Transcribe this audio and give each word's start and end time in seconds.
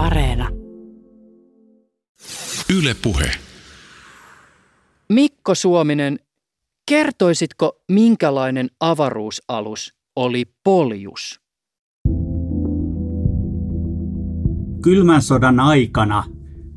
Areena. 0.00 0.48
Yle 2.78 2.94
Puhe. 3.02 3.30
Mikko 5.08 5.54
Suominen, 5.54 6.18
kertoisitko 6.88 7.82
minkälainen 7.92 8.70
avaruusalus 8.80 9.94
oli 10.16 10.44
Poljus? 10.64 11.40
Kylmän 14.82 15.22
sodan 15.22 15.60
aikana 15.60 16.24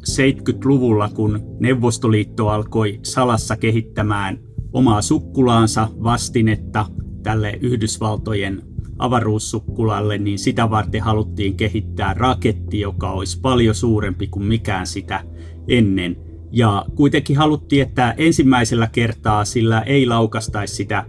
70-luvulla, 0.10 1.10
kun 1.10 1.58
Neuvostoliitto 1.60 2.50
alkoi 2.50 3.00
salassa 3.04 3.58
kehittämään 3.58 4.38
omaa 4.74 5.02
sukkulaansa 5.02 5.90
vastinetta 6.04 6.86
tälle 7.24 7.60
Yhdysvaltojen 7.62 8.73
avaruussukkulalle, 9.00 10.18
niin 10.18 10.40
sitä 10.40 10.70
varten 10.70 11.02
haluttiin 11.02 11.58
kehittää 11.58 12.14
raketti, 12.14 12.80
joka 12.80 13.12
olisi 13.12 13.40
paljon 13.42 13.76
suurempi 13.76 14.28
kuin 14.28 14.46
mikään 14.46 14.88
sitä 14.88 15.24
ennen. 15.68 16.18
Ja 16.52 16.86
kuitenkin 16.96 17.38
haluttiin, 17.38 17.82
että 17.82 18.14
ensimmäisellä 18.18 18.88
kertaa 18.88 19.46
sillä 19.46 19.82
ei 19.82 20.06
laukastaisi 20.06 20.76
sitä 20.76 21.06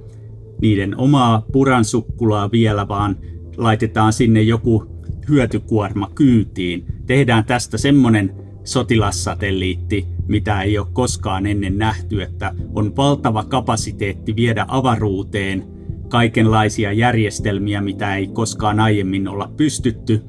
niiden 0.61 0.97
omaa 0.99 1.45
puran 1.53 1.85
sukkulaa 1.85 2.51
vielä, 2.53 2.89
vaan 2.89 3.17
laitetaan 3.57 4.13
sinne 4.13 4.43
joku 4.43 4.85
hyötykuorma 5.29 6.11
kyytiin. 6.15 6.87
Tehdään 7.07 7.45
tästä 7.45 7.79
semmoinen 7.79 8.35
sotilassatelliitti, 8.65 10.07
mitä 10.29 10.63
ei 10.63 10.79
ole 10.79 10.87
koskaan 10.93 11.47
ennen 11.47 11.79
nähty, 11.79 12.23
että 12.23 12.55
on 12.75 12.97
valtava 12.97 13.45
kapasiteetti 13.45 14.37
viedä 14.37 14.65
avaruuteen 14.69 15.74
kaikenlaisia 16.15 16.93
järjestelmiä, 16.93 17.81
mitä 17.81 18.17
ei 18.17 18.27
koskaan 18.27 18.81
aiemmin 18.81 19.29
olla 19.29 19.51
pystytty. 19.57 20.23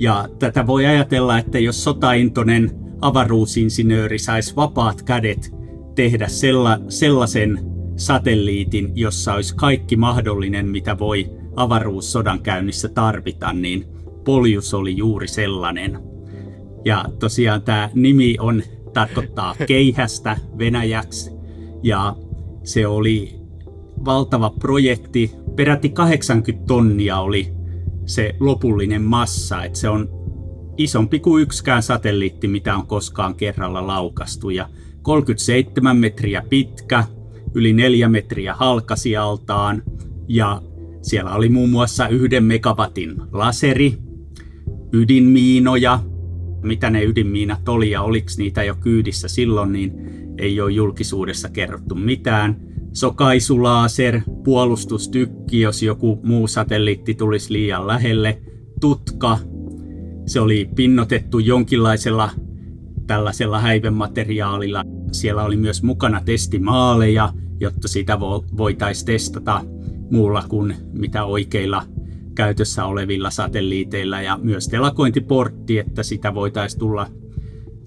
Ja 0.00 0.28
tätä 0.38 0.66
voi 0.66 0.86
ajatella, 0.86 1.38
että 1.38 1.58
jos 1.58 1.84
sotaintoinen 1.84 2.70
avaruusinsinööri 3.00 4.18
saisi 4.18 4.56
vapaat 4.56 5.02
kädet 5.02 5.54
tehdä 5.94 6.28
sella, 6.28 6.78
sellaisen 6.88 7.60
satelliitin, 7.96 8.92
jossa 8.94 9.34
olisi 9.34 9.56
kaikki 9.56 9.96
mahdollinen, 9.96 10.68
mitä 10.68 10.98
voi 10.98 11.30
avaruussodan 11.56 12.40
käynnissä 12.40 12.88
tarvita, 12.88 13.52
niin 13.52 13.84
Poljus 14.24 14.74
oli 14.74 14.96
juuri 14.96 15.28
sellainen. 15.28 15.98
Ja 16.84 17.04
tosiaan 17.18 17.62
tämä 17.62 17.90
nimi 17.94 18.36
on, 18.40 18.62
tarkoittaa 18.92 19.54
keihästä 19.66 20.36
venäjäksi 20.58 21.30
ja 21.82 22.16
se 22.64 22.86
oli 22.86 23.41
valtava 24.04 24.50
projekti. 24.50 25.32
Peräti 25.56 25.88
80 25.88 26.66
tonnia 26.66 27.20
oli 27.20 27.52
se 28.06 28.34
lopullinen 28.40 29.02
massa, 29.02 29.64
että 29.64 29.78
se 29.78 29.88
on 29.88 30.08
isompi 30.76 31.20
kuin 31.20 31.42
yksikään 31.42 31.82
satelliitti, 31.82 32.48
mitä 32.48 32.76
on 32.76 32.86
koskaan 32.86 33.34
kerralla 33.34 33.86
laukastu. 33.86 34.50
Ja 34.50 34.68
37 35.02 35.96
metriä 35.96 36.42
pitkä, 36.48 37.04
yli 37.54 37.72
4 37.72 38.08
metriä 38.08 38.54
halkasialtaan 38.54 39.82
ja 40.28 40.62
siellä 41.02 41.34
oli 41.34 41.48
muun 41.48 41.70
muassa 41.70 42.08
yhden 42.08 42.44
megawatin 42.44 43.14
laseri, 43.32 43.98
ydinmiinoja, 44.92 46.00
mitä 46.62 46.90
ne 46.90 47.04
ydinmiinat 47.04 47.68
oli 47.68 47.90
ja 47.90 48.02
oliko 48.02 48.28
niitä 48.38 48.62
jo 48.62 48.74
kyydissä 48.74 49.28
silloin, 49.28 49.72
niin 49.72 49.92
ei 50.38 50.60
ole 50.60 50.72
julkisuudessa 50.72 51.48
kerrottu 51.48 51.94
mitään. 51.94 52.71
Sokaisulaaser, 52.92 54.20
puolustustykki, 54.44 55.60
jos 55.60 55.82
joku 55.82 56.20
muu 56.22 56.46
satelliitti 56.46 57.14
tulisi 57.14 57.52
liian 57.52 57.86
lähelle, 57.86 58.42
tutka, 58.80 59.38
se 60.26 60.40
oli 60.40 60.70
pinnotettu 60.74 61.38
jonkinlaisella 61.38 62.30
tällaisella 63.06 63.58
häivemateriaalilla. 63.58 64.84
Siellä 65.12 65.42
oli 65.42 65.56
myös 65.56 65.82
mukana 65.82 66.20
testimaaleja, 66.24 67.32
jotta 67.60 67.88
sitä 67.88 68.20
voitaisiin 68.56 69.06
testata 69.06 69.64
muulla 70.10 70.44
kuin 70.48 70.74
mitä 70.92 71.24
oikeilla 71.24 71.84
käytössä 72.34 72.84
olevilla 72.84 73.30
satelliiteilla 73.30 74.22
ja 74.22 74.38
myös 74.42 74.68
telakointiportti, 74.68 75.78
että 75.78 76.02
sitä 76.02 76.34
voitaisiin 76.34 76.80
tulla 76.80 77.06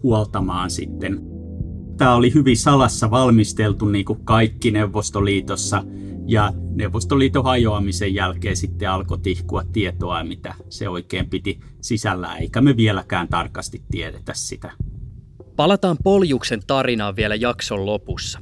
huoltamaan 0.03 0.69
sitten. 0.69 1.34
Tämä 1.97 2.16
oli 2.16 2.33
hyvin 2.33 2.57
salassa 2.57 3.11
valmisteltu 3.11 3.85
niin 3.85 4.06
kuin 4.06 4.25
kaikki 4.25 4.72
Neuvostoliitossa 4.72 5.83
ja 6.25 6.53
Neuvostoliiton 6.75 7.44
hajoamisen 7.44 8.16
jälkeen 8.16 8.57
sitten 8.57 8.89
alkoi 8.89 9.19
tihkua 9.19 9.63
tietoa, 9.73 10.23
mitä 10.23 10.55
se 10.69 10.89
oikein 10.89 11.29
piti 11.29 11.59
sisällä, 11.81 12.35
eikä 12.35 12.61
me 12.61 12.78
vieläkään 12.78 13.28
tarkasti 13.28 13.81
tiedetä 13.91 14.34
sitä. 14.35 14.72
Palataan 15.55 15.97
Poljuksen 16.03 16.59
tarinaan 16.67 17.16
vielä 17.16 17.35
jakson 17.35 17.85
lopussa. 17.85 18.39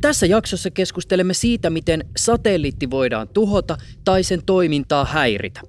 Tässä 0.00 0.26
jaksossa 0.26 0.70
keskustelemme 0.70 1.34
siitä, 1.34 1.70
miten 1.70 2.04
satelliitti 2.16 2.90
voidaan 2.90 3.28
tuhota 3.28 3.76
tai 4.04 4.22
sen 4.22 4.42
toimintaa 4.46 5.04
häiritä. 5.04 5.60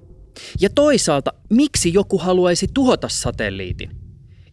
Ja 0.60 0.70
toisaalta, 0.74 1.32
miksi 1.50 1.94
joku 1.94 2.18
haluaisi 2.18 2.66
tuhota 2.74 3.08
satelliitin? 3.08 3.99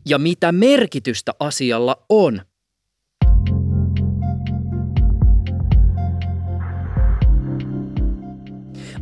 Ja 0.09 0.17
mitä 0.17 0.51
merkitystä 0.51 1.31
asialla 1.39 2.05
on? 2.09 2.41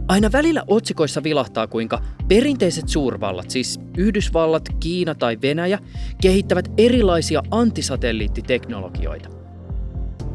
Aina 0.07 0.31
välillä 0.31 0.63
otsikoissa 0.67 1.23
vilahtaa, 1.23 1.67
kuinka 1.67 2.01
perinteiset 2.27 2.89
suurvallat, 2.89 3.49
siis 3.49 3.79
Yhdysvallat, 3.97 4.63
Kiina 4.79 5.15
tai 5.15 5.37
Venäjä, 5.41 5.79
kehittävät 6.21 6.71
erilaisia 6.77 7.43
antisatelliittiteknologioita. 7.51 9.29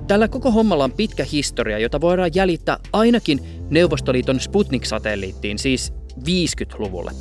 Tällä 0.07 0.29
koko 0.29 0.51
hommalla 0.51 0.85
on 0.85 0.93
pitkä 0.93 1.25
historia, 1.33 1.79
jota 1.79 2.01
voidaan 2.01 2.31
jäljittää 2.35 2.79
ainakin 2.93 3.41
Neuvostoliiton 3.71 4.41
Sputnik-satelliittiin, 4.41 5.59
siis 5.59 5.93
50-luvulle. 6.19 7.13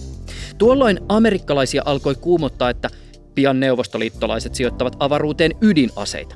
Tuolloin 0.57 0.99
amerikkalaisia 1.09 1.81
alkoi 1.85 2.15
kuumottaa, 2.15 2.69
että 2.69 2.89
pian 3.35 3.59
neuvostoliittolaiset 3.59 4.55
sijoittavat 4.55 4.95
avaruuteen 4.99 5.51
ydinaseita. 5.61 6.35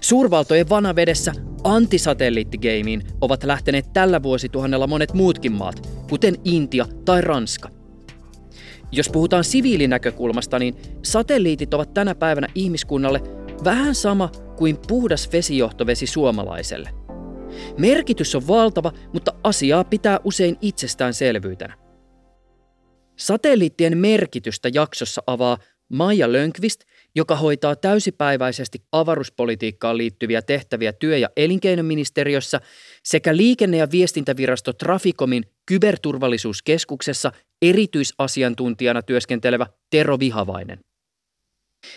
Suurvaltojen 0.00 0.68
vanavedessä 0.68 1.32
antisatelliittigeimiin 1.64 3.02
ovat 3.20 3.44
lähteneet 3.44 3.92
tällä 3.92 4.22
vuosituhannella 4.22 4.86
monet 4.86 5.14
muutkin 5.14 5.52
maat, 5.52 5.88
kuten 6.08 6.34
Intia 6.44 6.86
tai 7.04 7.20
Ranska. 7.20 7.68
Jos 8.92 9.08
puhutaan 9.08 9.44
siviilinäkökulmasta, 9.44 10.58
niin 10.58 10.76
satelliitit 11.02 11.74
ovat 11.74 11.94
tänä 11.94 12.14
päivänä 12.14 12.48
ihmiskunnalle 12.54 13.22
vähän 13.64 13.94
sama 13.94 14.30
kuin 14.56 14.78
puhdas 14.88 15.32
vesijohtovesi 15.32 16.06
suomalaiselle. 16.06 16.90
Merkitys 17.78 18.34
on 18.34 18.46
valtava, 18.48 18.92
mutta 19.12 19.32
asiaa 19.42 19.84
pitää 19.84 20.20
usein 20.24 20.56
itsestäänselvyytenä. 20.60 21.83
Satelliittien 23.16 23.98
merkitystä 23.98 24.70
jaksossa 24.74 25.22
avaa 25.26 25.58
Maija 25.88 26.32
Lönkvist, 26.32 26.80
joka 27.14 27.36
hoitaa 27.36 27.76
täysipäiväisesti 27.76 28.82
avaruuspolitiikkaan 28.92 29.98
liittyviä 29.98 30.42
tehtäviä 30.42 30.92
työ- 30.92 31.18
ja 31.18 31.28
elinkeinoministeriössä 31.36 32.60
sekä 33.02 33.36
liikenne- 33.36 33.76
ja 33.76 33.90
viestintävirasto 33.90 34.72
Traficomin 34.72 35.44
kyberturvallisuuskeskuksessa 35.66 37.32
erityisasiantuntijana 37.62 39.02
työskentelevä 39.02 39.66
Tero 39.90 40.18
Vihavainen. 40.18 40.80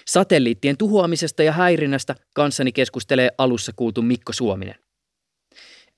Satelliittien 0.07 0.77
tuhoamisesta 0.77 1.43
ja 1.43 1.51
häirinnästä 1.51 2.15
kanssani 2.35 2.71
keskustelee 2.71 3.29
alussa 3.37 3.71
kuultu 3.75 4.01
Mikko 4.01 4.33
Suominen. 4.33 4.75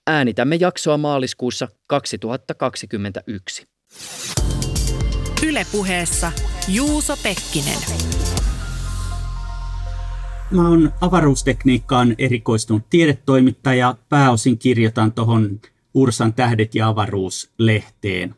Äänitämme 0.08 0.58
jaksoa 0.60 0.98
maaliskuussa 0.98 1.68
2021. 1.88 3.66
Ylepuheessa 5.48 6.32
Juuso 6.68 7.18
Pekkinen. 7.24 7.80
Mä 10.52 10.70
oon 10.70 10.94
avaruustekniikkaan 11.02 12.16
erikoistunut 12.18 12.84
tiedetoimittaja. 12.90 13.96
Pääosin 14.10 14.58
kirjoitan 14.58 15.12
tuohon 15.12 15.60
Ursan 15.94 16.34
tähdet 16.34 16.76
ja 16.76 16.88
avaruus-lehteen. 16.88 18.36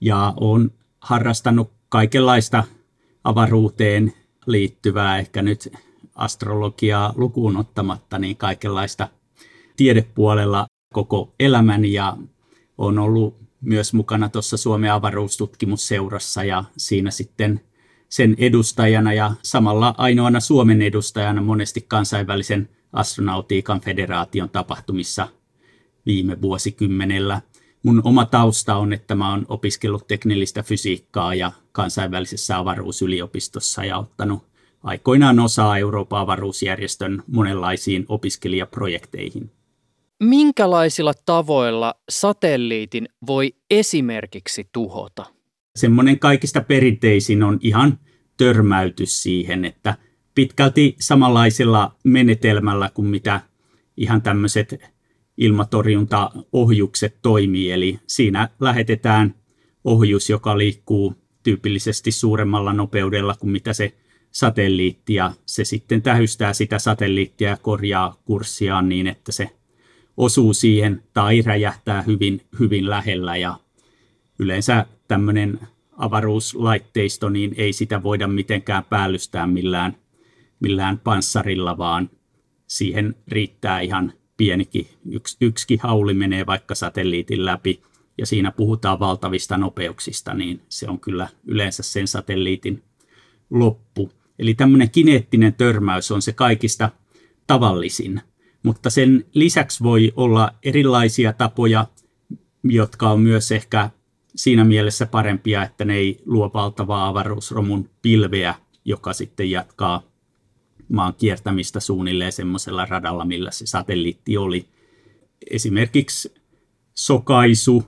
Ja 0.00 0.34
oon 0.40 0.70
harrastanut 1.00 1.72
kaikenlaista 1.88 2.64
avaruuteen 3.24 4.12
liittyvää, 4.46 5.18
ehkä 5.18 5.42
nyt 5.42 5.72
astrologiaa 6.14 7.12
lukuun 7.16 7.56
ottamatta, 7.56 8.18
niin 8.18 8.36
kaikenlaista 8.36 9.08
tiedepuolella 9.76 10.66
koko 10.94 11.34
elämän 11.40 11.84
ja 11.84 12.16
on 12.78 12.98
ollut 12.98 13.45
myös 13.60 13.92
mukana 13.92 14.28
tuossa 14.28 14.56
Suomen 14.56 14.92
avaruustutkimusseurassa 14.92 16.44
ja 16.44 16.64
siinä 16.76 17.10
sitten 17.10 17.60
sen 18.08 18.34
edustajana 18.38 19.12
ja 19.12 19.32
samalla 19.42 19.94
ainoana 19.98 20.40
Suomen 20.40 20.82
edustajana 20.82 21.42
monesti 21.42 21.84
kansainvälisen 21.88 22.68
astronautiikan 22.92 23.80
federaation 23.80 24.50
tapahtumissa 24.50 25.28
viime 26.06 26.40
vuosikymmenellä. 26.42 27.40
mun 27.82 28.00
oma 28.04 28.24
tausta 28.24 28.76
on, 28.76 28.92
että 28.92 29.14
mä 29.14 29.30
oon 29.30 29.46
opiskellut 29.48 30.06
teknillistä 30.06 30.62
fysiikkaa 30.62 31.34
ja 31.34 31.52
kansainvälisessä 31.72 32.58
avaruusyliopistossa 32.58 33.84
ja 33.84 33.98
ottanut 33.98 34.46
aikoinaan 34.82 35.40
osaa 35.40 35.78
Euroopan 35.78 36.20
avaruusjärjestön 36.20 37.22
monenlaisiin 37.26 38.06
opiskelijaprojekteihin. 38.08 39.50
Minkälaisilla 40.22 41.12
tavoilla 41.26 41.94
satelliitin 42.08 43.08
voi 43.26 43.54
esimerkiksi 43.70 44.68
tuhota? 44.72 45.26
Semmoinen 45.76 46.18
kaikista 46.18 46.60
perinteisin 46.60 47.42
on 47.42 47.58
ihan 47.60 47.98
törmäytys 48.36 49.22
siihen, 49.22 49.64
että 49.64 49.94
pitkälti 50.34 50.96
samanlaisella 51.00 51.96
menetelmällä 52.04 52.90
kuin 52.94 53.08
mitä 53.08 53.40
ihan 53.96 54.22
tämmöiset 54.22 54.84
ilmatorjuntaohjukset 55.38 57.18
toimii. 57.22 57.72
Eli 57.72 57.98
siinä 58.06 58.48
lähetetään 58.60 59.34
ohjus, 59.84 60.30
joka 60.30 60.58
liikkuu 60.58 61.14
tyypillisesti 61.42 62.10
suuremmalla 62.10 62.72
nopeudella 62.72 63.34
kuin 63.40 63.50
mitä 63.50 63.72
se 63.72 63.92
satelliitti, 64.30 65.14
ja 65.14 65.32
se 65.46 65.64
sitten 65.64 66.02
tähystää 66.02 66.52
sitä 66.52 66.78
satelliittia 66.78 67.50
ja 67.50 67.56
korjaa 67.56 68.22
kurssiaan 68.24 68.88
niin, 68.88 69.06
että 69.06 69.32
se 69.32 69.55
osuu 70.16 70.54
siihen 70.54 71.02
tai 71.12 71.42
räjähtää 71.42 72.02
hyvin, 72.02 72.40
hyvin 72.58 72.90
lähellä, 72.90 73.36
ja 73.36 73.58
yleensä 74.38 74.86
tämmöinen 75.08 75.60
avaruuslaitteisto, 75.96 77.28
niin 77.28 77.54
ei 77.56 77.72
sitä 77.72 78.02
voida 78.02 78.26
mitenkään 78.26 78.84
päällystää 78.84 79.46
millään, 79.46 79.96
millään 80.60 80.98
panssarilla, 80.98 81.78
vaan 81.78 82.10
siihen 82.66 83.14
riittää 83.28 83.80
ihan 83.80 84.12
pienikin, 84.36 84.86
yksi, 85.10 85.36
yksikin 85.40 85.80
hauli 85.82 86.14
menee 86.14 86.46
vaikka 86.46 86.74
satelliitin 86.74 87.44
läpi. 87.44 87.82
Ja 88.18 88.26
siinä 88.26 88.50
puhutaan 88.50 89.00
valtavista 89.00 89.56
nopeuksista, 89.56 90.34
niin 90.34 90.60
se 90.68 90.88
on 90.88 91.00
kyllä 91.00 91.28
yleensä 91.46 91.82
sen 91.82 92.08
satelliitin 92.08 92.82
loppu. 93.50 94.12
Eli 94.38 94.54
tämmöinen 94.54 94.90
kineettinen 94.90 95.54
törmäys 95.54 96.10
on 96.10 96.22
se 96.22 96.32
kaikista 96.32 96.90
tavallisin, 97.46 98.20
mutta 98.66 98.90
sen 98.90 99.24
lisäksi 99.32 99.82
voi 99.82 100.12
olla 100.16 100.50
erilaisia 100.62 101.32
tapoja, 101.32 101.86
jotka 102.64 103.10
on 103.10 103.20
myös 103.20 103.52
ehkä 103.52 103.90
siinä 104.36 104.64
mielessä 104.64 105.06
parempia, 105.06 105.62
että 105.62 105.84
ne 105.84 105.94
ei 105.94 106.22
luo 106.24 106.50
valtavaa 106.54 107.08
avaruusromun 107.08 107.90
pilveä, 108.02 108.54
joka 108.84 109.12
sitten 109.12 109.50
jatkaa 109.50 110.02
maan 110.88 111.14
kiertämistä 111.14 111.80
suunnilleen 111.80 112.32
semmoisella 112.32 112.86
radalla, 112.86 113.24
millä 113.24 113.50
se 113.50 113.66
satelliitti 113.66 114.36
oli. 114.36 114.66
Esimerkiksi 115.50 116.34
sokaisu 116.94 117.84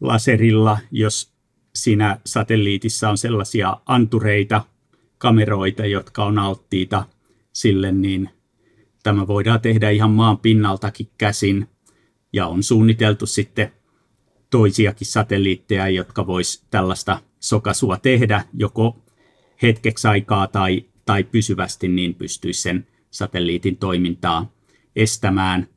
laserilla, 0.00 0.78
jos 0.90 1.32
siinä 1.74 2.20
satelliitissa 2.26 3.10
on 3.10 3.18
sellaisia 3.18 3.76
antureita, 3.86 4.64
kameroita, 5.18 5.86
jotka 5.86 6.24
on 6.24 6.38
alttiita 6.38 7.04
sille, 7.52 7.92
niin 7.92 8.30
tämä 9.04 9.26
voidaan 9.26 9.60
tehdä 9.60 9.90
ihan 9.90 10.10
maan 10.10 10.38
pinnaltakin 10.38 11.08
käsin. 11.18 11.68
Ja 12.32 12.46
on 12.46 12.62
suunniteltu 12.62 13.26
sitten 13.26 13.72
toisiakin 14.50 15.06
satelliitteja, 15.06 15.88
jotka 15.88 16.26
vois 16.26 16.64
tällaista 16.70 17.20
sokasua 17.40 17.96
tehdä 17.96 18.44
joko 18.54 19.04
hetkeksi 19.62 20.08
aikaa 20.08 20.46
tai 20.46 20.84
tai 21.06 21.24
pysyvästi, 21.24 21.88
niin 21.88 22.14
pystyisi 22.14 22.62
sen 22.62 22.86
satelliitin 23.10 23.76
toimintaa 23.76 24.52
estämään. 24.96 25.68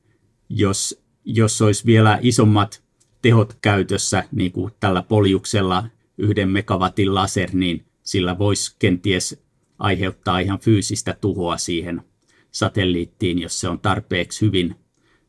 Jos, 0.49 1.03
jos 1.25 1.61
olisi 1.61 1.85
vielä 1.85 2.19
isommat 2.21 2.83
tehot 3.21 3.57
käytössä, 3.61 4.23
niin 4.31 4.51
kuin 4.51 4.73
tällä 4.79 5.01
poljuksella 5.01 5.83
yhden 6.17 6.49
megawatin 6.49 7.15
laser, 7.15 7.49
niin 7.53 7.85
sillä 8.03 8.37
voisi 8.37 8.75
kenties 8.79 9.43
aiheuttaa 9.79 10.39
ihan 10.39 10.59
fyysistä 10.59 11.17
tuhoa 11.21 11.57
siihen 11.57 12.01
satelliittiin, 12.57 13.39
jos 13.39 13.59
se 13.59 13.69
on 13.69 13.79
tarpeeksi 13.79 14.45
hyvin, 14.45 14.75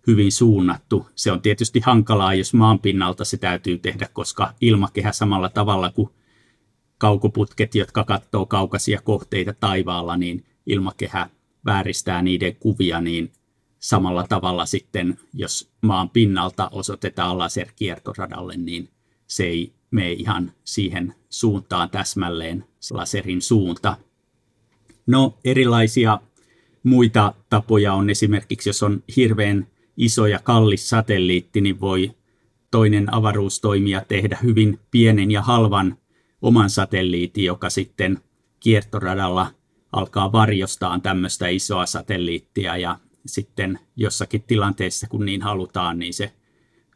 hyvin 0.07 0.33
suunnattu. 0.33 1.07
Se 1.15 1.33
on 1.33 1.43
tietysti 1.43 1.81
hankalaa, 1.81 2.35
jos 2.35 2.55
maan 2.55 2.79
pinnalta 2.79 3.25
se 3.25 3.37
täytyy 3.37 3.79
tehdä, 3.79 4.09
koska 4.13 4.55
ilmakehä 4.61 5.13
samalla 5.13 5.49
tavalla 5.49 5.91
kuin 5.91 6.09
kaukoputket, 6.99 7.75
jotka 7.75 8.05
katsoo 8.05 8.47
kaukaisia 8.47 9.01
kohteita 9.01 9.53
taivaalla, 9.53 10.17
niin 10.17 10.45
ilmakehä 10.67 11.31
vääristää 11.65 12.23
niiden 12.23 12.57
kuvia, 12.57 13.01
niin 13.01 13.33
samalla 13.79 14.27
tavalla 14.29 14.67
sitten, 14.67 15.19
jos 15.35 15.71
maan 15.83 16.11
pinnalta 16.11 16.69
osoitetaan 16.73 17.39
laserkiertoradalle, 17.39 18.57
niin 18.57 18.89
se 19.27 19.45
ei 19.45 19.73
mene 19.91 20.13
ihan 20.13 20.53
siihen 20.65 21.15
suuntaan 21.31 21.91
täsmälleen 21.91 22.65
laserin 22.91 23.43
suunta. 23.43 23.97
No 25.07 25.39
erilaisia 25.45 26.21
muita 26.83 27.35
tapoja 27.51 27.95
on 27.95 28.11
esimerkiksi, 28.11 28.69
jos 28.69 28.83
on 28.83 29.03
hirveän 29.17 29.67
iso 29.97 30.27
ja 30.27 30.39
kallis 30.39 30.89
satelliitti, 30.89 31.61
niin 31.61 31.81
voi 31.81 32.11
toinen 32.71 33.15
avaruustoimija 33.15 34.03
tehdä 34.09 34.39
hyvin 34.43 34.79
pienen 34.91 35.31
ja 35.31 35.43
halvan 35.43 35.99
oman 36.43 36.71
satelliitin, 36.71 37.45
joka 37.45 37.71
sitten 37.71 38.19
kiertoradalla 38.61 39.55
alkaa 39.93 40.33
varjostaa 40.33 41.01
tämmöistä 41.01 41.49
isoa 41.49 41.87
satelliittia 41.87 42.77
ja 42.77 42.99
sitten 43.27 43.79
jossakin 43.97 44.43
tilanteessa, 44.43 45.07
kun 45.07 45.25
niin 45.25 45.43
halutaan, 45.43 45.99
niin 45.99 46.15
se 46.15 46.33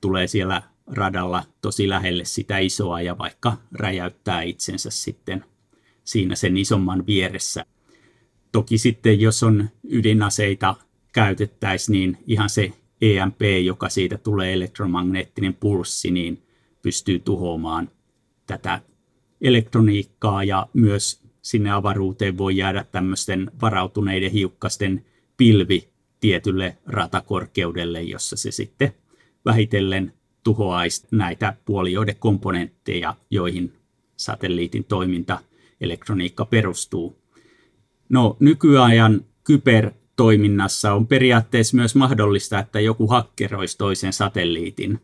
tulee 0.01 0.27
siellä 0.27 0.63
radalla 0.87 1.45
tosi 1.61 1.89
lähelle 1.89 2.25
sitä 2.25 2.59
isoa 2.59 3.01
ja 3.01 3.19
vaikka 3.19 3.57
räjäyttää 3.73 4.43
itsensä 4.43 4.91
sitten 4.91 5.45
siinä 6.05 6.35
sen 6.35 6.57
isomman 6.57 7.07
vieressä. 7.07 7.67
Toki 8.53 8.79
sitten, 8.79 9.21
jos 9.21 9.43
on 9.43 9.69
ydinaseita 9.89 10.75
käytettäisiin, 11.13 11.93
niin 11.93 12.19
ihan 12.27 12.51
se 12.51 12.73
EMP, 13.03 13.41
joka 13.65 13.89
siitä 13.89 14.19
tulee 14.19 14.53
elektromagneettinen 14.53 15.55
pulssi, 15.55 16.11
niin 16.11 16.43
pystyy 16.83 17.19
tuhoamaan 17.19 17.91
tätä 18.47 18.81
elektroniikkaa 19.41 20.45
ja 20.45 20.67
myös 20.73 21.23
sinne 21.43 21.71
avaruuteen 21.71 22.39
voi 22.39 22.57
jäädä 22.57 22.85
tämmöisten 22.93 23.51
varautuneiden 23.61 24.31
hiukkasten 24.31 25.05
pilvi 25.37 25.89
tietylle 26.21 26.77
ratakorkeudelle, 26.87 28.03
jossa 28.03 28.37
se 28.37 28.51
sitten 28.51 28.93
vähitellen 29.45 30.13
tuhoaisi 30.45 31.07
näitä 31.11 31.57
puolioiden 31.65 32.17
komponentteja, 32.17 33.15
joihin 33.31 33.73
satelliitin 34.17 34.85
toiminta 34.85 35.39
elektroniikka 35.81 36.45
perustuu. 36.45 37.22
No, 38.13 38.37
nykyajan 38.41 39.25
kybertoiminnassa 39.45 40.93
on 40.93 41.07
periaatteessa 41.07 41.77
myös 41.77 41.95
mahdollista, 41.95 42.59
että 42.59 42.81
joku 42.81 43.07
hakkeroisi 43.07 43.79
toisen 43.79 44.13
satelliitin. 44.13 45.01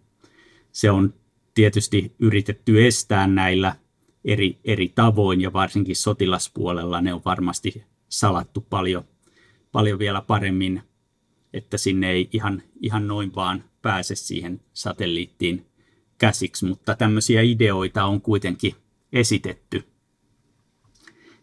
Se 0.73 0.91
on 0.91 1.15
tietysti 1.55 2.15
yritetty 2.19 2.87
estää 2.87 3.27
näillä 3.27 3.77
eri, 4.25 4.59
eri 4.65 4.93
tavoin 4.95 5.41
ja 5.41 5.53
varsinkin 5.53 5.97
sotilaspuolella 5.97 7.01
ne 7.01 7.15
on 7.15 7.21
varmasti 7.25 7.85
salattu 8.09 8.61
paljon, 8.61 9.05
paljon 9.73 9.99
vielä 9.99 10.23
paremmin, 10.23 10.83
että 11.53 11.77
sinne 11.77 12.11
ei 12.11 12.29
ihan, 12.33 12.63
ihan 12.81 13.09
noin 13.09 13.35
vaan 13.35 13.65
pääse 13.83 14.15
siihen 14.15 14.61
satelliittiin 14.73 15.67
käsiksi, 16.19 16.65
mutta 16.65 16.95
tämmöisiä 16.95 17.43
ideoita 17.43 18.05
on 18.05 18.21
kuitenkin 18.21 18.75
esitetty. 19.13 19.85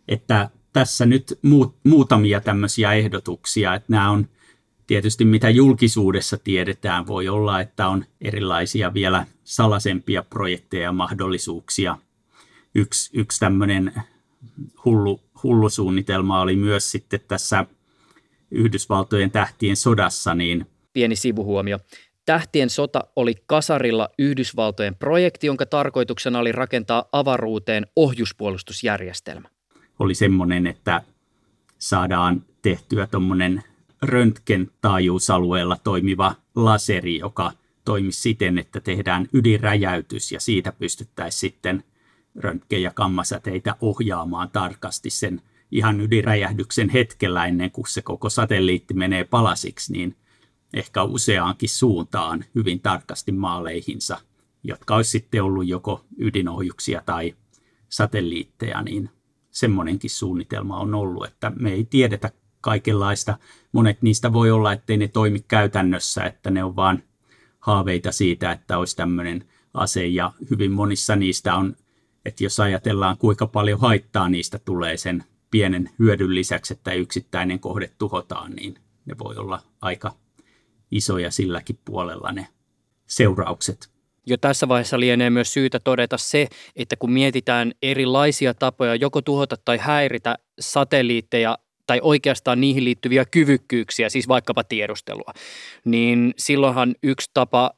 Että 0.07 0.49
tässä 0.75 1.05
nyt 1.05 1.39
muut, 1.41 1.75
muutamia 1.83 2.41
tämmöisiä 2.41 2.93
ehdotuksia, 2.93 3.75
että 3.75 3.85
nämä 3.89 4.11
on 4.11 4.27
tietysti 4.87 5.25
mitä 5.25 5.49
julkisuudessa 5.49 6.37
tiedetään, 6.37 7.07
voi 7.07 7.27
olla, 7.27 7.61
että 7.61 7.87
on 7.87 8.05
erilaisia 8.21 8.93
vielä 8.93 9.25
salasempia 9.43 10.23
projekteja 10.23 10.83
ja 10.83 10.91
mahdollisuuksia 10.91 11.97
yksi, 12.75 13.09
yksi 13.13 13.39
tämmöinen 13.39 13.93
hullu, 14.85 15.21
hullu 15.43 15.69
suunnitelma 15.69 16.41
oli 16.41 16.55
myös 16.55 16.91
sitten 16.91 17.19
tässä 17.27 17.65
Yhdysvaltojen 18.51 19.31
tähtien 19.31 19.75
sodassa. 19.75 20.35
Niin 20.35 20.65
Pieni 20.93 21.15
sivuhuomio. 21.15 21.79
Tähtien 22.25 22.69
sota 22.69 23.03
oli 23.15 23.35
kasarilla 23.45 24.09
Yhdysvaltojen 24.19 24.95
projekti, 24.95 25.47
jonka 25.47 25.65
tarkoituksena 25.65 26.39
oli 26.39 26.51
rakentaa 26.51 27.05
avaruuteen 27.11 27.87
ohjuspuolustusjärjestelmä. 27.95 29.54
Oli 29.99 30.15
semmoinen, 30.15 30.67
että 30.67 31.01
saadaan 31.77 32.43
tehtyä 32.61 33.07
tuommoinen 33.07 33.63
röntgen 34.01 34.71
taajuusalueella 34.81 35.77
toimiva 35.83 36.35
laseri, 36.55 37.17
joka 37.17 37.51
toimisi 37.85 38.21
siten, 38.21 38.57
että 38.57 38.79
tehdään 38.79 39.27
ydinräjäytys 39.33 40.31
ja 40.31 40.39
siitä 40.39 40.71
pystyttäisiin 40.71 41.39
sitten– 41.39 41.83
röntgen- 42.39 42.81
ja 42.81 42.91
kammasäteitä 42.91 43.75
ohjaamaan 43.81 44.49
tarkasti 44.49 45.09
sen 45.09 45.41
ihan 45.71 46.01
ydinräjähdyksen 46.01 46.89
hetkellä 46.89 47.45
ennen 47.45 47.71
kuin 47.71 47.87
se 47.87 48.01
koko 48.01 48.29
satelliitti 48.29 48.93
menee 48.93 49.23
palasiksi, 49.23 49.93
niin 49.93 50.15
ehkä 50.73 51.03
useaankin 51.03 51.69
suuntaan 51.69 52.45
hyvin 52.55 52.79
tarkasti 52.79 53.31
maaleihinsa 53.31 54.17
jotka 54.67 54.95
olisi 54.95 55.11
sitten 55.11 55.43
ollut 55.43 55.67
joko 55.67 56.05
ydinohjuksia 56.17 57.01
tai 57.05 57.35
satelliitteja, 57.89 58.81
niin 58.81 59.09
semmoinenkin 59.55 60.09
suunnitelma 60.09 60.77
on 60.77 60.95
ollut, 60.95 61.25
että 61.25 61.51
me 61.59 61.71
ei 61.71 61.85
tiedetä 61.85 62.31
kaikenlaista. 62.61 63.37
Monet 63.71 64.01
niistä 64.01 64.33
voi 64.33 64.51
olla, 64.51 64.73
ettei 64.73 64.97
ne 64.97 65.07
toimi 65.07 65.39
käytännössä, 65.47 66.23
että 66.23 66.51
ne 66.51 66.63
on 66.63 66.75
vaan 66.75 67.03
haaveita 67.59 68.11
siitä, 68.11 68.51
että 68.51 68.77
olisi 68.77 68.95
tämmöinen 68.95 69.45
ase 69.73 70.07
ja 70.07 70.31
hyvin 70.49 70.71
monissa 70.71 71.15
niistä 71.15 71.55
on, 71.55 71.75
että 72.25 72.43
jos 72.43 72.59
ajatellaan 72.59 73.17
kuinka 73.17 73.47
paljon 73.47 73.79
haittaa 73.79 74.29
niistä 74.29 74.59
tulee 74.59 74.97
sen 74.97 75.23
pienen 75.51 75.89
hyödyn 75.99 76.35
lisäksi, 76.35 76.73
että 76.73 76.93
yksittäinen 76.93 77.59
kohde 77.59 77.91
tuhotaan, 77.97 78.51
niin 78.51 78.75
ne 79.05 79.15
voi 79.17 79.35
olla 79.35 79.61
aika 79.81 80.15
isoja 80.91 81.31
silläkin 81.31 81.79
puolella 81.85 82.31
ne 82.31 82.47
seuraukset. 83.07 83.94
Jo 84.25 84.37
tässä 84.37 84.67
vaiheessa 84.67 84.99
lienee 84.99 85.29
myös 85.29 85.53
syytä 85.53 85.79
todeta 85.79 86.17
se, 86.17 86.47
että 86.75 86.95
kun 86.95 87.11
mietitään 87.11 87.71
erilaisia 87.81 88.53
tapoja 88.53 88.95
joko 88.95 89.21
tuhota 89.21 89.55
tai 89.65 89.77
häiritä 89.77 90.35
satelliitteja 90.59 91.57
tai 91.87 91.99
oikeastaan 92.03 92.61
niihin 92.61 92.83
liittyviä 92.83 93.25
kyvykkyyksiä, 93.25 94.09
siis 94.09 94.27
vaikkapa 94.27 94.63
tiedustelua, 94.63 95.31
niin 95.85 96.33
silloinhan 96.37 96.95
yksi 97.03 97.31
tapa 97.33 97.71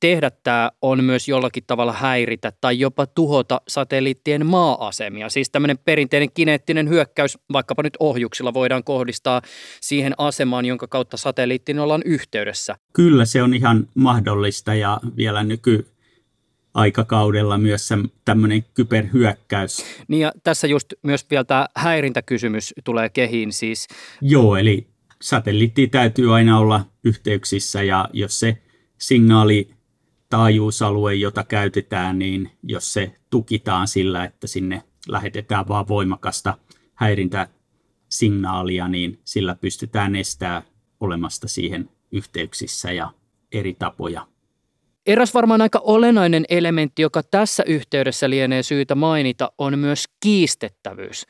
tehdä 0.00 0.30
tämä 0.30 0.70
on 0.82 1.04
myös 1.04 1.28
jollakin 1.28 1.64
tavalla 1.66 1.92
häiritä 1.92 2.52
tai 2.60 2.78
jopa 2.78 3.06
tuhota 3.06 3.60
satelliittien 3.68 4.46
maa-asemia. 4.46 5.28
Siis 5.28 5.50
tämmöinen 5.50 5.78
perinteinen 5.78 6.32
kineettinen 6.34 6.88
hyökkäys, 6.88 7.38
vaikkapa 7.52 7.82
nyt 7.82 7.96
ohjuksilla 8.00 8.54
voidaan 8.54 8.84
kohdistaa 8.84 9.42
siihen 9.80 10.14
asemaan, 10.18 10.64
jonka 10.64 10.86
kautta 10.86 11.16
satelliittiin 11.16 11.78
ollaan 11.78 12.02
yhteydessä. 12.04 12.76
Kyllä 12.92 13.24
se 13.24 13.42
on 13.42 13.54
ihan 13.54 13.88
mahdollista 13.94 14.74
ja 14.74 15.00
vielä 15.16 15.44
nyky 15.44 15.86
aikakaudella 16.74 17.58
myös 17.58 17.88
tämmöinen 18.24 18.64
kyberhyökkäys. 18.74 19.84
Niin 20.08 20.20
ja 20.20 20.32
tässä 20.44 20.66
just 20.66 20.92
myös 21.02 21.26
vielä 21.30 21.44
tämä 21.44 21.66
häirintäkysymys 21.76 22.74
tulee 22.84 23.08
kehiin 23.08 23.52
siis. 23.52 23.88
Joo, 24.20 24.56
eli 24.56 24.86
satelliitti 25.22 25.86
täytyy 25.86 26.34
aina 26.34 26.58
olla 26.58 26.86
yhteyksissä 27.04 27.82
ja 27.82 28.08
jos 28.12 28.40
se 28.40 28.58
signaali 28.98 29.75
taajuusalue, 30.30 31.14
jota 31.14 31.44
käytetään, 31.44 32.18
niin 32.18 32.50
jos 32.62 32.92
se 32.92 33.12
tukitaan 33.30 33.88
sillä, 33.88 34.24
että 34.24 34.46
sinne 34.46 34.82
lähetetään 35.08 35.68
vaan 35.68 35.88
voimakasta 35.88 36.58
häirintäsignaalia, 36.94 38.88
niin 38.88 39.20
sillä 39.24 39.54
pystytään 39.54 40.16
estämään 40.16 40.62
olemasta 41.00 41.48
siihen 41.48 41.90
yhteyksissä 42.12 42.92
ja 42.92 43.10
eri 43.52 43.74
tapoja. 43.78 44.26
Eräs 45.06 45.34
varmaan 45.34 45.62
aika 45.62 45.78
olennainen 45.78 46.44
elementti, 46.48 47.02
joka 47.02 47.22
tässä 47.22 47.62
yhteydessä 47.66 48.30
lienee 48.30 48.62
syytä 48.62 48.94
mainita, 48.94 49.52
on 49.58 49.78
myös 49.78 50.04
kiistettävyys. 50.20 51.26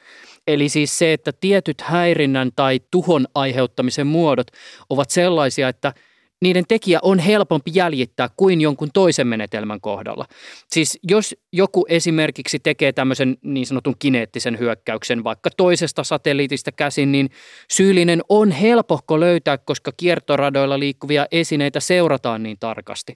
Eli 0.47 0.69
siis 0.69 0.99
se, 0.99 1.13
että 1.13 1.33
tietyt 1.33 1.81
häirinnän 1.81 2.51
tai 2.57 2.81
tuhon 2.91 3.27
aiheuttamisen 3.35 4.07
muodot 4.07 4.47
ovat 4.91 5.11
sellaisia, 5.11 5.69
että– 5.69 5.93
niiden 6.43 6.65
tekijä 6.69 6.99
on 7.03 7.19
helpompi 7.19 7.71
jäljittää 7.75 8.29
kuin 8.37 8.61
jonkun 8.61 8.89
toisen 8.95 9.27
menetelmän 9.27 9.81
kohdalla. 9.81 10.25
Siis 10.69 10.99
jos 11.09 11.37
joku 11.53 11.87
esimerkiksi 11.89 12.59
tekee 12.59 12.93
tämmöisen 12.93 13.37
niin 13.43 13.67
sanotun 13.67 13.95
kineettisen 13.99 14.59
hyökkäyksen 14.59 15.25
vaikka 15.25 15.51
toisesta 15.57 16.05
satelliitista 16.05 16.73
käsin, 16.73 17.13
niin 17.13 17.31
syyllinen 17.71 18.23
on 18.29 18.51
helpohko 18.51 19.21
löytää, 19.21 19.59
koska 19.59 19.93
kiertoradoilla 19.97 20.79
liikkuvia 20.79 21.27
esineitä 21.33 21.81
seurataan 21.81 22.43
niin 22.43 22.57
tarkasti. 22.61 23.15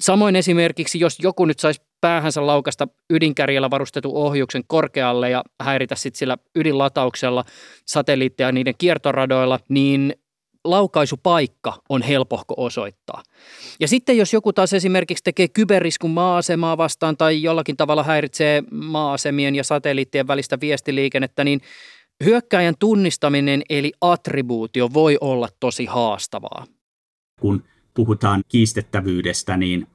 Samoin 0.00 0.36
esimerkiksi, 0.36 1.00
jos 1.00 1.18
joku 1.22 1.44
nyt 1.44 1.58
saisi 1.58 1.82
päähänsä 2.00 2.46
laukasta 2.46 2.88
ydinkärjellä 3.10 3.70
varustetun 3.70 4.14
ohjuksen 4.14 4.64
korkealle 4.66 5.30
ja 5.30 5.42
häiritä 5.60 5.94
sitten 5.94 6.18
sillä 6.18 6.36
ydinlatauksella 6.56 7.44
satelliitteja 7.86 8.52
niiden 8.52 8.74
kiertoradoilla, 8.78 9.58
niin 9.68 10.14
laukaisupaikka 10.64 11.82
on 11.88 12.02
helpohko 12.02 12.54
osoittaa. 12.56 13.22
Ja 13.80 13.88
sitten 13.88 14.16
jos 14.16 14.32
joku 14.32 14.52
taas 14.52 14.72
esimerkiksi 14.72 15.24
tekee 15.24 15.48
kyberriskun 15.48 16.10
maa-asemaa 16.10 16.76
vastaan 16.76 17.16
tai 17.16 17.42
jollakin 17.42 17.76
tavalla 17.76 18.02
häiritsee 18.02 18.62
maa-asemien 18.70 19.54
ja 19.54 19.64
satelliittien 19.64 20.26
välistä 20.26 20.58
viestiliikennettä, 20.60 21.44
niin 21.44 21.60
hyökkäjän 22.24 22.74
tunnistaminen 22.78 23.62
eli 23.70 23.92
attribuutio 24.00 24.88
voi 24.94 25.18
olla 25.20 25.48
tosi 25.60 25.86
haastavaa. 25.86 26.66
Kun 27.40 27.64
puhutaan 27.94 28.42
kiistettävyydestä, 28.48 29.56
niin 29.56 29.86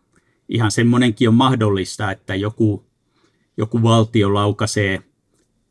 ihan 0.49 0.71
semmoinenkin 0.71 1.29
on 1.29 1.35
mahdollista, 1.35 2.11
että 2.11 2.35
joku, 2.35 2.83
joku 3.57 3.83
valtio 3.83 4.33
laukaisee 4.33 5.01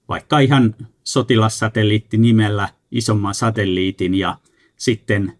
vaikka 0.09 0.39
ihan 0.39 0.75
sotilassatelliitti 1.05 2.17
nimellä 2.17 2.69
isomman 2.91 3.35
satelliitin 3.35 4.15
ja 4.15 4.37
sitten 4.79 5.33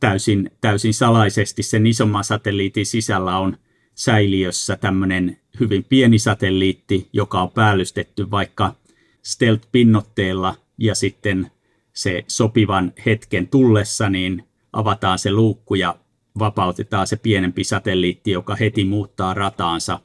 täysin, 0.00 0.50
täysin 0.60 0.94
salaisesti. 0.94 1.62
Sen 1.62 1.86
isomman 1.86 2.24
satelliitin 2.24 2.86
sisällä 2.86 3.38
on 3.38 3.56
säiliössä 3.94 4.76
tämmöinen 4.76 5.38
hyvin 5.60 5.84
pieni 5.84 6.18
satelliitti, 6.18 7.08
joka 7.12 7.42
on 7.42 7.50
päällystetty 7.50 8.30
vaikka 8.30 8.74
stealth-pinnotteella 9.22 10.54
ja 10.78 10.94
sitten 10.94 11.50
se 11.92 12.24
sopivan 12.26 12.92
hetken 13.06 13.48
tullessa, 13.48 14.08
niin 14.08 14.44
avataan 14.72 15.18
se 15.18 15.32
luukku 15.32 15.74
ja 15.74 15.96
vapautetaan 16.38 17.06
se 17.06 17.16
pienempi 17.16 17.64
satelliitti, 17.64 18.30
joka 18.30 18.56
heti 18.56 18.84
muuttaa 18.84 19.34
rataansa 19.34 20.00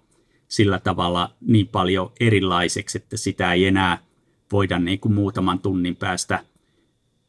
sillä 0.48 0.80
tavalla 0.80 1.36
niin 1.42 1.68
paljon 1.68 2.12
erilaiseksi, 2.20 2.98
että 2.98 3.18
sitä 3.18 3.54
ei 3.54 3.66
enää 3.66 3.98
voida 4.52 4.80
niin 4.80 5.00
kuin 5.00 5.14
muutaman 5.14 5.60
tunnin 5.60 5.96
päästä 5.96 6.44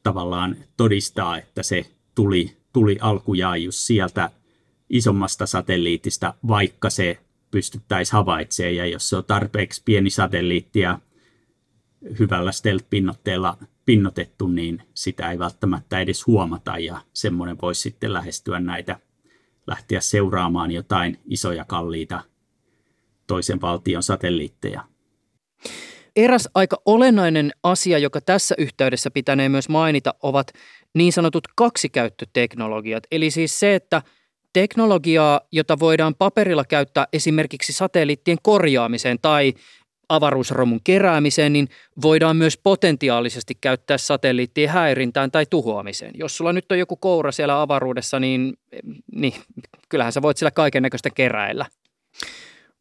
tavallaan 0.02 0.56
todistaa, 0.76 1.38
että 1.38 1.62
se 1.62 1.86
tuli, 2.14 2.56
tuli 2.72 2.98
alkujaan 3.00 3.62
just 3.62 3.78
sieltä 3.78 4.30
isommasta 4.90 5.46
satelliitista, 5.46 6.34
vaikka 6.48 6.90
se 6.90 7.18
pystyttäisiin 7.50 8.12
havaitsemaan. 8.12 8.76
Ja 8.76 8.86
jos 8.86 9.08
se 9.08 9.16
on 9.16 9.24
tarpeeksi 9.24 9.82
pieni 9.84 10.10
satelliitti 10.10 10.80
ja 10.80 10.98
hyvällä 12.18 12.52
stealth-pinnotteella 12.52 13.56
pinnotettu, 13.84 14.46
niin 14.46 14.82
sitä 14.94 15.30
ei 15.30 15.38
välttämättä 15.38 16.00
edes 16.00 16.26
huomata. 16.26 16.78
Ja 16.78 17.00
semmoinen 17.12 17.58
voisi 17.62 17.80
sitten 17.80 18.12
lähestyä 18.12 18.60
näitä, 18.60 19.00
lähteä 19.66 20.00
seuraamaan 20.00 20.70
jotain 20.70 21.18
isoja 21.24 21.64
kalliita 21.64 22.22
toisen 23.26 23.60
valtion 23.60 24.02
satelliitteja. 24.02 24.84
Eräs 26.16 26.48
aika 26.54 26.76
olennainen 26.86 27.52
asia, 27.62 27.98
joka 27.98 28.20
tässä 28.20 28.54
yhteydessä 28.58 29.10
pitänee 29.10 29.48
myös 29.48 29.68
mainita, 29.68 30.14
ovat 30.22 30.52
niin 30.94 31.12
sanotut 31.12 31.48
kaksikäyttöteknologiat. 31.56 33.04
Eli 33.12 33.30
siis 33.30 33.60
se, 33.60 33.74
että 33.74 34.02
teknologiaa, 34.52 35.40
jota 35.52 35.78
voidaan 35.78 36.14
paperilla 36.14 36.64
käyttää 36.64 37.06
esimerkiksi 37.12 37.72
satelliittien 37.72 38.38
korjaamiseen 38.42 39.18
tai 39.22 39.54
avaruusromun 40.08 40.80
keräämiseen, 40.84 41.52
niin 41.52 41.68
voidaan 42.02 42.36
myös 42.36 42.58
potentiaalisesti 42.58 43.54
käyttää 43.60 43.98
satelliittien 43.98 44.68
häirintään 44.68 45.30
tai 45.30 45.46
tuhoamiseen. 45.50 46.12
Jos 46.14 46.36
sulla 46.36 46.52
nyt 46.52 46.72
on 46.72 46.78
joku 46.78 46.96
koura 46.96 47.32
siellä 47.32 47.62
avaruudessa, 47.62 48.20
niin, 48.20 48.54
niin 49.14 49.34
kyllähän 49.88 50.12
sä 50.12 50.22
voit 50.22 50.36
sillä 50.36 50.50
kaiken 50.50 50.82
näköistä 50.82 51.10
keräillä. 51.10 51.66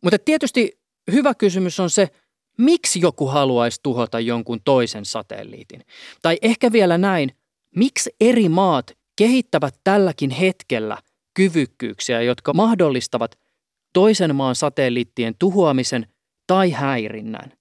Mutta 0.02 0.20
tietysti 0.20 0.80
hyvä 1.12 1.34
kysymys 1.34 1.80
on 1.80 1.90
se, 1.90 2.10
miksi 2.58 3.02
joku 3.02 3.28
haluaisi 3.28 3.80
tuhota 3.84 4.20
jonkun 4.20 4.62
toisen 4.66 5.06
satelliitin? 5.06 5.82
Tai 6.22 6.38
ehkä 6.42 6.72
vielä 6.72 6.98
näin, 6.98 7.32
miksi 7.76 8.16
eri 8.22 8.50
maat 8.50 8.98
kehittävät 9.16 9.76
tälläkin 9.84 10.30
hetkellä 10.30 10.98
kyvykkyyksiä, 11.34 12.22
jotka 12.22 12.54
mahdollistavat 12.54 13.40
toisen 13.94 14.36
maan 14.36 14.56
satelliittien 14.56 15.36
tuhoamisen 15.40 16.08
tai 16.48 16.72
häirinnän? 16.72 17.52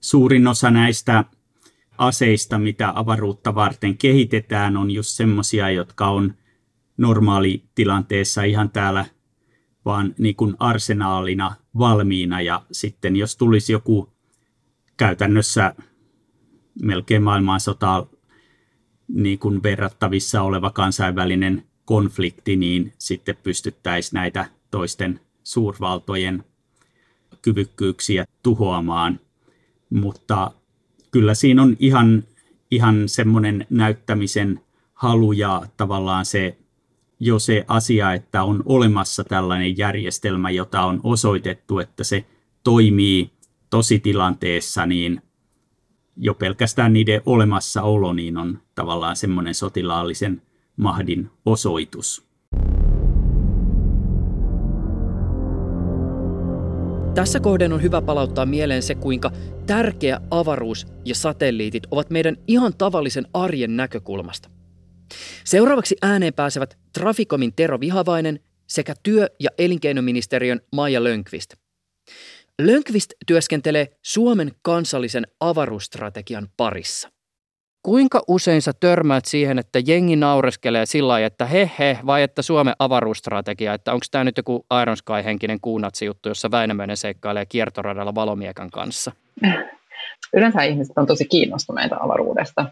Suurin 0.00 0.48
osa 0.48 0.70
näistä 0.70 1.24
aseista, 1.98 2.58
mitä 2.58 2.92
avaruutta 2.94 3.54
varten 3.54 3.98
kehitetään, 3.98 4.76
on 4.76 4.90
just 4.90 5.10
semmoisia, 5.10 5.70
jotka 5.70 6.08
on 6.08 6.34
normaalitilanteessa 6.96 8.42
ihan 8.42 8.70
täällä 8.70 9.04
vaan 9.84 10.14
niin 10.18 10.36
kuin 10.36 10.56
arsenaalina 10.58 11.54
valmiina 11.78 12.40
ja 12.40 12.62
sitten 12.72 13.16
jos 13.16 13.36
tulisi 13.36 13.72
joku 13.72 14.11
käytännössä 14.96 15.74
melkein 16.82 17.22
maailmansota 17.22 18.06
niin 19.08 19.38
kuin 19.38 19.62
verrattavissa 19.62 20.42
oleva 20.42 20.70
kansainvälinen 20.70 21.64
konflikti, 21.84 22.56
niin 22.56 22.92
sitten 22.98 23.36
pystyttäisiin 23.42 24.18
näitä 24.18 24.46
toisten 24.70 25.20
suurvaltojen 25.44 26.44
kyvykkyyksiä 27.42 28.24
tuhoamaan. 28.42 29.20
Mutta 29.90 30.50
kyllä 31.10 31.34
siinä 31.34 31.62
on 31.62 31.76
ihan, 31.78 32.24
ihan 32.70 33.08
semmoinen 33.08 33.66
näyttämisen 33.70 34.60
halu 34.94 35.32
ja 35.32 35.62
tavallaan 35.76 36.24
se 36.24 36.58
jo 37.20 37.38
se 37.38 37.64
asia, 37.68 38.12
että 38.12 38.44
on 38.44 38.62
olemassa 38.66 39.24
tällainen 39.24 39.78
järjestelmä, 39.78 40.50
jota 40.50 40.82
on 40.82 41.00
osoitettu, 41.02 41.78
että 41.78 42.04
se 42.04 42.24
toimii 42.64 43.30
tositilanteessa, 43.72 44.86
niin 44.86 45.22
jo 46.16 46.34
pelkästään 46.34 46.92
niiden 46.92 47.22
olemassaolo 47.26 48.12
niin 48.12 48.36
on 48.36 48.58
tavallaan 48.74 49.16
semmoinen 49.16 49.54
sotilaallisen 49.54 50.42
mahdin 50.76 51.30
osoitus. 51.46 52.24
Tässä 57.14 57.40
kohden 57.40 57.72
on 57.72 57.82
hyvä 57.82 58.02
palauttaa 58.02 58.46
mieleen 58.46 58.82
se, 58.82 58.94
kuinka 58.94 59.30
tärkeä 59.66 60.20
avaruus 60.30 60.86
ja 61.04 61.14
satelliitit 61.14 61.82
ovat 61.90 62.10
meidän 62.10 62.36
ihan 62.46 62.74
tavallisen 62.78 63.26
arjen 63.34 63.76
näkökulmasta. 63.76 64.50
Seuraavaksi 65.44 65.96
ääneen 66.02 66.34
pääsevät 66.34 66.78
Trafikomin 66.92 67.52
Tero 67.52 67.80
Vihavainen 67.80 68.40
sekä 68.66 68.94
työ- 69.02 69.28
ja 69.40 69.50
elinkeinoministeriön 69.58 70.60
Maija 70.72 71.04
Lönkvist. 71.04 71.61
Lönkvist 72.58 73.12
työskentelee 73.26 73.86
Suomen 74.02 74.52
kansallisen 74.62 75.26
avaruusstrategian 75.40 76.48
parissa. 76.56 77.08
Kuinka 77.82 78.22
usein 78.28 78.62
sä 78.62 78.72
törmäät 78.80 79.24
siihen, 79.24 79.58
että 79.58 79.78
jengi 79.86 80.16
naureskelee 80.16 80.86
sillä 80.86 81.08
lailla, 81.08 81.26
että 81.26 81.46
he 81.46 81.70
he, 81.78 81.98
vai 82.06 82.22
että 82.22 82.42
Suomen 82.42 82.74
avaruusstrategia, 82.78 83.74
että 83.74 83.92
onko 83.92 84.06
tämä 84.10 84.24
nyt 84.24 84.36
joku 84.36 84.66
Iron 84.82 84.96
Sky-henkinen 84.96 85.60
kuunatsi-juttu, 85.60 86.28
jossa 86.28 86.50
Väinämöinen 86.50 86.96
seikkailee 86.96 87.46
kiertoradalla 87.46 88.14
valomiekan 88.14 88.70
kanssa? 88.70 89.12
Yleensä 90.34 90.62
ihmiset 90.62 90.98
on 90.98 91.06
tosi 91.06 91.24
kiinnostuneita 91.24 91.96
avaruudesta. 92.00 92.66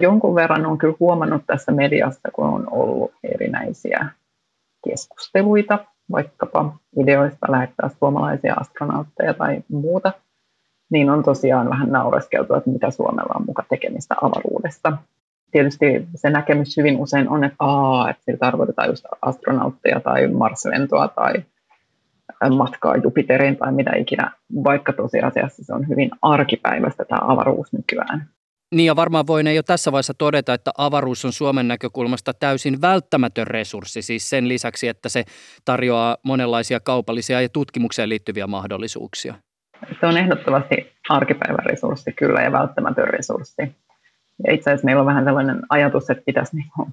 Jonkun 0.00 0.34
verran 0.34 0.66
on 0.66 0.78
kyllä 0.78 0.96
huomannut 1.00 1.42
tässä 1.46 1.72
mediassa, 1.72 2.28
kun 2.32 2.46
on 2.46 2.72
ollut 2.72 3.12
erinäisiä 3.34 4.06
keskusteluita, 4.88 5.84
vaikkapa 6.12 6.76
ideoista 7.02 7.46
lähettää 7.52 7.90
suomalaisia 7.98 8.54
astronautteja 8.54 9.34
tai 9.34 9.62
muuta– 9.68 10.12
niin 10.90 11.10
on 11.10 11.22
tosiaan 11.22 11.70
vähän 11.70 11.92
naureskeltu, 11.92 12.54
että 12.54 12.70
mitä 12.70 12.90
Suomella 12.90 13.34
on 13.34 13.46
muka 13.46 13.64
tekemistä 13.68 14.14
avaruudesta. 14.22 14.98
Tietysti 15.50 16.08
se 16.14 16.30
näkemys 16.30 16.76
hyvin 16.76 16.96
usein 16.96 17.28
on, 17.28 17.44
että, 17.44 17.56
aa, 17.58 18.10
että 18.10 18.22
sillä 18.24 18.38
tarkoitetaan 18.38 18.88
just 18.88 19.04
astronautteja 19.22 20.00
tai 20.00 20.26
Mars-lentoa 20.26 21.08
tai 21.08 21.44
matkaa 22.50 22.96
Jupiteriin 22.96 23.56
tai 23.56 23.72
mitä 23.72 23.96
ikinä, 23.96 24.30
vaikka 24.64 24.92
tosiasiassa 24.92 25.64
se 25.64 25.74
on 25.74 25.88
hyvin 25.88 26.10
arkipäiväistä 26.22 27.04
tämä 27.04 27.20
avaruus 27.22 27.72
nykyään. 27.72 28.28
Niin 28.74 28.86
ja 28.86 28.96
varmaan 28.96 29.26
voin 29.26 29.54
jo 29.54 29.62
tässä 29.62 29.92
vaiheessa 29.92 30.14
todeta, 30.18 30.54
että 30.54 30.70
avaruus 30.78 31.24
on 31.24 31.32
Suomen 31.32 31.68
näkökulmasta 31.68 32.34
täysin 32.34 32.80
välttämätön 32.80 33.46
resurssi, 33.46 34.02
siis 34.02 34.30
sen 34.30 34.48
lisäksi, 34.48 34.88
että 34.88 35.08
se 35.08 35.24
tarjoaa 35.64 36.16
monenlaisia 36.22 36.80
kaupallisia 36.80 37.40
ja 37.40 37.48
tutkimukseen 37.48 38.08
liittyviä 38.08 38.46
mahdollisuuksia. 38.46 39.34
Se 40.00 40.06
on 40.06 40.16
ehdottomasti 40.16 40.92
arkipäivän 41.08 41.66
resurssi 41.66 42.12
kyllä 42.12 42.42
ja 42.42 42.52
välttämätön 42.52 43.08
resurssi. 43.08 43.62
Ja 44.44 44.52
itse 44.52 44.70
asiassa 44.70 44.84
meillä 44.84 45.00
on 45.00 45.06
vähän 45.06 45.24
sellainen 45.24 45.60
ajatus, 45.68 46.10
että 46.10 46.22
pitäisi 46.26 46.56
niinku 46.56 46.88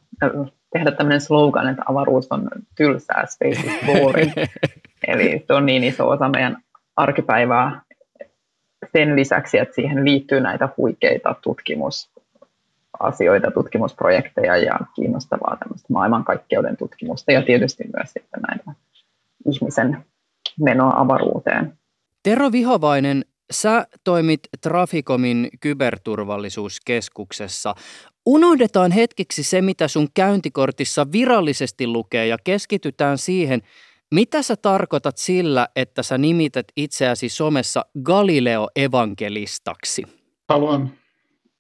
tehdä 0.74 0.92
tämmöinen 0.92 1.22
slogan, 1.22 1.70
että 1.70 1.84
avaruus 1.86 2.28
on 2.30 2.50
tylsää, 2.76 3.26
space 3.26 3.68
is 3.68 3.86
boring. 3.86 4.32
Eli 5.08 5.44
se 5.48 5.54
on 5.54 5.66
niin 5.66 5.84
iso 5.84 6.10
osa 6.10 6.30
meidän 6.30 6.58
arkipäivää 6.96 7.82
sen 8.94 9.16
lisäksi, 9.16 9.58
että 9.58 9.76
siihen 9.76 10.06
liittyy 10.06 10.42
näitä 10.42 10.70
huikeita 10.78 11.36
tutkimusasioita, 11.42 13.52
tutkimusprojekteja 13.54 14.58
ja 14.58 14.80
kiinnostavaa 14.96 15.58
tämmöistä 15.60 15.94
maailmankaikkeuden 15.94 16.78
tutkimusta 16.78 17.32
ja 17.32 17.42
tietysti 17.42 17.84
myös 17.96 18.14
sitten 18.14 18.42
näitä 18.42 18.72
ihmisen 19.52 20.06
menoa 20.60 20.94
avaruuteen. 20.96 21.74
Tero 22.24 22.52
Vihovainen, 22.52 23.26
sä 23.52 23.88
toimit 24.04 24.40
Traficomin 24.62 25.50
kyberturvallisuuskeskuksessa. 25.60 27.76
Unohdetaan 28.26 28.92
hetkeksi 28.92 29.44
se, 29.44 29.62
mitä 29.62 29.88
sun 29.88 30.08
käyntikortissa 30.14 31.12
virallisesti 31.12 31.88
lukee 31.88 32.28
ja 32.28 32.38
keskitytään 32.44 33.18
siihen, 33.18 33.62
mitä 34.12 34.42
sä 34.42 34.56
tarkoitat 34.56 35.18
sillä, 35.18 35.68
että 35.76 36.04
sä 36.04 36.18
nimität 36.18 36.66
itseäsi 36.76 37.30
somessa 37.30 37.86
Galileo-evankelistaksi? 38.04 40.04
Haluan 40.50 40.92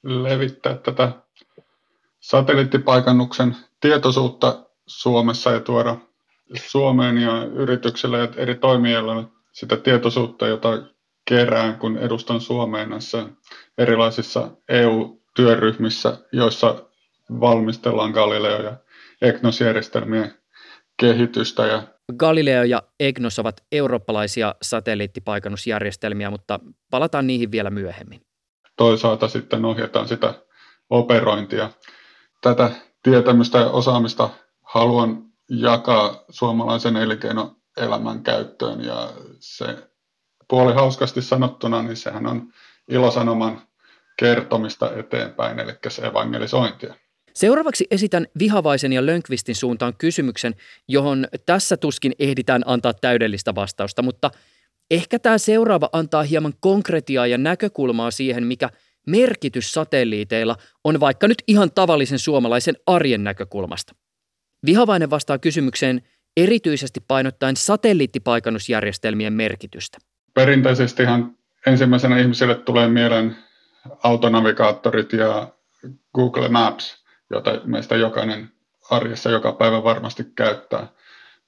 levittää 0.04 0.78
tätä 0.78 1.12
satelliittipaikannuksen 2.20 3.56
tietoisuutta 3.80 4.66
Suomessa 4.88 5.52
ja 5.52 5.60
tuoda 5.60 5.98
Suomeen 6.56 7.18
ja 7.18 7.44
yrityksille 7.44 8.18
ja 8.18 8.28
eri 8.36 8.56
toimijoille 8.56 9.26
sitä 9.52 9.78
tietoisuutta, 9.78 10.48
jota 10.48 10.70
kerään, 11.26 11.80
kun 11.80 11.98
edustan 11.98 12.42
Suomeen 12.42 12.90
näissä 12.90 13.26
erilaisissa 13.78 14.52
EU-työryhmissä, 14.70 16.18
joissa 16.32 16.86
valmistellaan 17.40 18.12
Galileo- 18.12 18.62
ja 18.62 18.78
EGNOS-järjestelmien 19.22 20.34
kehitystä. 21.00 21.66
Ja 21.66 21.84
Galileo 22.17 22.63
ja 22.63 22.84
EGNOS 23.00 23.39
ovat 23.39 23.63
eurooppalaisia 23.72 24.56
satelliittipaikannusjärjestelmiä, 24.62 26.30
mutta 26.30 26.60
palataan 26.91 27.28
niihin 27.28 27.52
vielä 27.52 27.70
myöhemmin. 27.70 28.22
Toisaalta 28.78 29.28
sitten 29.28 29.65
ohjataan 29.65 30.08
sitä 30.08 30.34
operointia. 30.89 31.70
Tätä 32.41 32.72
tietämystä 33.04 33.58
ja 33.58 33.70
osaamista 33.70 34.30
haluan 34.62 35.24
jakaa 35.50 36.24
suomalaisen 36.30 36.98
elinkeino 36.98 37.56
elämän 37.78 38.24
käyttöön 38.24 38.86
ja 38.86 39.13
se 39.39 39.89
puoli 40.50 40.74
hauskasti 40.74 41.22
sanottuna, 41.22 41.82
niin 41.82 41.98
sehän 41.98 42.28
on 42.28 42.54
ilosanoman 42.89 43.62
kertomista 44.20 44.96
eteenpäin, 44.96 45.60
eli 45.60 45.74
evangelisointia. 46.08 46.96
Seuraavaksi 47.38 47.88
esitän 47.91 48.28
Vihavaisen 48.39 48.93
ja 48.93 49.06
Lönkvistin 49.06 49.56
suuntaan 49.56 49.93
kysymyksen, 49.97 50.56
johon 50.88 51.28
tässä 51.45 51.78
tuskin 51.78 52.12
ehditään 52.19 52.62
antaa 52.65 52.93
täydellistä 52.93 53.56
vastausta, 53.56 54.02
mutta 54.02 54.32
ehkä 54.91 55.19
tämä 55.19 55.38
seuraava 55.38 55.89
antaa 55.93 56.23
hieman 56.23 56.54
konkretiaa 56.60 57.28
ja 57.28 57.38
näkökulmaa 57.38 58.12
siihen, 58.12 58.47
mikä 58.47 58.69
merkitys 59.08 59.71
satelliiteilla 59.71 60.56
on 60.84 61.00
vaikka 61.00 61.28
nyt 61.28 61.43
ihan 61.47 61.71
tavallisen 61.71 62.19
suomalaisen 62.19 62.76
arjen 62.86 63.23
näkökulmasta. 63.23 63.95
Vihavainen 64.65 65.10
vastaa 65.10 65.38
kysymykseen– 65.38 66.02
erityisesti 66.38 67.00
painottaen 67.08 67.56
satelliittipaikannusjärjestelmien 67.56 69.34
merkitystä? 69.34 69.97
Perinteisesti 70.34 71.04
ihan 71.04 71.36
ensimmäisenä 71.65 72.19
ihmisille 72.19 72.56
tulee 72.56 72.88
mieleen 72.88 73.36
autonavigaattorit 74.04 75.13
ja 75.13 75.47
Google 76.15 76.50
Maps, 76.50 77.07
jota 77.30 77.62
meistä 77.66 77.96
jokainen 77.96 78.50
arjessa 78.92 79.30
joka 79.30 79.52
päivä 79.52 79.84
varmasti 79.84 80.24
käyttää. 80.36 80.88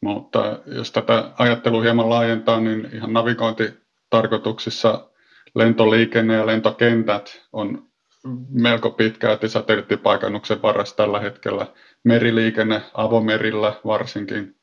Mutta 0.02 0.60
jos 0.66 0.92
tätä 0.92 1.32
ajattelua 1.38 1.82
hieman 1.82 2.10
laajentaa, 2.10 2.60
niin 2.60 2.90
ihan 2.94 3.14
navigointitarkoituksissa 3.14 5.10
lentoliikenne 5.56 6.36
ja 6.36 6.46
lentokentät 6.46 7.42
on 7.54 7.90
melko 8.50 8.90
pitkälti 8.90 9.50
satelliittipaikannuksen 9.50 10.62
varassa 10.62 10.96
tällä 10.96 11.20
hetkellä. 11.20 11.68
Meriliikenne 12.04 12.82
avomerillä 12.94 13.74
varsinkin 13.86 14.56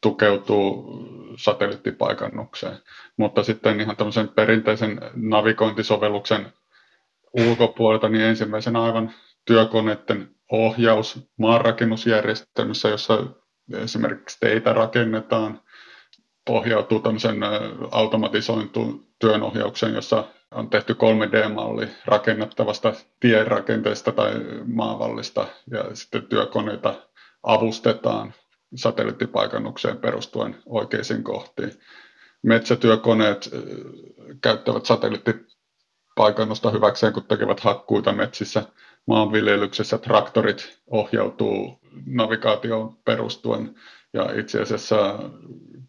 tukeutuu 0.00 0.98
satelliittipaikannukseen. 1.36 2.78
Mutta 3.16 3.42
sitten 3.42 3.80
ihan 3.80 3.96
tämmöisen 3.96 4.28
perinteisen 4.28 5.00
navigointisovelluksen 5.14 6.52
ulkopuolelta 7.32 8.08
niin 8.08 8.24
ensimmäisenä 8.24 8.82
aivan 8.82 9.12
työkoneiden 9.44 10.33
ohjaus 10.54 11.20
maanrakennusjärjestelmissä, 11.38 12.88
jossa 12.88 13.18
esimerkiksi 13.72 14.36
teitä 14.40 14.72
rakennetaan, 14.72 15.60
pohjautuu 16.46 17.00
tämmöisen 17.00 17.38
automatisointuun 17.90 19.06
työnohjaukseen, 19.18 19.94
jossa 19.94 20.24
on 20.50 20.70
tehty 20.70 20.92
3D-malli 20.92 21.88
rakennettavasta 22.04 22.92
tierakenteesta 23.20 24.12
tai 24.12 24.32
maavallista 24.66 25.46
ja 25.70 25.84
sitten 25.94 26.26
työkoneita 26.26 26.94
avustetaan 27.42 28.34
satelliittipaikannukseen 28.74 29.98
perustuen 29.98 30.56
oikeisiin 30.66 31.24
kohtiin. 31.24 31.72
Metsätyökoneet 32.42 33.50
käyttävät 34.40 34.86
satelliittipaikannusta 34.86 36.70
hyväkseen, 36.70 37.12
kun 37.12 37.24
tekevät 37.24 37.60
hakkuita 37.60 38.12
metsissä. 38.12 38.62
Maanviljelyksessä 39.06 39.98
traktorit 39.98 40.78
ohjautuu 40.90 41.78
navigaatioon 42.06 42.96
perustuen 43.04 43.74
ja 44.12 44.40
itse 44.40 44.62
asiassa 44.62 45.18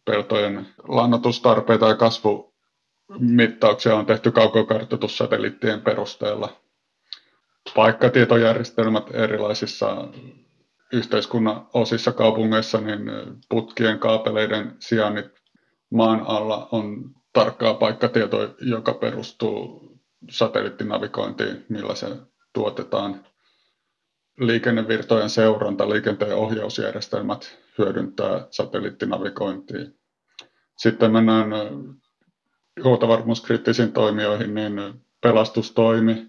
peltojen 0.06 0.68
lannotustarpeita 0.88 1.88
ja 1.88 1.96
kasvumittauksia 1.96 3.96
on 3.96 4.06
tehty 4.06 4.32
kaukokartoitussatelliittien 4.32 5.82
perusteella. 5.82 6.58
Paikkatietojärjestelmät 7.76 9.16
erilaisissa 9.16 10.08
yhteiskunnan 10.94 11.68
osissa 11.74 12.12
kaupungeissa 12.12 12.82
niin 12.82 13.00
putkien 13.50 14.00
kaapeleiden 14.00 14.76
sijainnit 14.80 15.26
maan 15.92 16.22
alla 16.26 16.68
on 16.72 17.12
tarkkaa 17.34 17.74
paikkatietoa, 17.74 18.48
joka 18.62 18.94
perustuu 18.94 19.86
satelliittinavigointiin, 20.30 21.66
millä 21.70 21.96
se 21.96 22.08
tuotetaan. 22.56 23.26
Liikennevirtojen 24.40 25.30
seuranta, 25.30 25.90
liikenteen 25.90 26.36
ohjausjärjestelmät 26.36 27.58
hyödyntää 27.78 28.48
satelliittinavigointia. 28.52 29.86
Sitten 30.78 31.12
mennään 31.12 31.50
huoltovarmuuskriittisiin 32.84 33.92
toimijoihin, 33.92 34.54
niin 34.54 34.74
pelastustoimi, 35.22 36.28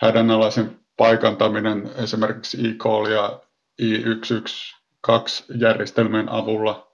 hädänalaisen 0.00 0.80
paikantaminen 0.96 1.90
esimerkiksi 1.96 2.68
e-call 2.68 3.06
ja 3.06 3.40
I112 3.82 5.44
järjestelmien 5.58 6.28
avulla, 6.28 6.92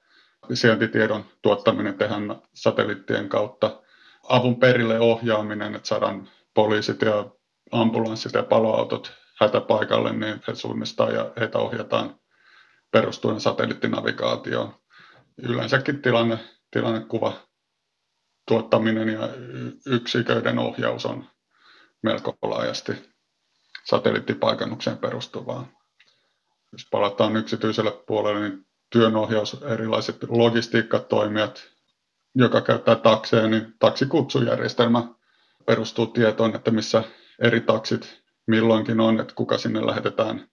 sijaintitiedon 0.54 1.24
tuottaminen 1.42 1.94
tehdään 1.94 2.42
satelliittien 2.54 3.28
kautta, 3.28 3.82
avun 4.28 4.56
perille 4.56 5.00
ohjaaminen, 5.00 5.74
että 5.74 5.88
saadaan 5.88 6.28
poliisit 6.54 7.02
ja 7.02 7.30
ambulanssit 7.70 8.32
ja 8.32 8.42
paloautot 8.42 9.12
hätäpaikalle, 9.40 10.12
niin 10.12 10.40
he 10.48 10.54
suunnistaa 10.54 11.10
ja 11.10 11.32
heitä 11.40 11.58
ohjataan 11.58 12.20
perustuen 12.90 13.40
satelliittinavigaatioon. 13.40 14.74
Yleensäkin 15.42 16.02
tilanne, 16.02 16.38
tilannekuva 16.70 17.32
tuottaminen 18.48 19.08
ja 19.08 19.28
yksiköiden 19.86 20.58
ohjaus 20.58 21.06
on 21.06 21.24
melko 22.02 22.36
laajasti 22.42 22.92
satelliittipaikannukseen 23.84 24.98
perustuvaa. 24.98 25.68
Jos 26.72 26.86
palataan 26.90 27.36
yksityiselle 27.36 27.92
puolelle, 28.06 28.48
niin 28.48 28.66
työnohjaus, 28.90 29.62
erilaiset 29.62 30.16
logistiikkatoimijat, 30.28 31.68
joka 32.34 32.60
käyttää 32.60 32.94
takseja, 32.94 33.48
niin 33.48 33.74
taksikutsujärjestelmä 33.78 35.08
perustuu 35.66 36.06
tietoon, 36.06 36.54
että 36.54 36.70
missä 36.70 37.04
eri 37.42 37.60
taksit 37.60 38.22
milloinkin 38.46 39.00
on, 39.00 39.20
että 39.20 39.34
kuka 39.34 39.58
sinne 39.58 39.86
lähetetään 39.86 40.48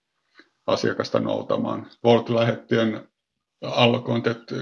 asiakasta 0.66 1.20
noutamaan. 1.20 1.86
Volt-lähettien 2.04 3.08
allokointi, 3.62 4.30
että 4.30 4.54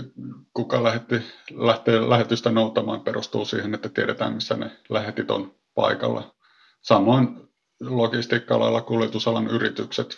kuka 0.54 0.82
lähetti, 0.82 1.22
lähtee 1.50 2.08
lähetystä 2.08 2.50
noutamaan, 2.50 3.00
perustuu 3.00 3.44
siihen, 3.44 3.74
että 3.74 3.88
tiedetään, 3.88 4.34
missä 4.34 4.56
ne 4.56 4.70
lähetit 4.88 5.30
on 5.30 5.54
paikalla. 5.74 6.34
Samoin 6.82 7.48
logistiikka-alalla 7.80 8.80
kuljetusalan 8.80 9.48
yritykset 9.48 10.16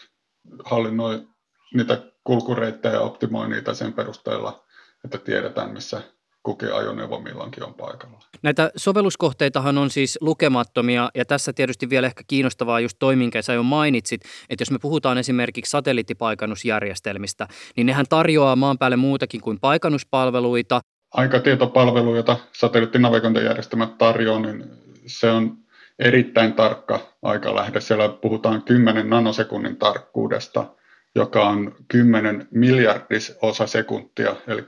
hallinnoi 0.64 1.28
niitä 1.74 2.02
kulkureittejä 2.24 2.94
ja 2.94 3.00
optimoi 3.00 3.48
niitä 3.48 3.74
sen 3.74 3.92
perusteella, 3.92 4.64
että 5.04 5.18
tiedetään, 5.18 5.72
missä 5.72 6.02
kukin 6.46 6.74
ajoneuvo 6.74 7.20
milloinkin 7.20 7.64
on 7.64 7.74
paikalla. 7.74 8.18
Näitä 8.42 8.70
sovelluskohteitahan 8.76 9.78
on 9.78 9.90
siis 9.90 10.18
lukemattomia 10.20 11.11
ja 11.14 11.24
tässä 11.24 11.52
tietysti 11.52 11.90
vielä 11.90 12.06
ehkä 12.06 12.22
kiinnostavaa 12.26 12.80
just 12.80 12.96
toi, 12.98 13.16
minkä 13.16 13.42
sä 13.42 13.52
jo 13.52 13.62
mainitsit, 13.62 14.20
että 14.50 14.62
jos 14.62 14.70
me 14.70 14.78
puhutaan 14.78 15.18
esimerkiksi 15.18 15.70
satelliittipaikannusjärjestelmistä, 15.70 17.48
niin 17.76 17.87
nehän 17.87 18.06
tarjoaa 18.09 18.56
maan 18.56 18.78
päälle 18.78 18.96
muutakin 18.96 19.40
kuin 19.40 19.61
paikannuspalveluita. 19.61 20.80
Aikatietopalvelu, 21.14 22.16
jota 22.16 22.37
satelliittinavigointijärjestelmät 22.52 23.98
tarjoaa, 23.98 24.40
niin 24.40 24.64
se 25.06 25.30
on 25.30 25.56
erittäin 25.98 26.52
tarkka 26.52 27.00
aikalähde. 27.22 27.80
Siellä 27.80 28.09
puhutaan 28.09 28.62
10 28.62 29.11
nanosekunnin 29.11 29.76
tarkkuudesta, 29.76 30.66
joka 31.14 31.48
on 31.48 31.74
10 31.88 32.48
miljardis 32.50 33.38
osa 33.42 33.66
sekuntia, 33.66 34.37
eli 34.46 34.62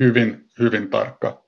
hyvin, 0.00 0.48
hyvin 0.58 0.90
tarkka 0.90 1.42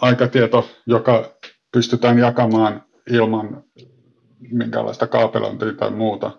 aikatieto, 0.00 0.68
joka 0.86 1.34
pystytään 1.72 2.18
jakamaan 2.18 2.84
ilman 3.10 3.64
minkälaista 4.40 5.06
kaapelointia 5.06 5.72
tai 5.72 5.90
muuta. 5.90 6.30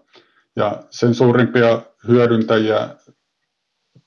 Ja 0.55 0.83
sen 0.89 1.13
suurimpia 1.13 1.81
hyödyntäjiä 2.07 2.89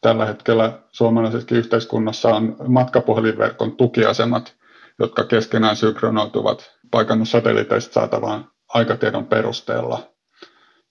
tällä 0.00 0.26
hetkellä 0.26 0.78
suomalaisessa 0.92 1.54
yhteiskunnassa 1.54 2.28
on 2.28 2.56
matkapuhelinverkon 2.68 3.76
tukiasemat, 3.76 4.56
jotka 4.98 5.24
keskenään 5.24 5.76
synkronoituvat 5.76 6.70
paikannussatelliiteista 6.90 7.92
saatavaan 7.92 8.50
aikatiedon 8.68 9.26
perusteella. 9.26 10.12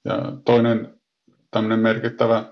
Ja 0.05 0.15
toinen 0.45 0.99
tämmöinen 1.51 1.79
merkittävä 1.79 2.43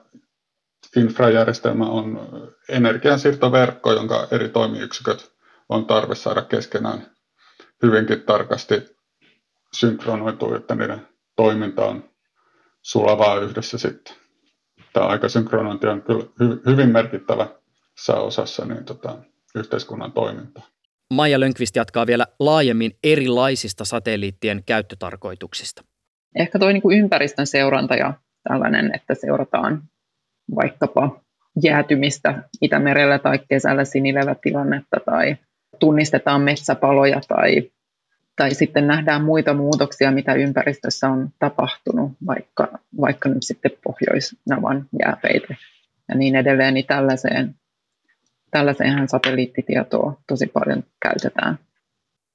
infrajärjestelmä 0.96 1.86
on 1.86 2.30
energiansiirtoverkko, 2.70 3.94
jonka 3.94 4.28
eri 4.32 4.50
toimiyksiköt 4.50 5.32
on 5.70 5.86
tarve 5.86 6.16
saada 6.16 6.42
keskenään 6.42 7.06
hyvinkin 7.84 8.22
tarkasti 8.22 8.98
synkronoitua, 9.74 10.58
että 10.58 10.76
niiden 10.76 11.08
toiminta 11.36 11.86
on 11.86 12.10
sulavaa 12.82 13.40
yhdessä 13.40 13.78
sitten. 13.78 14.16
Tämä 14.94 15.06
aikasynkronointi 15.06 15.88
on 15.88 16.02
kyllä 16.02 16.24
hy- 16.24 16.72
hyvin 16.72 16.90
merkittävä 16.90 17.48
osassa 18.16 18.66
niin 18.66 18.86
tota, 18.86 19.18
yhteiskunnan 19.56 20.12
toimintaa. 20.12 20.64
Maija 21.14 21.40
Lönkvist 21.40 21.76
jatkaa 21.76 22.08
vielä 22.08 22.28
laajemmin 22.40 22.92
erilaisista 23.04 23.86
satelliittien 23.86 24.64
käyttötarkoituksista. 24.66 25.84
Ehkä 26.36 26.60
tuo 26.60 26.72
niin 26.72 27.00
ympäristön 27.04 27.48
seuranta 27.48 27.96
ja 27.96 28.14
tällainen, 28.50 28.96
että 28.96 29.16
seurataan 29.16 29.84
vaikkapa 30.56 31.22
jäätymistä 31.64 32.44
Itämerellä 32.62 33.20
tai 33.20 33.40
kesällä 33.50 33.86
sinilevätilannetta 33.86 34.98
tai 35.06 35.36
tunnistetaan 35.80 36.42
metsäpaloja 36.42 37.22
tai, 37.28 37.72
tai 38.36 38.54
sitten 38.54 38.88
nähdään 38.88 39.24
muita 39.24 39.54
muutoksia, 39.54 40.12
mitä 40.12 40.34
ympäristössä 40.34 41.10
on 41.10 41.30
tapahtunut, 41.40 42.12
vaikka, 42.28 42.68
vaikka 43.02 43.30
nyt 43.30 43.44
sitten 43.44 43.72
Pohjoisnavan 43.84 44.86
jääpeite 45.06 45.58
ja 46.10 46.16
niin 46.16 46.36
edelleen, 46.36 46.74
niin 46.74 46.86
tällaiseen, 46.86 47.56
tällaiseenhan 48.52 49.10
satelliittitietoa 49.10 50.18
tosi 50.28 50.48
paljon 50.48 50.84
käytetään. 51.02 51.60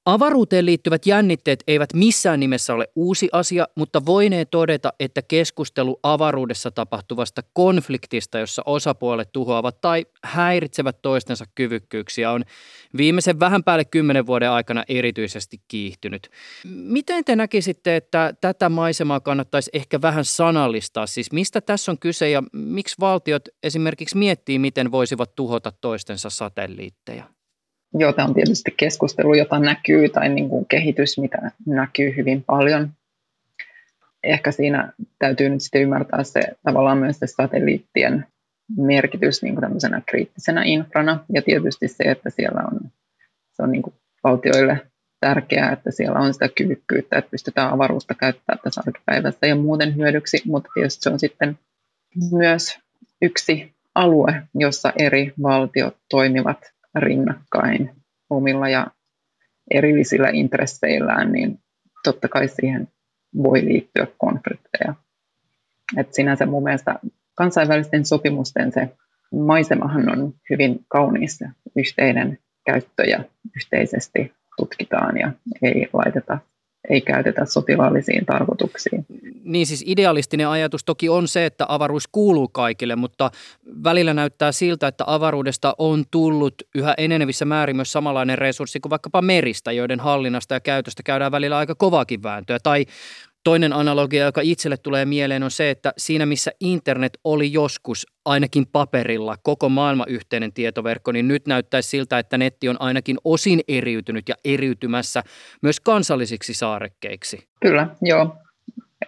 Avaruuteen 0.07 0.67
liittyvät 0.67 1.07
jännitteet 1.07 1.65
eivät 1.67 1.95
missään 1.95 2.41
nimessä 2.41 2.75
ole 2.75 2.89
uusi 2.95 3.29
asia, 3.33 3.67
mutta 3.75 4.07
voinee 4.07 4.45
todeta, 4.45 4.93
että 5.01 5.23
keskustelu 5.23 6.01
avaruudessa 6.03 6.71
tapahtuvasta 6.71 7.43
konfliktista, 7.53 8.39
jossa 8.39 8.63
osapuolet 8.67 9.33
tuhoavat 9.33 9.81
tai 9.81 10.07
häiritsevät 10.25 11.03
toistensa 11.03 11.45
kyvykkyyksiä, 11.55 12.31
on 12.31 12.45
viimeisen 12.97 13.41
vähän 13.41 13.65
päälle 13.65 13.85
kymmenen 13.85 14.27
vuoden 14.27 14.51
aikana 14.51 14.85
erityisesti 14.89 15.61
kiihtynyt. 15.69 16.31
Miten 16.65 17.25
te 17.25 17.37
näkisitte, 17.37 17.97
että 17.97 18.35
tätä 18.41 18.69
maisemaa 18.69 19.21
kannattaisi 19.21 19.71
ehkä 19.73 20.03
vähän 20.03 20.25
sanallistaa? 20.25 21.07
Siis 21.07 21.33
mistä 21.33 21.61
tässä 21.61 21.93
on 21.93 21.99
kyse 21.99 22.31
ja 22.31 22.43
miksi 22.53 22.97
valtiot 23.01 23.49
esimerkiksi 23.63 24.17
miettii, 24.17 24.59
miten 24.59 24.91
voisivat 24.91 25.35
tuhota 25.35 25.73
toistensa 25.81 26.31
satelliitteja? 26.31 27.36
Tämä 27.99 28.29
on 28.29 28.35
tietysti 28.35 28.75
keskustelu, 28.77 29.35
jota 29.35 29.59
näkyy, 29.59 30.09
tai 30.09 30.29
niin 30.29 30.49
kuin 30.49 30.67
kehitys, 30.67 31.19
mitä 31.19 31.51
näkyy 31.67 32.17
hyvin 32.17 32.45
paljon. 32.45 32.91
Ehkä 34.23 34.53
siinä 34.53 34.93
täytyy 35.19 35.49
nyt 35.49 35.63
sitten 35.63 35.83
ymmärtää 35.83 36.25
se 36.25 36.41
tavallaan 36.63 36.99
myös 36.99 37.19
se 37.19 37.27
satelliittien 37.27 38.27
merkitys 38.77 39.43
niin 39.43 39.55
kuin 39.55 39.63
tämmöisenä 39.63 40.03
kriittisenä 40.07 40.63
infrana, 40.65 41.25
ja 41.33 41.43
tietysti 41.43 41.89
se, 41.89 42.05
että 42.05 42.31
siellä 42.31 42.61
on, 42.73 42.81
se 43.53 43.63
on 43.63 43.73
niin 43.73 43.83
kuin 43.83 43.95
valtioille 44.25 44.87
tärkeää, 45.21 45.73
että 45.73 45.91
siellä 45.91 46.19
on 46.19 46.33
sitä 46.33 46.49
kyvykkyyttä, 46.49 47.19
että 47.19 47.31
pystytään 47.31 47.73
avaruutta 47.73 48.15
käyttämään 48.15 48.61
tässä 48.65 48.83
arkipäivässä 48.87 49.47
ja 49.47 49.57
muuten 49.57 49.97
hyödyksi, 49.97 50.43
mutta 50.47 50.71
tietysti 50.75 51.03
se 51.03 51.11
on 51.11 51.19
sitten 51.19 51.59
myös 52.33 52.79
yksi 53.23 53.75
alue, 53.95 54.43
jossa 54.55 54.93
eri 54.99 55.33
valtiot 55.43 55.97
toimivat 56.11 56.76
rinnakkain 57.01 57.91
omilla 58.31 58.69
ja 58.69 58.87
erillisillä 59.71 60.29
intresseillään, 60.33 61.33
niin 61.33 61.59
totta 62.05 62.29
kai 62.29 62.49
siihen 62.49 62.89
voi 63.43 63.65
liittyä 63.65 64.07
konflikteja. 64.19 64.95
Et 65.97 66.15
sinänsä 66.15 66.47
mun 66.47 66.63
mielestä 66.63 66.99
kansainvälisten 67.35 68.05
sopimusten 68.05 68.73
se 68.73 68.97
maisemahan 69.33 70.19
on 70.19 70.35
hyvin 70.51 70.79
kaunis 70.89 71.45
yhteinen 71.77 72.39
käyttö 72.67 73.05
ja 73.05 73.25
yhteisesti 73.57 74.33
tutkitaan 74.57 75.19
ja 75.19 75.33
ei 75.63 75.89
laiteta 75.93 76.39
ei 76.91 77.01
käytetä 77.01 77.45
sotilaallisiin 77.45 78.27
tarkoituksiin. 78.27 79.07
Niin 79.45 79.67
siis 79.67 79.85
idealistinen 79.87 80.49
ajatus 80.49 80.85
toki 80.85 81.09
on 81.09 81.29
se, 81.29 81.47
että 81.47 81.65
avaruus 81.69 82.09
kuuluu 82.13 82.49
kaikille, 82.49 82.97
mutta 82.97 83.31
välillä 83.85 84.15
näyttää 84.15 84.53
siltä, 84.53 84.89
että 84.89 85.05
avaruudesta 85.07 85.75
on 85.79 86.05
tullut 86.11 86.55
yhä 86.75 86.95
enenevissä 86.99 87.45
määrin 87.45 87.77
myös 87.77 87.93
samanlainen 87.93 88.39
resurssi 88.39 88.81
kuin 88.81 88.91
vaikkapa 88.91 89.23
meristä, 89.23 89.73
joiden 89.73 90.01
hallinnasta 90.01 90.55
ja 90.55 90.61
käytöstä 90.61 91.03
käydään 91.03 91.33
välillä 91.33 91.59
aika 91.59 91.75
kovakin 91.75 92.23
vääntöä. 92.23 92.59
Tai 92.63 92.87
Toinen 93.47 93.73
analogia, 93.73 94.25
joka 94.25 94.41
itselle 94.41 94.77
tulee 94.77 95.05
mieleen, 95.05 95.43
on 95.43 95.51
se, 95.51 95.71
että 95.71 95.93
siinä 95.99 96.27
missä 96.27 96.51
internet 96.61 97.19
oli 97.25 97.53
joskus 97.53 98.07
ainakin 98.27 98.67
paperilla 98.73 99.37
koko 99.43 99.69
maailma 99.69 100.05
yhteinen 100.09 100.53
tietoverkko, 100.53 101.13
niin 101.13 101.29
nyt 101.29 101.47
näyttäisi 101.47 101.89
siltä, 101.89 102.19
että 102.19 102.39
netti 102.39 102.69
on 102.69 102.77
ainakin 102.81 103.17
osin 103.25 103.61
eriytynyt 103.69 104.29
ja 104.29 104.35
eriytymässä 104.45 105.23
myös 105.63 105.81
kansallisiksi 105.81 106.55
saarekkeiksi. 106.55 107.49
Kyllä, 107.61 107.89
joo. 108.03 108.37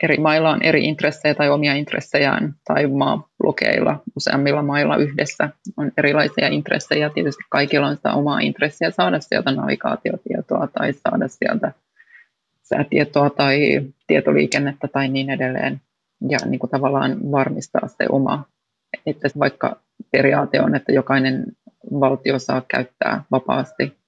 Eri 0.03 0.17
mailla 0.17 0.51
on 0.51 0.63
eri 0.63 0.85
intressejä 0.85 1.35
tai 1.35 1.51
omia 1.51 1.75
intressejään, 1.75 2.55
tai 2.65 2.87
maablokeilla 2.87 4.01
useammilla 4.17 4.63
mailla 4.63 4.97
yhdessä 4.97 5.49
on 5.77 5.93
erilaisia 5.97 6.49
intressejä. 6.49 7.11
Tietysti 7.11 7.43
kaikilla 7.51 7.87
on 7.87 7.97
sitä 7.97 8.13
omaa 8.13 8.41
intressiä 8.41 8.91
saada 8.91 9.21
sieltä 9.21 9.53
navigaatiotietoa 9.53 10.69
tai 10.79 10.93
saada 10.93 11.29
sieltä 11.29 11.73
säätietoa 12.63 13.31
tai 13.31 13.81
tietoliikennettä 14.07 14.89
tai 14.89 15.09
niin 15.09 15.31
edelleen. 15.31 15.81
Ja 16.29 16.39
niin 16.47 16.59
kuin 16.59 16.71
tavallaan 16.71 17.33
varmistaa 17.33 17.89
se 17.89 18.07
oma, 18.11 18.45
että 19.07 19.29
vaikka 19.39 19.81
periaate 20.11 20.61
on, 20.61 20.75
että 20.75 20.93
jokainen 20.93 21.45
valtio 21.93 22.39
saa 22.39 22.63
käyttää 22.69 23.25
vapaasti 23.31 23.99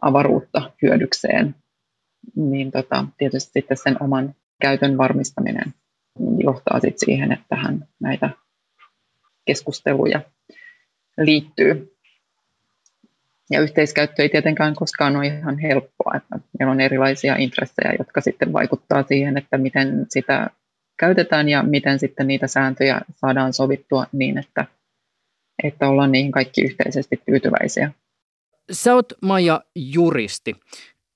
avaruutta 0.00 0.70
hyödykseen, 0.82 1.54
niin 2.36 2.70
tota, 2.70 3.04
tietysti 3.18 3.50
sitten 3.52 3.76
sen 3.76 4.02
oman 4.02 4.34
käytön 4.60 4.98
varmistaminen 4.98 5.74
johtaa 6.38 6.80
sitten 6.80 6.98
siihen, 6.98 7.32
että 7.32 7.44
tähän 7.48 7.88
näitä 8.00 8.30
keskusteluja 9.44 10.20
liittyy. 11.18 11.94
Ja 13.50 13.60
yhteiskäyttö 13.60 14.22
ei 14.22 14.28
tietenkään 14.28 14.74
koskaan 14.74 15.16
ole 15.16 15.26
ihan 15.26 15.58
helppoa, 15.58 16.12
että 16.16 16.38
meillä 16.58 16.72
on 16.72 16.80
erilaisia 16.80 17.36
intressejä, 17.36 17.94
jotka 17.98 18.20
sitten 18.20 18.52
vaikuttaa 18.52 19.02
siihen, 19.02 19.38
että 19.38 19.58
miten 19.58 20.06
sitä 20.08 20.50
käytetään 20.98 21.48
ja 21.48 21.62
miten 21.62 21.98
sitten 21.98 22.26
niitä 22.26 22.46
sääntöjä 22.46 23.00
saadaan 23.16 23.52
sovittua 23.52 24.06
niin, 24.12 24.38
että, 24.38 24.64
että 25.64 25.88
ollaan 25.88 26.12
niihin 26.12 26.32
kaikki 26.32 26.62
yhteisesti 26.64 27.20
tyytyväisiä. 27.26 27.92
Sä 28.72 28.94
oot 28.94 29.12
Maija 29.22 29.60
juristi. 29.74 30.56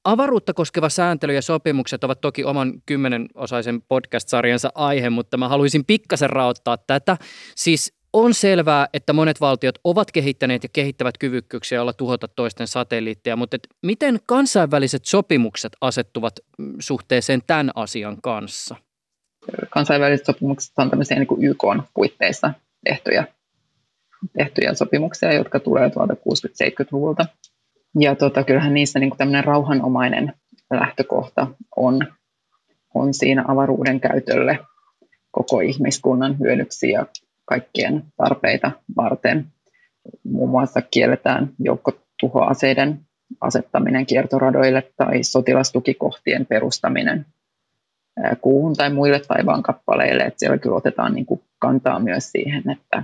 Avaruutta 0.05 0.55
koskeva 0.55 0.88
sääntely 0.88 1.35
ja 1.35 1.42
sopimukset 1.42 2.05
ovat 2.05 2.21
toki 2.21 2.45
oman 2.45 2.83
kymmenenosaisen 2.87 3.83
podcast-sarjansa 3.83 4.73
aihe, 4.75 5.11
mutta 5.11 5.37
mä 5.37 5.49
haluaisin 5.49 5.85
pikkasen 5.85 6.31
raottaa 6.31 6.77
tätä. 6.77 7.16
Siis 7.57 7.92
on 8.12 8.35
selvää, 8.35 8.88
että 8.92 9.12
monet 9.12 9.40
valtiot 9.40 9.75
ovat 9.85 10.12
kehittäneet 10.12 10.62
ja 10.62 10.68
kehittävät 10.73 11.18
kyvykkyyksiä 11.18 11.83
olla 11.83 11.92
tuhota 11.92 12.29
toisten 12.29 12.66
satelliitteja, 12.66 13.37
mutta 13.37 13.57
et 13.57 13.68
miten 13.83 14.18
kansainväliset 14.27 15.05
sopimukset 15.05 15.73
asettuvat 15.81 16.33
mm, 16.59 16.75
suhteeseen 16.79 17.40
tämän 17.47 17.71
asian 17.75 18.23
kanssa? 18.23 18.77
Kansainväliset 19.70 20.26
sopimukset 20.26 20.72
on 20.78 20.90
tämmöisiä 20.90 21.18
niin 21.18 21.26
kuin 21.26 21.44
YK 21.44 21.64
puitteissa 21.94 22.52
tehtyjä, 22.85 23.24
tehtyjä 24.38 24.74
sopimuksia, 24.74 25.33
jotka 25.33 25.61
tulee 25.61 25.90
tuolta 25.90 26.14
60-70-luvulta. 26.14 27.26
Ja 27.98 28.14
tota, 28.16 28.44
kyllähän 28.44 28.74
niissä 28.74 28.98
niin 28.98 29.16
tämmöinen 29.18 29.44
rauhanomainen 29.44 30.33
lähtökohta 30.70 31.46
on, 31.76 32.00
on 32.94 33.14
siinä 33.14 33.44
avaruuden 33.48 34.00
käytölle 34.00 34.59
koko 35.31 35.61
ihmiskunnan 35.61 36.38
hyödyksi 36.38 36.90
ja 36.90 37.07
kaikkien 37.44 38.02
tarpeita 38.16 38.70
varten. 38.96 39.46
Muun 40.24 40.50
muassa 40.50 40.83
kielletään 40.90 41.50
joukkotuhoaseiden 41.59 43.00
asettaminen 43.40 44.07
kiertoradoille 44.07 44.92
tai 44.96 45.22
sotilastukikohtien 45.22 46.46
perustaminen 46.46 47.26
kuuhun 48.40 48.75
tai 48.75 48.90
muille 48.90 49.20
taivaan 49.20 49.62
kappaleille. 49.62 50.22
Että 50.22 50.38
siellä 50.38 50.59
kyllä 50.59 50.77
otetaan 50.77 51.14
niin 51.14 51.27
kuin 51.27 51.42
kantaa 51.59 51.98
myös 51.98 52.31
siihen, 52.33 52.70
että 52.70 53.03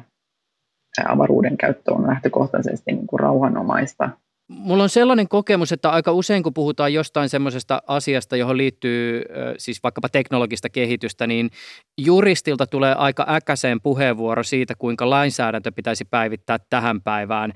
avaruuden 1.09 1.57
käyttö 1.57 1.94
on 1.94 2.07
lähtökohtaisesti 2.07 2.92
niin 2.92 3.07
kuin 3.07 3.21
rauhanomaista 3.21 4.11
Mulla 4.49 4.83
on 4.83 4.88
sellainen 4.88 5.29
kokemus, 5.29 5.73
että 5.73 5.90
aika 5.90 6.12
usein 6.12 6.42
kun 6.42 6.55
puhutaan 6.55 6.92
jostain 6.92 7.29
semmoisesta 7.29 7.83
asiasta, 7.87 8.37
johon 8.37 8.57
liittyy 8.57 9.23
siis 9.59 9.83
vaikkapa 9.83 10.09
teknologista 10.09 10.68
kehitystä, 10.68 11.27
niin 11.27 11.51
juristilta 11.99 12.66
tulee 12.66 12.94
aika 12.94 13.27
äkäiseen 13.29 13.81
puheenvuoro 13.81 14.42
siitä, 14.42 14.75
kuinka 14.79 15.11
lainsäädäntö 15.11 15.73
pitäisi 15.73 16.05
päivittää 16.05 16.59
tähän 16.71 17.03
päivään. 17.03 17.53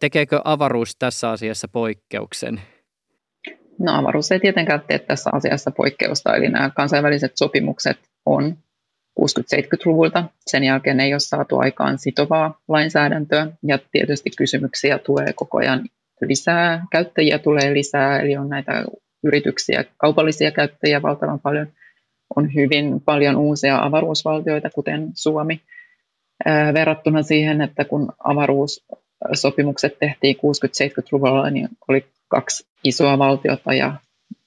Tekeekö 0.00 0.40
avaruus 0.44 0.96
tässä 0.96 1.30
asiassa 1.30 1.68
poikkeuksen? 1.68 2.60
No 3.78 3.98
avaruus 3.98 4.32
ei 4.32 4.40
tietenkään 4.40 4.80
tee 4.86 4.98
tässä 4.98 5.30
asiassa 5.32 5.70
poikkeusta, 5.70 6.36
eli 6.36 6.48
nämä 6.48 6.70
kansainväliset 6.70 7.32
sopimukset 7.34 7.98
on 8.26 8.56
60-70-luvulta. 9.20 10.24
Sen 10.46 10.64
jälkeen 10.64 11.00
ei 11.00 11.14
ole 11.14 11.20
saatu 11.20 11.58
aikaan 11.58 11.98
sitovaa 11.98 12.60
lainsäädäntöä 12.68 13.46
ja 13.62 13.78
tietysti 13.92 14.30
kysymyksiä 14.38 14.98
tulee 14.98 15.32
koko 15.32 15.58
ajan 15.58 15.88
lisää, 16.20 16.86
käyttäjiä 16.90 17.38
tulee 17.38 17.72
lisää, 17.72 18.20
eli 18.20 18.36
on 18.36 18.48
näitä 18.48 18.84
yrityksiä, 19.24 19.84
kaupallisia 19.96 20.50
käyttäjiä 20.50 21.02
valtavan 21.02 21.40
paljon. 21.40 21.66
On 22.36 22.54
hyvin 22.54 23.00
paljon 23.00 23.36
uusia 23.36 23.78
avaruusvaltioita, 23.82 24.70
kuten 24.70 25.08
Suomi, 25.14 25.60
verrattuna 26.74 27.22
siihen, 27.22 27.60
että 27.60 27.84
kun 27.84 28.12
avaruussopimukset 28.24 29.98
tehtiin 29.98 30.36
60-70-luvulla, 30.36 31.50
niin 31.50 31.68
oli 31.88 32.06
kaksi 32.34 32.66
isoa 32.84 33.18
valtiota 33.18 33.74
ja 33.74 33.96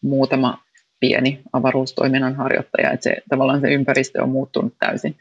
muutama 0.02 0.60
pieni 1.00 1.41
avaruustoiminnan 1.54 2.36
harjoittaja, 2.36 2.91
että 2.91 3.04
se, 3.04 3.15
tavallaan 3.30 3.62
se 3.62 3.73
ympäristö 3.73 4.23
on 4.23 4.30
muuttunut 4.30 4.73
täysin. 4.80 5.15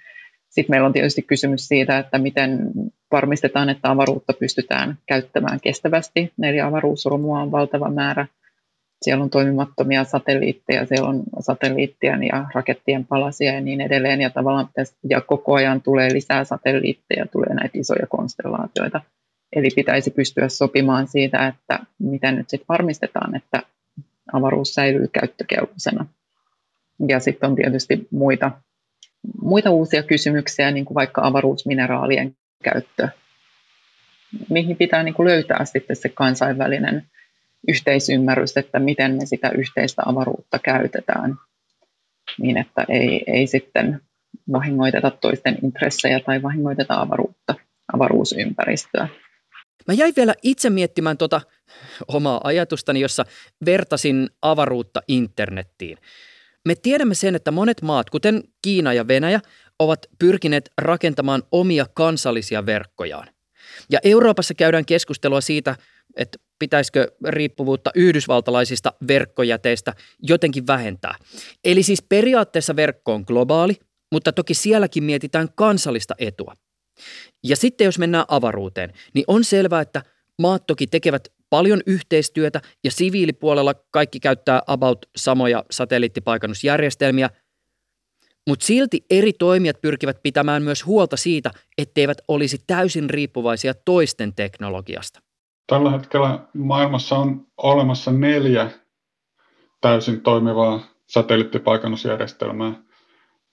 Sitten 0.49 0.73
meillä 0.73 0.87
on 0.87 0.93
tietysti 0.93 1.23
kysymys 1.23 1.69
siitä, 1.69 1.99
että 1.99 2.19
miten 2.19 2.71
varmistetaan, 3.13 3.69
että 3.69 3.91
avaruutta 3.91 4.33
pystytään 4.33 4.99
käyttämään 5.07 5.61
kestävästi. 5.61 6.33
Eli 6.43 6.61
avaruusromua 6.61 7.43
on 7.43 7.53
valtava 7.53 7.91
määrä. 7.91 8.27
Siellä 9.03 9.25
on 9.25 9.31
toimimattomia 9.31 10.05
satelliitteja, 10.05 10.87
siellä 10.87 11.09
on 11.09 11.23
satelliittien 11.41 12.23
ja 12.23 12.47
rakettien 12.55 13.07
palasia 13.07 13.55
ja 13.55 13.61
niin 13.61 13.81
edelleen. 13.81 14.21
Ja, 14.21 14.31
tavallaan, 14.31 14.69
ja 15.11 15.21
koko 15.21 15.55
ajan 15.55 15.83
tulee 15.83 16.13
lisää 16.13 16.45
satelliitteja, 16.45 17.27
tulee 17.27 17.55
näitä 17.55 17.79
isoja 17.79 18.07
konstellaatioita. 18.09 19.01
Eli 19.53 19.69
pitäisi 19.77 20.11
pystyä 20.11 20.49
sopimaan 20.49 21.09
siitä, 21.09 21.47
että 21.47 21.79
miten 21.99 22.37
nyt 22.37 22.51
sitten 22.51 22.67
varmistetaan, 22.69 23.37
että 23.37 23.63
avaruus 24.33 24.75
säilyy 24.75 25.09
käyttökelpoisena. 25.09 26.07
Ja 27.09 27.21
sitten 27.21 27.51
on 27.51 27.57
tietysti 27.57 28.09
muita 28.11 28.51
muita 29.43 29.71
uusia 29.71 30.03
kysymyksiä, 30.03 30.71
niin 30.71 30.85
kuin 30.85 30.95
vaikka 30.95 31.23
avaruusmineraalien 31.25 32.37
käyttö, 32.63 33.09
mihin 34.51 34.77
pitää 34.77 35.03
niin 35.03 35.15
kuin 35.15 35.29
löytää 35.29 35.65
sitten 35.65 35.97
se 35.97 36.09
kansainvälinen 36.09 37.03
yhteisymmärrys, 37.69 38.57
että 38.57 38.79
miten 38.79 39.15
me 39.15 39.27
sitä 39.27 39.51
yhteistä 39.51 40.03
avaruutta 40.07 40.59
käytetään, 40.59 41.35
niin 42.39 42.57
että 42.57 42.85
ei, 42.89 43.25
ei 43.27 43.47
sitten 43.47 44.01
vahingoiteta 44.53 45.11
toisten 45.11 45.59
intressejä 45.63 46.21
tai 46.21 46.43
vahingoiteta 46.43 47.01
avaruutta, 47.01 47.55
avaruusympäristöä. 47.93 49.09
Mä 49.87 49.95
jäin 49.95 50.13
vielä 50.17 50.35
itse 50.43 50.71
miettimään 50.71 51.19
tuota 51.19 51.41
omaa 52.09 52.41
ajatustani, 52.45 53.01
jossa 53.01 53.25
vertasin 53.65 54.31
avaruutta 54.43 55.03
internettiin. 55.09 55.99
Me 56.65 56.75
tiedämme 56.75 57.15
sen, 57.15 57.35
että 57.35 57.51
monet 57.51 57.83
maat, 57.83 58.11
kuten 58.11 58.43
Kiina 58.63 58.93
ja 58.93 59.09
Venäjä, 59.09 59.41
ovat 59.79 60.07
pyrkineet 60.19 60.71
rakentamaan 60.79 61.43
omia 61.53 61.87
kansallisia 61.95 62.67
verkkojaan. 62.67 63.29
Ja 63.91 63.99
Euroopassa 64.05 64.55
käydään 64.55 64.85
keskustelua 64.85 65.41
siitä, 65.41 65.77
että 66.17 66.39
pitäisikö 66.59 67.13
riippuvuutta 67.29 67.91
yhdysvaltalaisista 67.95 68.93
verkkojäteistä 69.09 69.95
jotenkin 70.23 70.67
vähentää. 70.67 71.15
Eli 71.65 71.83
siis 71.83 72.03
periaatteessa 72.03 72.77
verkko 72.77 73.15
on 73.15 73.25
globaali, 73.27 73.77
mutta 74.13 74.33
toki 74.33 74.55
sielläkin 74.55 75.05
mietitään 75.05 75.49
kansallista 75.55 76.15
etua. 76.19 76.55
Ja 77.45 77.57
sitten 77.57 77.85
jos 77.85 77.99
mennään 77.99 78.25
avaruuteen, 78.29 78.93
niin 79.15 79.25
on 79.27 79.45
selvää, 79.45 79.81
että 79.81 80.03
maat 80.43 80.67
toki 80.67 80.87
tekevät 80.87 81.29
paljon 81.51 81.81
yhteistyötä 81.87 82.61
ja 82.85 82.91
siviilipuolella 82.91 83.75
kaikki 83.91 84.21
käyttää 84.21 84.63
about 84.67 85.07
samoja 85.17 85.65
satelliittipaikannusjärjestelmiä, 85.71 87.31
mutta 88.47 88.67
silti 88.67 89.05
eri 89.11 89.33
toimijat 89.33 89.81
pyrkivät 89.81 90.23
pitämään 90.23 90.63
myös 90.63 90.87
huolta 90.87 91.17
siitä, 91.17 91.51
etteivät 91.79 92.19
olisi 92.29 92.59
täysin 92.67 93.11
riippuvaisia 93.11 93.75
toisten 93.75 94.35
teknologiasta. 94.35 95.21
Tällä 95.67 95.91
hetkellä 95.91 96.39
maailmassa 96.55 97.17
on 97.17 97.47
olemassa 97.57 98.13
neljä 98.13 98.71
täysin 99.81 100.21
toimivaa 100.21 100.81
satelliittipaikannusjärjestelmää. 101.07 102.73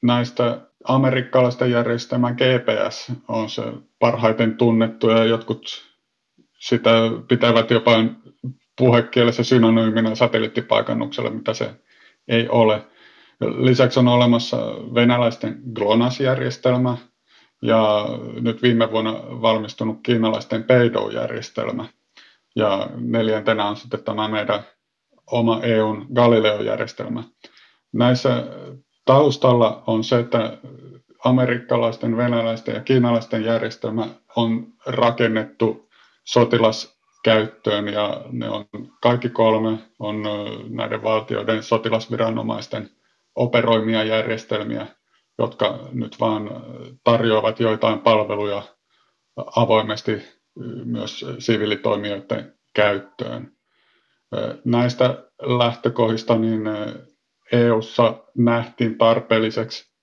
Näistä 0.02 0.62
amerikkalaisten 0.84 1.72
järjestelmä 1.72 2.32
GPS 2.32 3.12
on 3.28 3.50
se 3.50 3.64
parhaiten 4.00 4.58
tunnettu 4.58 5.10
ja 5.10 5.24
jotkut 5.24 5.66
sitä 6.60 6.90
pitävät 7.28 7.72
jopa 7.72 7.92
puhekielessä 8.78 9.44
synonyyminä 9.44 10.16
satelliittipaikannukselle, 10.16 11.30
mitä 11.30 11.54
se 11.54 11.70
ei 12.28 12.50
ole. 12.50 12.82
Lisäksi 13.42 14.00
on 14.00 14.08
olemassa 14.08 14.58
venäläisten 14.94 15.62
GLONASS-järjestelmä 15.74 16.98
ja 17.62 18.06
nyt 18.42 18.62
viime 18.62 18.92
vuonna 18.92 19.14
valmistunut 19.42 20.00
kiinalaisten 20.04 20.64
Beidou-järjestelmä. 20.64 21.86
Ja 22.56 22.90
neljäntenä 22.96 23.66
on 23.66 23.76
sitten 23.76 24.04
tämä 24.04 24.28
meidän 24.28 24.64
oma 25.32 25.60
EUn 25.64 26.08
Galileo-järjestelmä. 26.14 27.24
Näissä 27.94 28.44
taustalla 29.06 29.84
on 29.88 30.04
se, 30.04 30.20
että 30.20 30.58
amerikkalaisten, 31.24 32.18
venäläisten 32.18 32.76
ja 32.76 32.82
kiinalaisten 32.82 33.46
järjestelmä 33.46 34.08
on 34.36 34.68
rakennettu 34.86 35.90
sotilaskäyttöön 36.24 37.88
ja 37.88 38.26
ne 38.32 38.50
on 38.50 38.66
kaikki 39.02 39.30
kolme 39.30 39.78
on 40.00 40.24
näiden 40.70 41.04
valtioiden 41.04 41.64
sotilasviranomaisten 41.64 42.90
operoimia 43.36 44.04
järjestelmiä, 44.04 44.88
jotka 45.38 45.80
nyt 45.92 46.20
vaan 46.20 46.50
tarjoavat 47.04 47.60
joitain 47.60 48.00
palveluja 48.00 48.64
avoimesti 49.56 50.22
myös 50.86 51.26
siviilitoimijoiden 51.40 52.54
käyttöön. 52.74 53.52
Näistä 54.66 55.24
lähtökohdista 55.42 56.36
niin 56.36 56.62
EU:ssa 57.52 58.24
nähtiin 58.38 58.98
tarpeelliseksi 58.98 59.94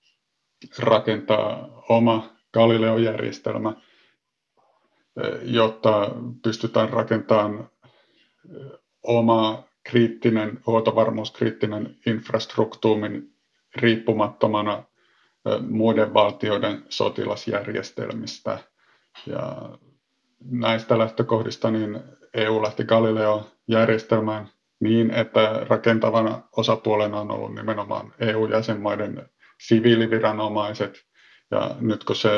rakentaa 0.78 1.82
oma 1.88 2.28
Galileo-järjestelmä, 2.54 3.74
jotta 5.42 6.10
pystytään 6.42 6.90
rakentamaan 6.90 7.70
oma 9.02 9.62
kriittinen, 9.82 10.60
huoltovarmuuskriittinen 10.66 11.96
infrastruktuurin 12.06 13.34
riippumattomana 13.76 14.84
muiden 15.68 16.14
valtioiden 16.14 16.84
sotilasjärjestelmistä. 16.88 18.58
Ja 19.26 19.78
näistä 20.44 20.98
lähtökohdista 20.98 21.70
niin 21.70 22.00
EU 22.34 22.62
lähti 22.62 22.84
Galileo-järjestelmään 22.84 24.48
niin, 24.80 25.10
että 25.10 25.66
rakentavana 25.68 26.42
osapuolena 26.56 27.20
on 27.20 27.30
ollut 27.30 27.54
nimenomaan 27.54 28.14
EU-jäsenmaiden 28.20 29.28
siviiliviranomaiset. 29.60 31.04
Ja 31.50 31.76
nyt 31.80 32.04
kun 32.04 32.16
se 32.16 32.30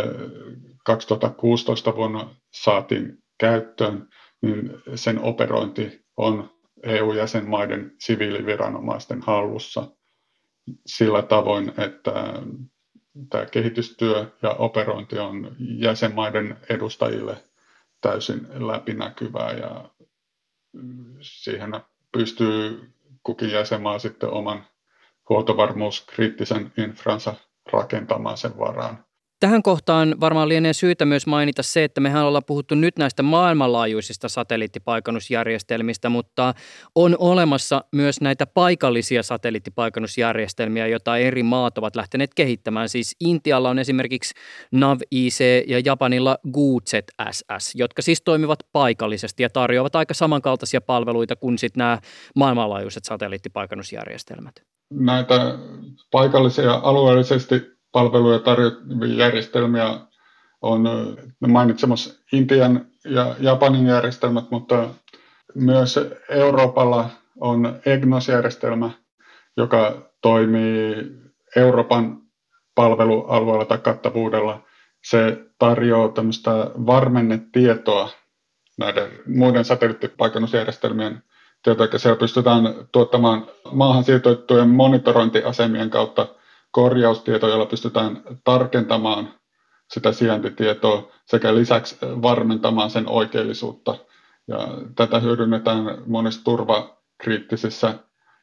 2016 0.85 1.97
vuonna 1.97 2.35
saatiin 2.51 3.19
käyttöön, 3.39 4.09
niin 4.43 4.71
sen 4.95 5.19
operointi 5.19 6.05
on 6.17 6.51
EU-jäsenmaiden 6.83 7.93
siviiliviranomaisten 7.99 9.23
hallussa 9.23 9.91
sillä 10.87 11.23
tavoin, 11.23 11.69
että 11.69 12.13
tämä 13.31 13.47
kehitystyö 13.47 14.27
ja 14.43 14.51
operointi 14.51 15.19
on 15.19 15.57
jäsenmaiden 15.59 16.57
edustajille 16.69 17.45
täysin 18.01 18.47
läpinäkyvää 18.67 19.53
ja 19.53 19.91
siihen 21.21 21.71
pystyy 22.13 22.91
kukin 23.23 23.51
jäsenmaa 23.51 23.99
sitten 23.99 24.31
oman 24.31 24.67
huoltovarmuuskriittisen 25.29 26.73
infransa 26.79 27.35
rakentamaan 27.73 28.37
sen 28.37 28.59
varaan. 28.59 29.05
Tähän 29.43 29.63
kohtaan 29.63 30.17
varmaan 30.21 30.49
lienee 30.49 30.73
syytä 30.73 31.05
myös 31.05 31.27
mainita 31.27 31.63
se, 31.63 31.85
että 31.85 32.01
mehän 32.01 32.25
ollaan 32.25 32.45
puhuttu 32.47 32.75
nyt 32.75 32.99
näistä 32.99 33.23
maailmanlaajuisista 33.23 34.29
satelliittipaikannusjärjestelmistä, 34.29 36.09
mutta 36.09 36.55
on 36.95 37.17
olemassa 37.19 37.85
myös 37.93 38.21
näitä 38.21 38.47
paikallisia 38.47 39.23
satelliittipaikannusjärjestelmiä, 39.23 40.87
joita 40.87 41.17
eri 41.17 41.43
maat 41.43 41.79
ovat 41.79 41.97
lähteneet 41.97 42.35
kehittämään. 42.35 42.89
Siis 42.89 43.17
Intialla 43.21 43.71
on 43.71 43.79
esimerkiksi 43.79 44.35
NAV-IC 44.73 45.41
ja 45.67 45.79
Japanilla 45.85 46.39
GUZSS, 46.53 47.75
jotka 47.75 48.03
siis 48.03 48.23
toimivat 48.23 48.59
paikallisesti 48.73 49.43
ja 49.43 49.51
tarjoavat 49.51 49.97
aika 49.97 50.15
samankaltaisia 50.15 50.81
palveluita 50.81 51.37
kuin 51.37 51.59
sitten 51.59 51.79
nämä 51.79 51.99
maailmanlaajuiset 52.37 53.05
satelliittipaikannusjärjestelmät. 53.05 54.55
Näitä 54.91 55.59
paikallisia 56.11 56.75
alueellisesti 56.75 57.72
palveluja 57.93 58.39
tarjoavia 58.39 59.15
järjestelmiä 59.17 59.99
on 60.63 60.85
mainitsemassa 61.49 62.15
Intian 62.33 62.87
ja 63.05 63.35
Japanin 63.41 63.87
järjestelmät, 63.87 64.51
mutta 64.51 64.89
myös 65.55 66.01
Euroopalla 66.29 67.09
on 67.41 67.81
EGNOS-järjestelmä, 67.87 68.91
joka 69.57 70.11
toimii 70.21 70.95
Euroopan 71.57 72.19
palvelualueella 72.75 73.65
tai 73.65 73.79
kattavuudella. 73.79 74.63
Se 75.05 75.39
tarjoaa 75.59 76.09
tämmöistä 76.09 76.51
varmennetietoa 76.87 78.09
näiden 78.79 79.11
muiden 79.37 79.65
satelliittipaikannusjärjestelmien 79.65 81.23
tietoa, 81.63 81.87
siellä 81.97 82.19
pystytään 82.19 82.63
tuottamaan 82.93 83.47
maahan 83.73 84.05
sijoitettujen 84.05 84.69
monitorointiasemien 84.69 85.91
kautta 85.91 86.29
korjaustieto, 86.73 87.49
jolla 87.49 87.67
pystytään 87.67 88.23
tarkentamaan 88.45 89.35
sitä 89.93 90.13
sijaintitietoa 90.13 91.13
sekä 91.27 91.55
lisäksi 91.55 91.97
varmentamaan 92.03 92.91
sen 92.91 93.09
oikeellisuutta. 93.09 93.95
Ja 94.49 94.59
tätä 94.97 95.21
hyödynnetään 95.21 96.03
monissa 96.07 96.45
turvakriittisissä 96.45 97.95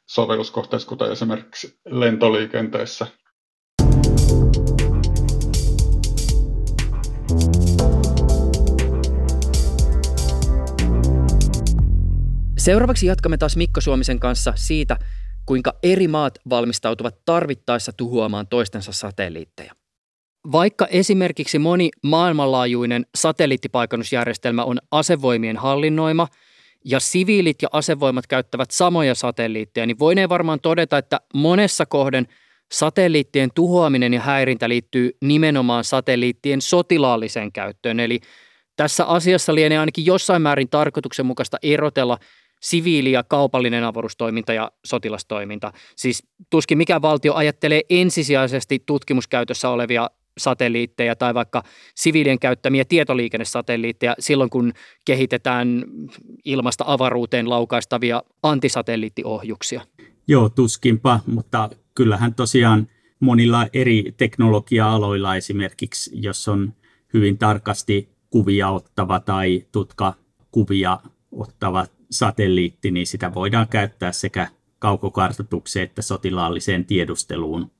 sovelluskohteissa, 0.09 0.89
kuten 0.89 1.11
esimerkiksi 1.11 1.79
lentoliikenteessä. 1.85 3.07
Seuraavaksi 12.57 13.05
jatkamme 13.05 13.37
taas 13.37 13.57
Mikko 13.57 13.81
Suomisen 13.81 14.19
kanssa 14.19 14.53
siitä, 14.55 14.97
kuinka 15.49 15.73
eri 15.83 16.07
maat 16.07 16.39
valmistautuvat 16.49 17.15
tarvittaessa 17.25 17.91
tuhoamaan 17.97 18.47
toistensa 18.47 18.91
satelliitteja. 18.91 19.73
Vaikka 20.51 20.87
esimerkiksi 20.87 21.59
moni 21.59 21.89
maailmanlaajuinen 22.03 23.05
satelliittipaikannusjärjestelmä 23.15 24.63
on 24.63 24.77
asevoimien 24.91 25.57
hallinnoima 25.57 26.27
ja 26.85 26.99
siviilit 26.99 27.61
ja 27.61 27.69
asevoimat 27.71 28.27
käyttävät 28.27 28.71
samoja 28.71 29.15
satelliitteja, 29.15 29.85
niin 29.85 29.99
voinee 29.99 30.29
varmaan 30.29 30.59
todeta, 30.59 30.97
että 30.97 31.21
monessa 31.33 31.85
kohden 31.85 32.27
satelliittien 32.71 33.49
tuhoaminen 33.55 34.13
ja 34.13 34.21
häirintä 34.21 34.69
liittyy 34.69 35.11
nimenomaan 35.21 35.83
satelliittien 35.83 36.61
sotilaalliseen 36.61 37.51
käyttöön. 37.51 37.99
Eli 37.99 38.19
tässä 38.75 39.05
asiassa 39.05 39.55
lienee 39.55 39.77
ainakin 39.77 40.05
jossain 40.05 40.41
määrin 40.41 40.69
tarkoituksenmukaista 40.69 41.57
erotella 41.63 42.17
siviili- 42.59 43.11
ja 43.11 43.23
kaupallinen 43.23 43.83
avaruustoiminta 43.83 44.53
ja 44.53 44.71
sotilastoiminta. 44.85 45.73
Siis 45.95 46.23
tuskin 46.49 46.77
mikä 46.77 47.01
valtio 47.01 47.33
ajattelee 47.33 47.81
ensisijaisesti 47.89 48.83
tutkimuskäytössä 48.85 49.69
olevia 49.69 50.09
satelliitteja 50.37 51.15
tai 51.15 51.33
vaikka 51.33 51.63
siviilien 51.95 52.39
käyttämiä 52.39 52.85
tietoliikennesatelliitteja 52.85 54.15
silloin, 54.19 54.49
kun 54.49 54.73
kehitetään 55.05 55.85
ilmasta 56.45 56.83
avaruuteen 56.87 57.49
laukaistavia 57.49 58.23
antisatelliittiohjuksia. 58.43 59.81
Joo, 60.27 60.49
tuskinpa, 60.49 61.19
mutta 61.27 61.69
kyllähän 61.95 62.33
tosiaan 62.33 62.87
monilla 63.19 63.67
eri 63.73 64.13
teknologia-aloilla 64.17 65.35
esimerkiksi, 65.35 66.11
jos 66.13 66.47
on 66.47 66.73
hyvin 67.13 67.37
tarkasti 67.37 68.09
kuvia 68.29 68.69
ottava 68.69 69.19
tai 69.19 69.65
tutkakuvia 69.71 70.99
ottava 71.31 71.85
satelliitti, 72.11 72.91
niin 72.91 73.07
sitä 73.07 73.33
voidaan 73.33 73.67
käyttää 73.67 74.11
sekä 74.11 74.47
kaukokartoitukseen 74.79 75.83
että 75.83 76.01
sotilaalliseen 76.01 76.85
tiedusteluun. 76.85 77.71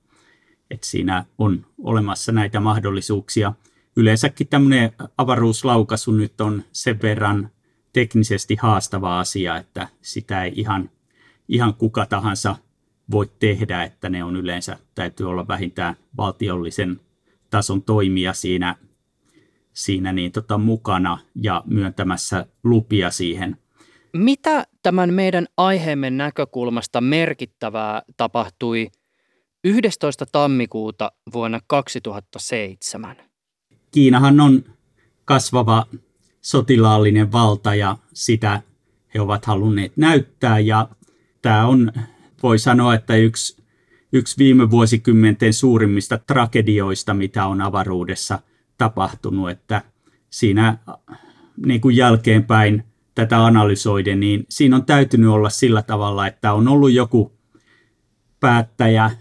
Et 0.71 0.83
siinä 0.83 1.25
on 1.37 1.65
olemassa 1.83 2.31
näitä 2.31 2.59
mahdollisuuksia. 2.59 3.53
Yleensäkin 3.95 4.47
tämmöinen 4.47 4.91
avaruuslaukaisu 5.17 6.11
nyt 6.11 6.41
on 6.41 6.63
sen 6.71 7.01
verran 7.01 7.49
teknisesti 7.93 8.55
haastava 8.61 9.19
asia, 9.19 9.57
että 9.57 9.87
sitä 10.01 10.43
ei 10.43 10.53
ihan, 10.55 10.89
ihan 11.47 11.73
kuka 11.73 12.05
tahansa 12.05 12.55
voi 13.11 13.31
tehdä, 13.39 13.83
että 13.83 14.09
ne 14.09 14.23
on 14.23 14.35
yleensä, 14.35 14.77
täytyy 14.95 15.29
olla 15.29 15.47
vähintään 15.47 15.95
valtiollisen 16.17 16.99
tason 17.49 17.81
toimija 17.81 18.33
siinä, 18.33 18.75
siinä 19.83 20.13
niin 20.13 20.31
tota, 20.31 20.57
mukana 20.57 21.17
ja 21.35 21.63
myöntämässä 21.65 22.45
lupia 22.63 23.11
siihen– 23.11 23.57
mitä 24.13 24.67
tämän 24.83 25.13
meidän 25.13 25.47
aiheemme 25.57 26.09
näkökulmasta 26.09 27.01
merkittävää 27.01 28.01
tapahtui 28.17 28.87
11. 29.63 30.25
tammikuuta 30.31 31.11
vuonna 31.33 31.59
2007? 31.67 33.15
Kiinahan 33.91 34.39
on 34.39 34.63
kasvava 35.25 35.85
sotilaallinen 36.41 37.31
valta 37.31 37.75
ja 37.75 37.97
sitä 38.13 38.61
he 39.13 39.21
ovat 39.21 39.45
halunneet 39.45 39.97
näyttää 39.97 40.59
ja 40.59 40.89
tämä 41.41 41.67
on, 41.67 41.91
voi 42.43 42.59
sanoa, 42.59 42.95
että 42.95 43.15
yksi 43.15 43.59
yksi 44.13 44.37
viime 44.37 44.71
vuosikymmenten 44.71 45.53
suurimmista 45.53 46.17
tragedioista, 46.17 47.13
mitä 47.13 47.45
on 47.45 47.61
avaruudessa 47.61 48.39
tapahtunut, 48.79 49.49
että 49.49 49.81
siinä 50.29 50.77
niin 51.65 51.81
kuin 51.81 51.95
jälkeenpäin 51.95 52.83
tätä 53.15 53.45
analysoiden, 53.45 54.19
niin 54.19 54.45
siinä 54.49 54.75
on 54.75 54.85
täytynyt 54.85 55.29
olla 55.29 55.49
sillä 55.49 55.81
tavalla, 55.81 56.27
että 56.27 56.53
on 56.53 56.67
ollut 56.67 56.91
joku 56.91 57.31
päättäjä, 58.39 59.11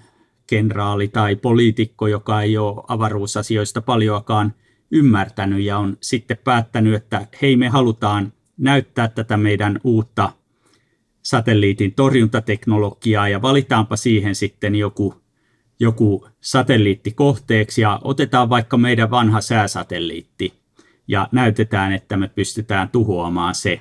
kenraali 0.46 1.09
tai 1.09 1.36
poliitikko, 1.36 2.06
joka 2.06 2.42
ei 2.42 2.59
ole 2.59 2.84
avaruusasioista 2.88 3.80
paljoakaan 3.80 4.54
ymmärtänyt 4.90 5.62
ja 5.62 5.78
on 5.78 5.96
sitten 6.00 6.38
päättänyt, 6.44 6.94
että 6.94 7.26
hei 7.42 7.56
me 7.56 7.68
halutaan 7.68 8.32
näyttää 8.56 9.09
tätä 9.09 9.36
meidän 9.36 9.80
uutta 9.84 10.32
satelliitin 11.22 11.94
torjuntateknologiaa 11.94 13.28
ja 13.28 13.42
valitaanpa 13.42 13.96
siihen 13.96 14.34
sitten 14.34 14.74
joku, 14.74 15.14
joku 15.81 16.29
satelliitti 16.41 17.11
kohteeksi 17.11 17.81
ja 17.81 18.01
otetaan 18.05 18.51
vaikka 18.51 18.76
meidän 18.76 19.11
vanha 19.11 19.41
sääsatelliitti 19.41 20.53
ja 21.09 21.29
näytetään, 21.33 21.93
että 21.93 22.16
me 22.16 22.29
pystytään 22.29 22.89
tuhoamaan 22.89 23.55
se. 23.55 23.81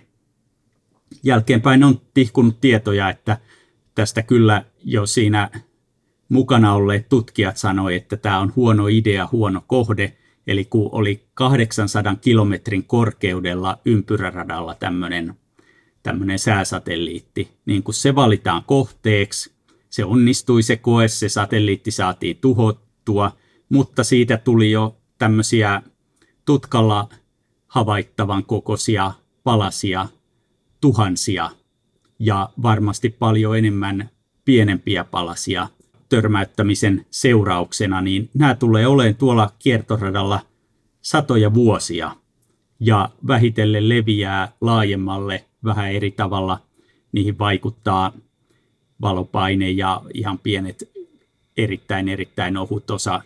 Jälkeenpäin 1.23 1.83
on 1.83 2.01
tihkunut 2.13 2.61
tietoja, 2.61 3.09
että 3.09 3.37
tästä 3.95 4.21
kyllä 4.21 4.65
jo 4.83 5.05
siinä 5.05 5.49
mukana 6.29 6.73
olleet 6.73 7.09
tutkijat 7.09 7.57
sanoi, 7.57 7.95
että 7.95 8.17
tämä 8.17 8.39
on 8.39 8.53
huono 8.55 8.87
idea, 8.87 9.29
huono 9.31 9.63
kohde. 9.67 10.17
Eli 10.47 10.65
kun 10.65 10.89
oli 10.91 11.27
800 11.33 12.15
kilometrin 12.15 12.83
korkeudella 12.83 13.77
ympyräradalla 13.85 14.75
tämmöinen 14.75 15.33
tämmöinen 16.03 16.39
sääsatelliitti, 16.39 17.51
niin 17.65 17.83
kun 17.83 17.93
se 17.93 18.15
valitaan 18.15 18.63
kohteeksi, 18.65 19.56
se 19.97 20.05
onnistui 20.05 20.63
se 20.63 20.75
koe, 20.77 21.07
se 21.07 21.29
satelliitti 21.29 21.91
saatiin 21.91 22.37
tuhottua, 22.37 23.31
mutta 23.69 24.03
siitä 24.03 24.37
tuli 24.37 24.71
jo 24.71 24.97
tämmöisiä 25.17 25.81
tutkalla 26.45 27.09
havaittavan 27.67 28.45
kokoisia 28.45 29.11
palasia, 29.43 30.07
tuhansia 30.81 31.49
ja 32.19 32.49
varmasti 32.61 33.09
paljon 33.09 33.57
enemmän 33.57 34.09
pienempiä 34.45 35.03
palasia 35.03 35.67
törmäyttämisen 36.09 37.05
seurauksena, 37.11 38.01
niin 38.01 38.29
nämä 38.33 38.55
tulee 38.55 38.87
olemaan 38.87 39.15
tuolla 39.15 39.51
kiertoradalla 39.59 40.39
satoja 41.01 41.53
vuosia 41.53 42.15
ja 42.79 43.09
vähitellen 43.27 43.89
leviää 43.89 44.51
laajemmalle 44.61 45.45
vähän 45.63 45.91
eri 45.91 46.11
tavalla. 46.11 46.59
Niihin 47.11 47.39
vaikuttaa 47.39 48.13
valopaine 49.01 49.71
ja 49.71 50.01
ihan 50.13 50.39
pienet 50.39 50.89
erittäin 51.57 52.09
erittäin 52.09 52.57
ohut 52.57 52.91
osa 52.91 53.21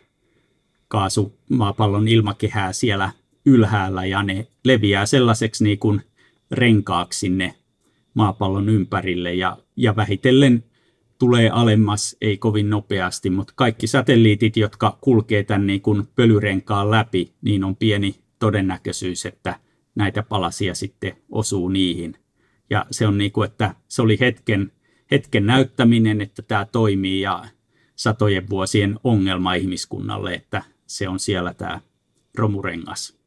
kaasu 0.88 1.34
maapallon 1.50 2.08
ilmakehää 2.08 2.74
siellä 2.74 3.12
ylhäällä 3.46 4.06
ja 4.06 4.24
ne 4.24 4.48
leviää 4.64 5.06
sellaiseksi 5.06 5.64
niin 5.64 5.80
kuin 5.80 6.02
renkaaksi 6.52 7.20
sinne 7.20 7.56
maapallon 8.14 8.70
ympärille 8.70 9.34
ja, 9.34 9.58
ja 9.76 9.96
vähitellen 9.96 10.64
tulee 11.20 11.50
alemmas, 11.50 12.18
ei 12.22 12.38
kovin 12.38 12.70
nopeasti, 12.70 13.30
mutta 13.30 13.54
kaikki 13.56 13.88
satelliitit, 13.88 14.58
jotka 14.58 14.98
kulkee 15.02 15.44
tämän 15.44 15.68
niin 15.68 15.82
kuin 15.82 16.08
pölyrenkaan 16.16 16.92
läpi, 16.92 17.32
niin 17.42 17.64
on 17.64 17.76
pieni 17.76 18.16
todennäköisyys, 18.40 19.26
että 19.26 19.60
näitä 19.96 20.24
palasia 20.24 20.76
sitten 20.76 21.18
osuu 21.32 21.70
niihin. 21.70 22.16
Ja 22.70 22.86
se 22.92 23.08
on 23.08 23.18
niin 23.18 23.32
kuin, 23.32 23.50
että 23.50 23.76
se 23.88 24.02
oli 24.02 24.18
hetken, 24.20 24.72
hetken 25.12 25.45
näyttäminen, 25.45 26.22
että 26.22 26.41
tämä 26.41 26.66
toimii 26.66 27.22
ja 27.22 27.45
satojen 27.95 28.49
vuosien 28.49 28.99
ongelma 29.03 29.53
ihmiskunnalle, 29.53 30.34
että 30.34 30.64
se 30.88 31.09
on 31.09 31.20
siellä 31.20 31.53
tämä 31.53 31.82
romurengas. 32.36 33.18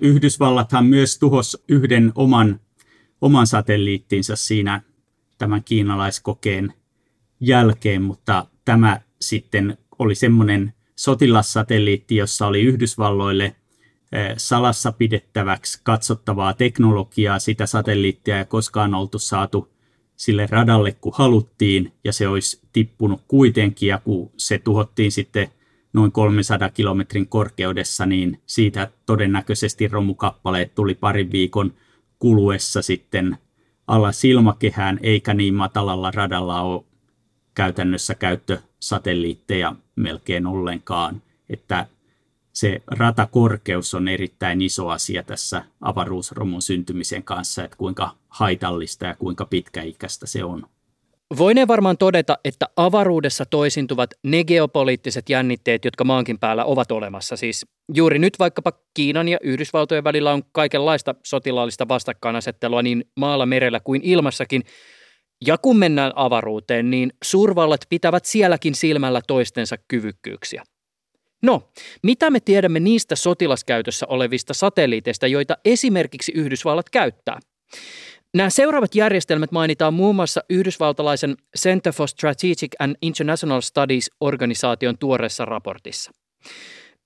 Yhdysvallathan 0.00 0.86
myös 0.86 1.18
tuhos 1.18 1.64
yhden 1.68 2.12
oman, 2.14 2.60
oman 3.20 3.46
satelliittinsa 3.46 4.36
siinä 4.36 4.82
tämän 5.38 5.64
kiinalaiskokeen 5.64 6.72
jälkeen, 7.40 8.02
mutta 8.02 8.46
tämä 8.64 9.00
sitten 9.20 9.78
oli 9.98 10.14
semmoinen 10.14 10.72
sotilassatelliitti, 10.96 12.16
jossa 12.16 12.46
oli 12.46 12.62
Yhdysvalloille 12.62 13.44
eh, 13.44 14.34
salassa 14.36 14.92
pidettäväksi 14.92 15.80
katsottavaa 15.82 16.54
teknologiaa, 16.54 17.38
sitä 17.38 17.66
satelliittia 17.66 18.38
ei 18.38 18.44
koskaan 18.44 18.94
oltu 18.94 19.18
saatu 19.18 19.75
sille 20.16 20.46
radalle, 20.50 20.92
kun 20.92 21.12
haluttiin, 21.16 21.92
ja 22.04 22.12
se 22.12 22.28
olisi 22.28 22.60
tippunut 22.72 23.20
kuitenkin, 23.28 23.88
ja 23.88 23.98
kun 23.98 24.30
se 24.36 24.58
tuhottiin 24.58 25.12
sitten 25.12 25.48
noin 25.92 26.12
300 26.12 26.70
kilometrin 26.70 27.26
korkeudessa, 27.28 28.06
niin 28.06 28.40
siitä 28.46 28.90
todennäköisesti 29.06 29.88
romukappaleet 29.88 30.74
tuli 30.74 30.94
parin 30.94 31.32
viikon 31.32 31.72
kuluessa 32.18 32.82
sitten 32.82 33.38
alla 33.86 34.12
silmakehään, 34.12 35.00
eikä 35.02 35.34
niin 35.34 35.54
matalalla 35.54 36.10
radalla 36.10 36.60
ole 36.60 36.84
käytännössä 37.54 38.14
käyttösatelliitteja 38.14 39.76
melkein 39.96 40.46
ollenkaan, 40.46 41.22
että 41.48 41.86
se 42.56 42.82
ratakorkeus 42.86 43.94
on 43.94 44.08
erittäin 44.08 44.62
iso 44.62 44.88
asia 44.88 45.22
tässä 45.22 45.64
avaruusromun 45.80 46.62
syntymisen 46.62 47.22
kanssa, 47.22 47.64
että 47.64 47.76
kuinka 47.76 48.10
haitallista 48.28 49.06
ja 49.06 49.14
kuinka 49.18 49.44
pitkäikäistä 49.44 50.26
se 50.26 50.44
on. 50.44 50.66
Voinee 51.38 51.68
varmaan 51.68 51.98
todeta, 51.98 52.38
että 52.44 52.66
avaruudessa 52.76 53.46
toisintuvat 53.46 54.10
ne 54.22 54.44
geopoliittiset 54.44 55.28
jännitteet, 55.28 55.84
jotka 55.84 56.04
maankin 56.04 56.38
päällä 56.38 56.64
ovat 56.64 56.92
olemassa. 56.92 57.36
Siis 57.36 57.66
juuri 57.94 58.18
nyt 58.18 58.38
vaikkapa 58.38 58.72
Kiinan 58.94 59.28
ja 59.28 59.38
Yhdysvaltojen 59.42 60.04
välillä 60.04 60.32
on 60.32 60.42
kaikenlaista 60.52 61.14
sotilaallista 61.26 61.88
vastakkainasettelua 61.88 62.82
niin 62.82 63.04
maalla, 63.16 63.46
merellä 63.46 63.80
kuin 63.80 64.00
ilmassakin. 64.04 64.62
Ja 65.46 65.58
kun 65.58 65.78
mennään 65.78 66.12
avaruuteen, 66.14 66.90
niin 66.90 67.12
suurvallat 67.24 67.80
pitävät 67.88 68.24
sielläkin 68.24 68.74
silmällä 68.74 69.20
toistensa 69.26 69.76
kyvykkyyksiä. 69.88 70.64
No, 71.42 71.70
mitä 72.02 72.30
me 72.30 72.40
tiedämme 72.40 72.80
niistä 72.80 73.16
sotilaskäytössä 73.16 74.06
olevista 74.08 74.54
satelliiteista, 74.54 75.26
joita 75.26 75.56
esimerkiksi 75.64 76.32
Yhdysvallat 76.32 76.90
käyttää? 76.90 77.38
Nämä 78.34 78.50
seuraavat 78.50 78.94
järjestelmät 78.94 79.52
mainitaan 79.52 79.94
muun 79.94 80.16
muassa 80.16 80.40
yhdysvaltalaisen 80.50 81.36
Center 81.58 81.92
for 81.92 82.08
Strategic 82.08 82.72
and 82.78 82.96
International 83.02 83.60
Studies 83.60 84.10
organisaation 84.20 84.98
tuoreessa 84.98 85.44
raportissa. 85.44 86.10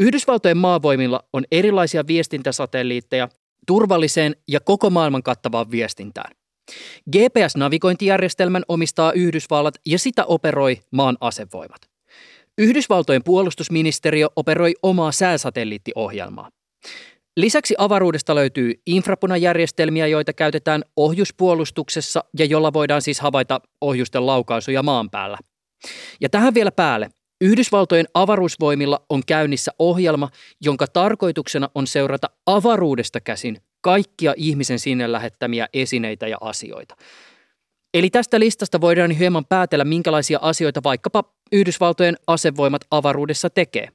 Yhdysvaltojen 0.01 0.57
maavoimilla 0.57 1.25
on 1.33 1.45
erilaisia 1.53 2.07
viestintäsatelliitteja 2.07 3.29
turvalliseen 3.67 4.37
ja 4.49 4.61
koko 4.61 4.91
maailman 4.91 5.23
kattavaan 5.23 5.71
viestintään. 5.71 6.33
GPS-navigointijärjestelmän 7.11 8.63
omistaa 8.69 9.13
Yhdysvallat 9.13 9.75
ja 9.87 9.99
sitä 9.99 10.25
operoi 10.25 10.81
maan 10.91 11.17
asevoimat. 11.21 11.81
Yhdysvaltojen 12.61 13.25
puolustusministeriö 13.25 14.29
operoi 14.37 14.75
omaa 14.83 15.13
sääsatelliittiohjelmaa. 15.13 16.51
Lisäksi 17.37 17.75
avaruudesta 17.79 18.35
löytyy 18.35 18.75
infrapunajärjestelmiä, 18.87 20.07
joita 20.07 20.33
käytetään 20.33 20.83
ohjuspuolustuksessa 20.97 22.25
ja 22.39 22.45
jolla 22.45 22.73
voidaan 22.73 23.03
siis 23.03 23.21
havaita 23.21 23.61
ohjusten 23.81 24.27
laukaisuja 24.27 24.83
maan 24.83 25.11
päällä. 25.11 25.39
Ja 26.21 26.29
tähän 26.29 26.55
vielä 26.55 26.73
päälle. 26.73 27.09
Yhdysvaltojen 27.41 28.07
avaruusvoimilla 28.15 29.07
on 29.09 29.23
käynnissä 29.27 29.73
ohjelma, 29.79 30.29
jonka 30.61 30.87
tarkoituksena 30.87 31.71
on 31.75 31.87
seurata 31.87 32.31
avaruudesta 32.47 33.21
käsin 33.21 33.57
kaikkia 33.81 34.35
ihmisen 34.37 34.79
sinne 34.79 35.13
lähettämiä 35.13 35.69
esineitä 35.75 36.29
ja 36.29 36.37
asioita. 36.41 36.97
Eli 37.95 38.11
tästä 38.11 38.41
listasta 38.41 38.81
voidaan 38.81 39.11
hieman 39.11 39.45
päätellä, 39.45 39.85
minkälaisia 39.85 40.39
asioita 40.43 40.81
vaikkapa 40.85 41.25
Yhdysvaltojen 41.53 42.17
asevoimat 42.27 42.83
avaruudessa 42.91 43.51
tekee. 43.51 43.89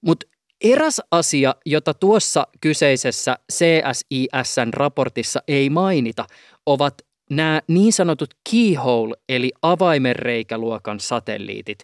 Mutta 0.00 0.26
eräs 0.64 1.00
asia, 1.10 1.54
jota 1.66 1.94
tuossa 1.94 2.46
kyseisessä 2.60 3.38
CSISn 3.52 4.72
raportissa 4.72 5.42
ei 5.48 5.70
mainita, 5.70 6.26
ovat 6.66 6.94
nämä 7.30 7.60
niin 7.68 7.92
sanotut 7.92 8.34
keyhole 8.50 9.16
eli 9.28 9.52
avaimenreikäluokan 9.62 11.00
satelliitit. 11.00 11.78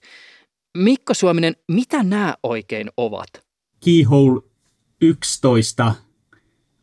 Mikko 0.76 1.14
Suominen, 1.14 1.56
mitä 1.68 2.02
nämä 2.02 2.34
oikein 2.42 2.90
ovat? 2.96 3.28
Keyhole 3.84 4.40
11 5.00 5.94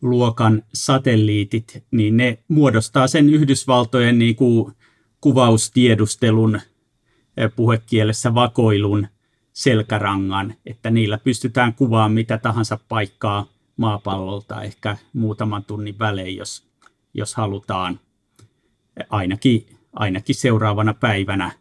luokan 0.03 0.63
satelliitit, 0.73 1.83
niin 1.91 2.17
ne 2.17 2.37
muodostaa 2.47 3.07
sen 3.07 3.29
Yhdysvaltojen 3.29 4.19
niin 4.19 4.35
kuin 4.35 4.73
kuvaustiedustelun 5.21 6.55
eh, 7.37 7.51
puhekielessä 7.55 8.33
vakoilun 8.33 9.07
selkärangan, 9.53 10.55
että 10.65 10.89
niillä 10.89 11.17
pystytään 11.17 11.73
kuvaamaan 11.73 12.11
mitä 12.11 12.37
tahansa 12.37 12.79
paikkaa 12.89 13.47
maapallolta 13.77 14.61
ehkä 14.61 14.97
muutaman 15.13 15.63
tunnin 15.63 15.99
välein, 15.99 16.35
jos, 16.35 16.67
jos 17.13 17.35
halutaan 17.35 17.99
ainakin, 19.09 19.65
ainakin 19.93 20.35
seuraavana 20.35 20.93
päivänä 20.93 21.51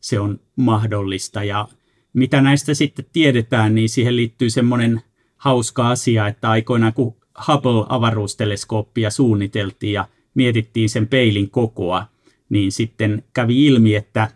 se 0.00 0.20
on 0.20 0.40
mahdollista. 0.56 1.44
Ja 1.44 1.68
mitä 2.12 2.40
näistä 2.40 2.74
sitten 2.74 3.04
tiedetään, 3.12 3.74
niin 3.74 3.88
siihen 3.88 4.16
liittyy 4.16 4.50
semmoinen 4.50 5.02
hauska 5.36 5.88
asia, 5.90 6.28
että 6.28 6.50
aikoinaan 6.50 6.92
kun 6.92 7.19
Hubble-avaruusteleskooppia 7.48 9.10
suunniteltiin 9.10 9.92
ja 9.92 10.08
mietittiin 10.34 10.90
sen 10.90 11.08
peilin 11.08 11.50
kokoa, 11.50 12.06
niin 12.48 12.72
sitten 12.72 13.24
kävi 13.32 13.66
ilmi, 13.66 13.94
että 13.94 14.28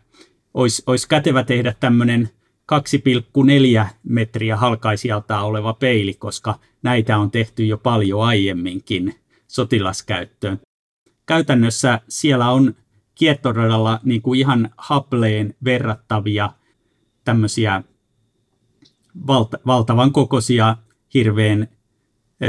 olisi, 0.55 0.83
olisi 0.87 1.09
kätevä 1.09 1.45
tehdä 1.45 1.75
tämmöinen 1.81 2.31
2,4 2.73 3.87
metriä 4.03 4.57
halkaisijaltaan 4.57 5.45
oleva 5.45 5.73
peili, 5.73 6.15
koska 6.15 6.59
näitä 6.83 7.19
on 7.19 7.31
tehty 7.31 7.67
jo 7.67 7.79
paljon 7.79 8.23
aiemminkin 8.23 9.15
sotilaskäyttöön. 9.47 10.61
Käytännössä 11.27 12.01
siellä 12.09 12.51
on 12.51 12.75
kiertoradalla 13.15 14.01
niin 14.05 14.23
kuin 14.23 14.41
ihan 14.41 14.71
Hubbleen 14.91 15.55
verrattavia 15.65 16.51
tämmöisiä 17.25 17.83
valta, 19.27 19.59
valtavan 19.67 20.13
kokoisia, 20.13 20.77
hirveän 21.15 21.69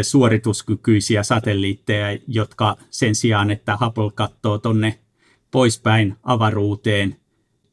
suorituskykyisiä 0.03 1.23
satelliitteja, 1.23 2.19
jotka 2.27 2.77
sen 2.89 3.15
sijaan, 3.15 3.51
että 3.51 3.77
Hubble 3.81 4.11
katsoo 4.15 4.57
tonne 4.57 4.99
poispäin 5.51 6.15
avaruuteen, 6.23 7.15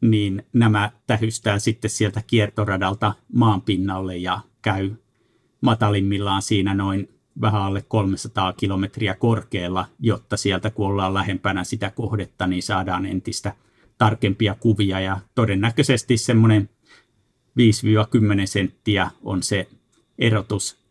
niin 0.01 0.47
nämä 0.53 0.91
tähystää 1.07 1.59
sitten 1.59 1.91
sieltä 1.91 2.23
kiertoradalta 2.27 3.15
maan 3.33 3.63
pinnalle 3.63 4.17
ja 4.17 4.41
käy 4.63 4.91
matalimmillaan 5.61 6.43
siinä 6.43 6.75
noin 6.75 7.09
vähän 7.41 7.63
alle 7.63 7.85
300 7.89 8.53
kilometriä 8.53 9.15
korkealla, 9.15 9.87
jotta 10.01 10.37
sieltä 10.37 10.71
kun 10.71 10.87
ollaan 10.87 11.15
lähempänä 11.15 11.65
sitä 11.65 11.91
kohdetta, 11.91 12.47
niin 12.47 12.63
saadaan 12.63 13.07
entistä 13.07 13.53
tarkempia 13.99 14.55
kuvia. 14.61 15.01
Ja 15.01 15.21
todennäköisesti 15.35 16.17
semmoinen 16.17 16.71
5-10 17.59 17.63
senttiä 18.45 19.11
on 19.23 19.43
se 19.43 19.69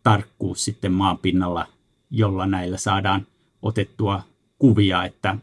erotustarkkuus 0.06 0.66
sitten 0.66 0.92
maanpinnalla, 0.92 1.68
jolla 2.12 2.46
näillä 2.46 2.78
saadaan 2.78 3.28
otettua 3.62 4.24
kuvia, 4.60 5.06
että 5.06 5.38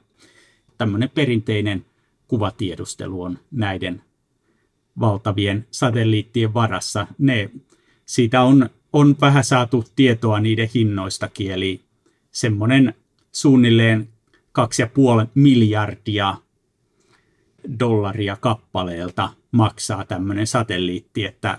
tämmöinen 0.78 1.10
perinteinen 1.10 1.84
kuvatiedustelu 2.28 3.22
on 3.22 3.38
näiden 3.50 4.02
valtavien 5.00 5.66
satelliittien 5.70 6.54
varassa. 6.54 7.06
Ne, 7.18 7.50
siitä 8.06 8.42
on, 8.42 8.70
on 8.92 9.16
vähän 9.20 9.44
saatu 9.44 9.84
tietoa 9.96 10.40
niiden 10.40 10.68
hinnoistakin, 10.74 11.52
eli 11.52 11.80
semmoinen 12.30 12.94
suunnilleen 13.32 14.08
2,5 15.22 15.28
miljardia 15.34 16.36
dollaria 17.80 18.36
kappaleelta 18.36 19.28
maksaa 19.52 20.04
tämmöinen 20.04 20.46
satelliitti, 20.46 21.24
että 21.24 21.58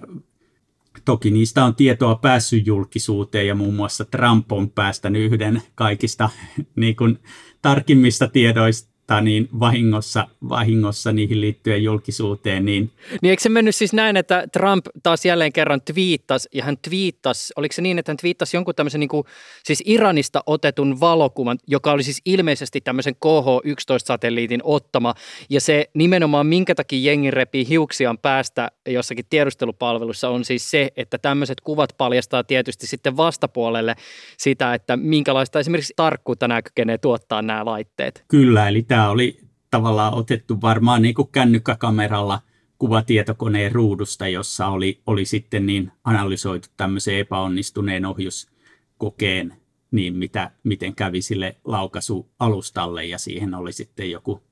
toki 1.05 1.31
niistä 1.31 1.65
on 1.65 1.75
tietoa 1.75 2.15
päässyt 2.15 2.67
julkisuuteen 2.67 3.47
ja 3.47 3.55
muun 3.55 3.73
muassa 3.73 4.05
Trump 4.05 4.51
on 4.51 4.69
päästänyt 4.69 5.31
yhden 5.31 5.61
kaikista 5.75 6.29
niin 6.75 6.95
kuin, 6.95 7.19
tarkimmista 7.61 8.27
tiedoista 8.27 8.89
tota, 9.09 9.21
niin 9.21 9.49
vahingossa, 9.59 10.27
vahingossa 10.49 11.11
niihin 11.11 11.41
liittyen 11.41 11.83
julkisuuteen. 11.83 12.65
Niin... 12.65 12.91
niin 13.21 13.29
eikö 13.29 13.43
se 13.43 13.49
mennyt 13.49 13.75
siis 13.75 13.93
näin, 13.93 14.17
että 14.17 14.47
Trump 14.53 14.85
taas 15.03 15.25
jälleen 15.25 15.53
kerran 15.53 15.81
twiittasi, 15.81 16.49
ja 16.53 16.63
hän 16.63 16.77
twiittasi, 16.77 17.53
oliko 17.55 17.73
se 17.73 17.81
niin, 17.81 17.99
että 17.99 18.11
hän 18.11 18.17
twiittasi 18.17 18.57
jonkun 18.57 18.75
tämmöisen 18.75 18.99
niin 18.99 19.09
kuin, 19.09 19.23
siis 19.63 19.83
Iranista 19.85 20.43
otetun 20.45 20.99
valokuvan, 20.99 21.57
joka 21.67 21.91
oli 21.91 22.03
siis 22.03 22.21
ilmeisesti 22.25 22.81
tämmöisen 22.81 23.15
KH-11-satelliitin 23.15 24.61
ottama, 24.63 25.13
ja 25.49 25.61
se 25.61 25.89
nimenomaan 25.93 26.47
minkä 26.47 26.75
takia 26.75 27.11
jengi 27.11 27.31
repii 27.31 27.67
hiuksiaan 27.69 28.17
päästä 28.17 28.71
jossakin 28.87 29.25
tiedustelupalvelussa 29.29 30.29
on 30.29 30.45
siis 30.45 30.71
se, 30.71 30.89
että 30.97 31.17
tämmöiset 31.17 31.61
kuvat 31.61 31.93
paljastaa 31.97 32.43
tietysti 32.43 32.87
sitten 32.87 33.17
vastapuolelle 33.17 33.95
sitä, 34.37 34.73
että 34.73 34.97
minkälaista 34.97 35.59
esimerkiksi 35.59 35.93
tarkkuutta 35.95 36.47
nämä 36.47 36.61
kykenee 36.61 36.97
tuottaa 36.97 37.41
nämä 37.41 37.65
laitteet. 37.65 38.23
Kyllä, 38.27 38.67
eli 38.67 38.83
tämä 38.83 38.98
tämä 38.99 39.09
oli 39.09 39.39
tavallaan 39.71 40.13
otettu 40.13 40.61
varmaan 40.61 41.01
niin 41.01 41.15
kuin 41.15 41.31
kännykkäkameralla 41.31 42.41
kuvatietokoneen 42.77 43.71
ruudusta, 43.71 44.27
jossa 44.27 44.67
oli, 44.67 45.01
oli 45.05 45.25
sitten 45.25 45.65
niin 45.65 45.91
analysoitu 46.03 46.67
tämmöisen 46.77 47.17
epäonnistuneen 47.17 48.05
ohjuskokeen, 48.05 49.53
niin 49.91 50.15
mitä, 50.15 50.51
miten 50.63 50.95
kävi 50.95 51.21
sille 51.21 51.55
laukasualustalle 51.65 53.05
ja 53.05 53.17
siihen 53.17 53.53
oli 53.53 53.73
sitten 53.73 54.11
joku 54.11 54.43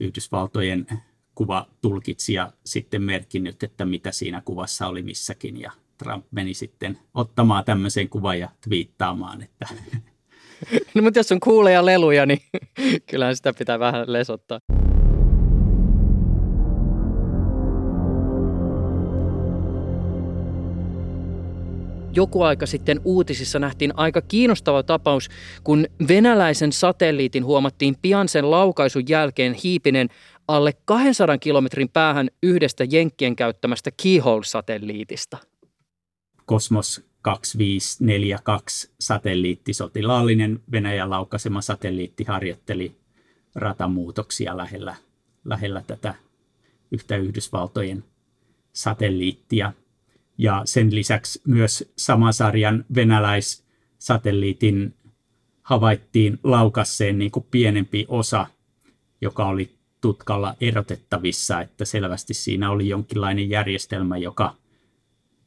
Yhdysvaltojen 0.00 0.86
kuvatulkitsija 1.34 2.52
sitten 2.64 3.02
merkinnyt, 3.02 3.62
että 3.62 3.84
mitä 3.84 4.12
siinä 4.12 4.42
kuvassa 4.44 4.86
oli 4.86 5.02
missäkin 5.02 5.60
ja 5.60 5.72
Trump 5.98 6.26
meni 6.30 6.54
sitten 6.54 6.98
ottamaan 7.14 7.64
tämmöisen 7.64 8.08
kuvan 8.08 8.40
ja 8.40 8.48
twiittaamaan, 8.68 9.42
että 9.42 9.68
no 10.94 11.02
mutta 11.02 11.18
jos 11.18 11.32
on 11.32 11.40
kuuleja 11.40 11.86
leluja, 11.86 12.26
niin 12.26 12.40
kyllähän 13.10 13.36
sitä 13.36 13.52
pitää 13.52 13.78
vähän 13.78 14.04
lesottaa. 14.06 14.58
joku 22.16 22.42
aika 22.42 22.66
sitten 22.66 23.00
uutisissa 23.04 23.58
nähtiin 23.58 23.92
aika 23.96 24.22
kiinnostava 24.22 24.82
tapaus, 24.82 25.28
kun 25.64 25.86
venäläisen 26.08 26.72
satelliitin 26.72 27.44
huomattiin 27.44 27.96
pian 28.02 28.28
sen 28.28 28.50
laukaisun 28.50 29.08
jälkeen 29.08 29.52
hiipinen 29.52 30.08
alle 30.48 30.72
200 30.84 31.38
kilometrin 31.38 31.88
päähän 31.88 32.28
yhdestä 32.42 32.84
Jenkkien 32.90 33.36
käyttämästä 33.36 33.90
Keyhole-satelliitista. 34.02 35.38
Kosmos 36.46 37.02
2542 37.24 38.90
satelliitti, 39.00 39.72
sotilaallinen 39.72 40.60
Venäjän 40.72 41.10
laukaisema 41.10 41.60
satelliitti 41.60 42.24
harjoitteli 42.24 42.96
ratamuutoksia 43.54 44.56
lähellä, 44.56 44.96
lähellä 45.44 45.82
tätä 45.86 46.14
yhtä 46.90 47.16
Yhdysvaltojen 47.16 48.04
satelliittia. 48.72 49.72
Ja 50.38 50.62
sen 50.64 50.94
lisäksi 50.94 51.40
myös 51.46 51.92
saman 51.96 52.32
sarjan 52.32 52.84
venäläissatelliitin 52.94 54.94
havaittiin 55.62 56.38
laukasseen 56.42 57.18
niin 57.18 57.30
kuin 57.30 57.46
pienempi 57.50 58.06
osa, 58.08 58.46
joka 59.20 59.46
oli 59.46 59.74
tutkalla 60.00 60.54
erotettavissa, 60.60 61.60
että 61.60 61.84
selvästi 61.84 62.34
siinä 62.34 62.70
oli 62.70 62.88
jonkinlainen 62.88 63.50
järjestelmä, 63.50 64.16
joka 64.16 64.54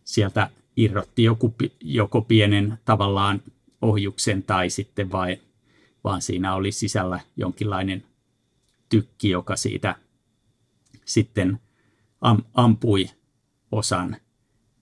sieltä 0.04 0.50
irrotti 0.78 1.24
joku, 1.24 1.56
joko 1.82 2.22
pienen 2.22 2.78
tavallaan 2.86 3.42
ohjuksen 3.82 4.44
tai 4.44 4.70
sitten 4.70 5.12
vai, 5.12 5.38
vaan 6.04 6.22
siinä 6.22 6.56
oli 6.56 6.72
sisällä 6.72 7.20
jonkinlainen 7.38 8.04
tykki, 8.90 9.30
joka 9.30 9.56
siitä 9.56 9.96
sitten 11.06 11.60
am, 12.22 12.44
ampui 12.54 13.10
osan, 13.72 14.18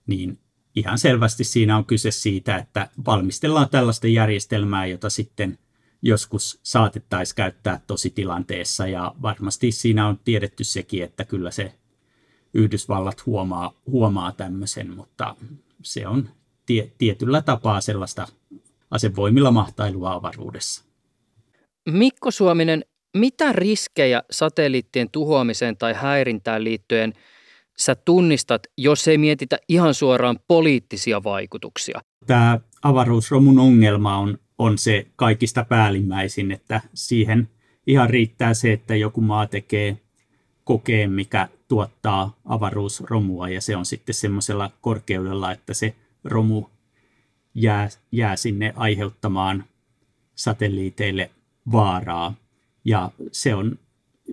niin 0.07 0.39
ihan 0.75 0.97
selvästi 0.97 1.43
siinä 1.43 1.77
on 1.77 1.85
kyse 1.85 2.11
siitä, 2.11 2.57
että 2.57 2.89
valmistellaan 3.05 3.69
tällaista 3.69 4.07
järjestelmää, 4.07 4.85
jota 4.85 5.09
sitten 5.09 5.57
joskus 6.01 6.59
saatettaisiin 6.63 7.35
käyttää 7.35 7.81
tositilanteessa 7.87 8.87
ja 8.87 9.15
varmasti 9.21 9.71
siinä 9.71 10.07
on 10.07 10.19
tiedetty 10.25 10.63
sekin, 10.63 11.03
että 11.03 11.25
kyllä 11.25 11.51
se 11.51 11.73
Yhdysvallat 12.53 13.25
huomaa, 13.25 13.73
huomaa 13.87 14.31
tämmöisen, 14.31 14.95
mutta 14.95 15.35
se 15.84 16.07
on 16.07 16.30
tie, 16.65 16.91
tietyllä 16.97 17.41
tapaa 17.41 17.82
sellaista 17.82 18.28
asevoimilla 18.91 19.51
mahtailua 19.51 20.13
avaruudessa. 20.13 20.84
Mikko 21.89 22.32
Suominen, 22.32 22.86
mitä 23.17 23.51
riskejä 23.53 24.23
satelliittien 24.32 25.09
tuhoamiseen 25.09 25.78
tai 25.78 25.93
häirintään 25.93 26.63
liittyen 26.63 27.13
sä 27.78 27.95
tunnistat, 27.95 28.67
jos 28.78 29.07
ei 29.07 29.17
mietitä 29.17 29.57
ihan 29.69 29.93
suoraan 29.93 30.39
poliittisia 30.47 31.23
vaikutuksia? 31.23 32.01
Tämä 32.28 32.59
avaruusromun 32.82 33.59
ongelma 33.59 34.17
on, 34.17 34.38
on 34.57 34.78
se 34.78 35.07
kaikista 35.15 35.65
päällimmäisin, 35.69 36.51
että 36.51 36.82
siihen 36.93 37.49
ihan 37.88 38.09
riittää 38.09 38.53
se, 38.53 38.73
että 38.73 38.95
joku 38.95 39.21
maa 39.21 39.47
tekee 39.47 39.97
kokeen, 40.66 41.11
mikä 41.11 41.47
tuottaa 41.68 42.38
avaruusromua 42.45 43.49
ja 43.49 43.61
se 43.61 43.76
on 43.76 43.86
sitten 43.86 44.16
semmoisella 44.16 44.72
korkeudella, 44.82 45.51
että 45.51 45.74
se 45.74 45.95
romu 46.24 46.63
jää, 47.55 47.89
jää 48.11 48.36
sinne 48.36 48.74
aiheuttamaan 48.76 49.63
satelliiteille 50.36 51.32
vaaraa. 51.72 52.34
Ja 52.86 53.11
se 53.32 53.55
on, 53.55 53.80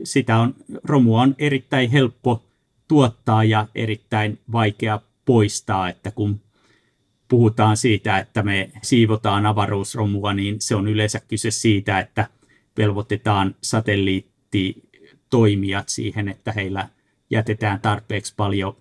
sitä 0.05 0.39
on, 0.39 0.55
romua 0.85 1.23
on 1.23 1.35
erittäin 1.39 1.91
helppo 1.91 2.43
tuottaa 2.89 3.45
ja 3.45 3.67
erittäin 3.75 4.39
vaikea 4.53 5.01
poistaa, 5.25 5.89
että 5.89 6.11
kun 6.11 6.41
puhutaan 7.29 7.77
siitä, 7.77 8.19
että 8.19 8.43
me 8.43 8.71
siivotaan 8.83 9.47
avaruusromua, 9.47 10.35
niin 10.35 10.61
se 10.61 10.75
on 10.75 10.89
yleensä 10.89 11.21
kyse 11.29 11.51
siitä, 11.51 11.99
että 11.99 12.29
velvoitetaan 12.79 13.55
satelliitti 13.63 14.83
toimijat 15.33 15.89
siihen, 15.89 16.29
että 16.29 16.53
heillä 16.53 16.89
jätetään 17.31 17.81
tarpeeksi 17.81 18.35
paljon 18.37 18.77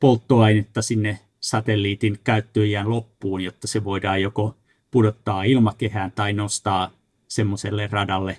polttoainetta 0.00 0.82
sinne 0.82 1.18
satelliitin 1.40 2.18
käyttöjään 2.24 2.90
loppuun, 2.90 3.40
jotta 3.40 3.68
se 3.68 3.84
voidaan 3.84 4.22
joko 4.22 4.56
pudottaa 4.90 5.42
ilmakehään 5.42 6.12
tai 6.12 6.32
nostaa 6.32 6.90
semmoiselle 7.28 7.88
radalle, 7.92 8.38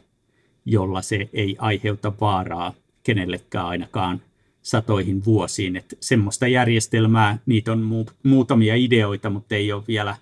jolla 0.65 1.01
se 1.01 1.29
ei 1.33 1.55
aiheuta 1.59 2.13
vaaraa 2.21 2.73
kenellekään 3.03 3.65
ainakaan 3.65 4.21
satoihin 4.61 5.25
vuosiin. 5.25 5.75
Että 5.75 5.95
semmoista 5.99 6.47
järjestelmää, 6.47 7.37
niitä 7.45 7.71
on 7.71 8.05
muutamia 8.23 8.75
ideoita, 8.75 9.29
mutta 9.29 9.55
ei 9.55 9.71
ole 9.71 9.83
vielä 9.87 10.17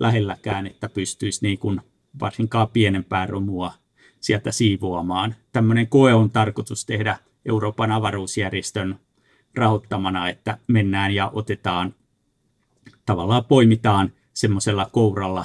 lähelläkään, 0.00 0.66
että 0.66 0.88
pystyisi 0.88 1.38
niin 1.42 1.58
kuin 1.58 1.80
varsinkaan 2.20 2.68
pienempää 2.68 3.26
romua 3.26 3.72
sieltä 4.20 4.52
siivoamaan. 4.52 5.34
Tämmöinen 5.52 5.88
koe 5.88 6.14
on 6.14 6.30
tarkoitus 6.30 6.86
tehdä 6.86 7.18
Euroopan 7.44 7.92
avaruusjärjestön 7.92 8.98
rahoittamana, 9.54 10.28
että 10.28 10.58
mennään 10.66 11.14
ja 11.14 11.30
otetaan, 11.34 11.94
tavallaan 13.06 13.44
poimitaan 13.44 14.12
semmoisella 14.32 14.88
kouralla 14.92 15.44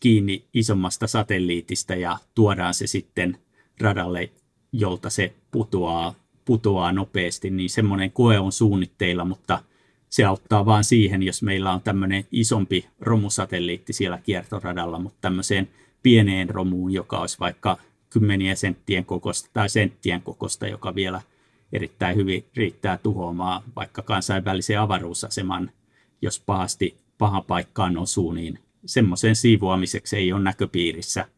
kiinni 0.00 0.44
isommasta 0.54 1.06
satelliitista 1.06 1.94
ja 1.94 2.18
tuodaan 2.34 2.74
se 2.74 2.86
sitten 2.86 3.38
radalle, 3.80 4.30
jolta 4.72 5.10
se 5.10 5.34
putoaa, 5.50 6.14
putoaa 6.44 6.92
nopeasti, 6.92 7.50
niin 7.50 7.70
semmoinen 7.70 8.12
koe 8.12 8.38
on 8.38 8.52
suunnitteilla, 8.52 9.24
mutta 9.24 9.62
se 10.08 10.24
auttaa 10.24 10.66
vain 10.66 10.84
siihen, 10.84 11.22
jos 11.22 11.42
meillä 11.42 11.72
on 11.72 11.80
tämmöinen 11.80 12.24
isompi 12.32 12.86
romusatelliitti 13.00 13.92
siellä 13.92 14.18
kiertoradalla, 14.22 14.98
mutta 14.98 15.18
tämmöiseen 15.20 15.68
pieneen 16.02 16.50
romuun, 16.50 16.92
joka 16.92 17.18
olisi 17.18 17.38
vaikka 17.40 17.78
kymmeniä 18.10 18.54
senttien 18.54 19.04
kokosta 19.04 19.50
tai 19.52 19.68
senttien 19.68 20.22
kokosta, 20.22 20.66
joka 20.66 20.94
vielä 20.94 21.20
erittäin 21.72 22.16
hyvin 22.16 22.44
riittää 22.56 22.98
tuhoamaan 22.98 23.62
vaikka 23.76 24.02
kansainvälisen 24.02 24.80
avaruusaseman, 24.80 25.70
jos 26.22 26.40
pahasti 26.40 26.98
pahan 27.18 27.44
paikkaan 27.44 27.98
osuu, 27.98 28.32
niin 28.32 28.58
semmoisen 28.84 29.36
siivoamiseksi 29.36 30.16
ei 30.16 30.32
ole 30.32 30.42
näköpiirissä 30.42 31.28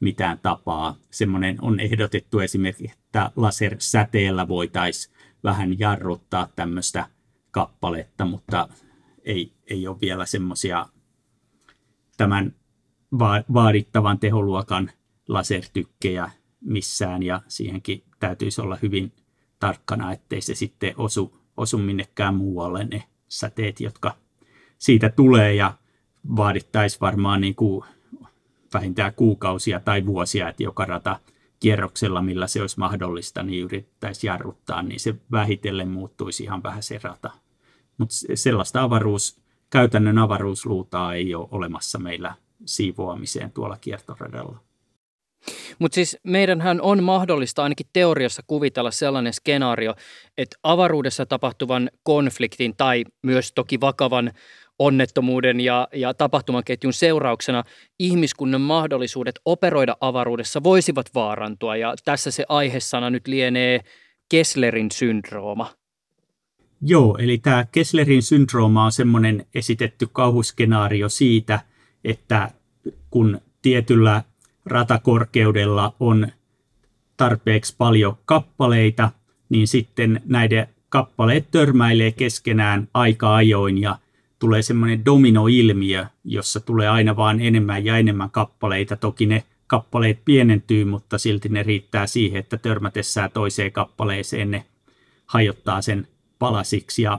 mitään 0.00 0.38
tapaa. 0.42 0.96
Semmoinen 1.10 1.58
on 1.62 1.80
ehdotettu 1.80 2.38
esimerkiksi, 2.38 2.96
että 2.98 3.30
lasersäteellä 3.36 4.48
voitaisiin 4.48 5.14
vähän 5.44 5.78
jarruttaa 5.78 6.48
tämmöistä 6.56 7.06
kappaletta, 7.50 8.24
mutta 8.24 8.68
ei, 9.24 9.52
ei 9.66 9.86
ole 9.86 10.00
vielä 10.00 10.26
semmoisia 10.26 10.86
tämän 12.16 12.54
vaadittavan 13.54 14.18
teholuokan 14.18 14.90
lasertykkejä 15.30 16.30
missään 16.60 17.22
ja 17.22 17.40
siihenkin 17.48 18.04
täytyisi 18.18 18.60
olla 18.60 18.78
hyvin 18.82 19.12
tarkkana, 19.58 20.12
ettei 20.12 20.40
se 20.40 20.54
sitten 20.54 20.94
osu, 20.96 21.36
osu 21.56 21.78
minnekään 21.78 22.34
muualle 22.34 22.84
ne 22.84 23.04
säteet, 23.28 23.80
jotka 23.80 24.16
siitä 24.78 25.08
tulee 25.08 25.54
ja 25.54 25.74
vaadittaisi 26.36 27.00
varmaan 27.00 27.40
niin 27.40 27.54
kuin 27.54 27.84
vähintään 28.74 29.14
kuukausia 29.14 29.80
tai 29.80 30.06
vuosia, 30.06 30.48
että 30.48 30.62
joka 30.62 30.84
rata 30.84 31.20
kierroksella, 31.60 32.22
millä 32.22 32.46
se 32.46 32.60
olisi 32.60 32.78
mahdollista, 32.78 33.42
niin 33.42 33.64
yrittäisi 33.64 34.26
jarruttaa, 34.26 34.82
niin 34.82 35.00
se 35.00 35.14
vähitellen 35.32 35.88
muuttuisi 35.88 36.42
ihan 36.42 36.62
vähän 36.62 36.82
se 36.82 37.00
rata. 37.02 37.30
Mutta 37.98 38.14
sellaista 38.34 38.82
avaruus, 38.82 39.40
käytännön 39.70 40.18
avaruusluutaa 40.18 41.14
ei 41.14 41.34
ole 41.34 41.48
olemassa 41.50 41.98
meillä 41.98 42.34
siivoamiseen 42.64 43.52
tuolla 43.52 43.78
kiertoradalla. 43.80 44.69
Mutta 45.80 45.94
siis 45.94 46.18
meidänhän 46.22 46.80
on 46.80 47.02
mahdollista 47.02 47.62
ainakin 47.62 47.86
teoriassa 47.92 48.42
kuvitella 48.46 48.90
sellainen 48.90 49.32
skenaario, 49.32 49.94
että 50.38 50.56
avaruudessa 50.62 51.26
tapahtuvan 51.26 51.90
konfliktin 52.02 52.76
tai 52.76 53.04
myös 53.22 53.52
toki 53.52 53.80
vakavan 53.80 54.32
onnettomuuden 54.78 55.60
ja, 55.60 55.88
ja 55.94 56.14
tapahtumaketjun 56.14 56.92
seurauksena 56.92 57.64
ihmiskunnan 57.98 58.60
mahdollisuudet 58.60 59.40
operoida 59.44 59.96
avaruudessa 60.00 60.62
voisivat 60.62 61.06
vaarantua. 61.14 61.76
Ja 61.76 61.94
tässä 62.04 62.30
se 62.30 62.44
aihesana 62.48 63.10
nyt 63.10 63.28
lienee 63.28 63.80
Kesslerin 64.28 64.90
syndrooma. 64.90 65.70
Joo, 66.82 67.16
eli 67.18 67.38
tämä 67.38 67.66
Kesslerin 67.72 68.22
syndrooma 68.22 68.84
on 68.84 68.92
semmoinen 68.92 69.46
esitetty 69.54 70.08
kauhuskenaario 70.12 71.08
siitä, 71.08 71.60
että 72.04 72.50
kun 73.10 73.40
tietyllä 73.62 74.22
ratakorkeudella 74.66 75.94
on 76.00 76.28
tarpeeksi 77.16 77.74
paljon 77.78 78.18
kappaleita, 78.24 79.10
niin 79.48 79.68
sitten 79.68 80.20
näiden 80.26 80.66
kappaleet 80.88 81.50
törmäilee 81.50 82.12
keskenään 82.12 82.88
aika 82.94 83.34
ajoin 83.34 83.78
ja 83.78 83.98
tulee 84.38 84.62
semmoinen 84.62 85.04
dominoilmiö, 85.04 86.06
jossa 86.24 86.60
tulee 86.60 86.88
aina 86.88 87.16
vaan 87.16 87.40
enemmän 87.40 87.84
ja 87.84 87.96
enemmän 87.96 88.30
kappaleita. 88.30 88.96
Toki 88.96 89.26
ne 89.26 89.44
kappaleet 89.66 90.24
pienentyy, 90.24 90.84
mutta 90.84 91.18
silti 91.18 91.48
ne 91.48 91.62
riittää 91.62 92.06
siihen, 92.06 92.38
että 92.38 92.56
törmätessään 92.56 93.30
toiseen 93.30 93.72
kappaleeseen 93.72 94.50
ne 94.50 94.64
hajottaa 95.26 95.82
sen 95.82 96.08
palasiksi. 96.38 97.02
Ja 97.02 97.18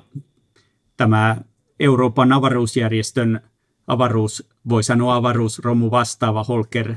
tämä 0.97 1.37
Euroopan 1.79 2.33
avaruusjärjestön 2.33 3.41
avaruus, 3.87 4.49
voi 4.69 4.83
sanoa 4.83 5.15
avaruusromu 5.15 5.91
vastaava 5.91 6.43
Holker 6.43 6.95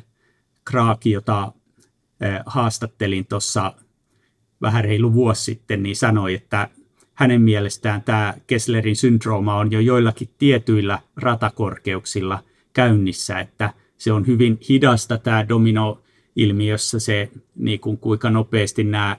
Kraaki, 0.64 1.10
jota 1.10 1.52
haastattelin 2.46 3.26
tuossa 3.26 3.72
vähän 4.62 4.84
reilu 4.84 5.14
vuosi 5.14 5.44
sitten, 5.44 5.82
niin 5.82 5.96
sanoi, 5.96 6.34
että 6.34 6.68
hänen 7.14 7.42
mielestään 7.42 8.02
tämä 8.02 8.34
Kesslerin 8.46 8.96
syndrooma 8.96 9.56
on 9.56 9.72
jo 9.72 9.80
joillakin 9.80 10.28
tietyillä 10.38 10.98
ratakorkeuksilla 11.16 12.44
käynnissä, 12.72 13.40
että 13.40 13.72
se 13.98 14.12
on 14.12 14.26
hyvin 14.26 14.58
hidasta 14.68 15.18
tämä 15.18 15.48
domino-ilmiössä 15.48 17.00
se, 17.00 17.30
niin 17.56 17.80
kuin 17.80 17.98
kuinka 17.98 18.30
nopeasti 18.30 18.84
nämä 18.84 19.16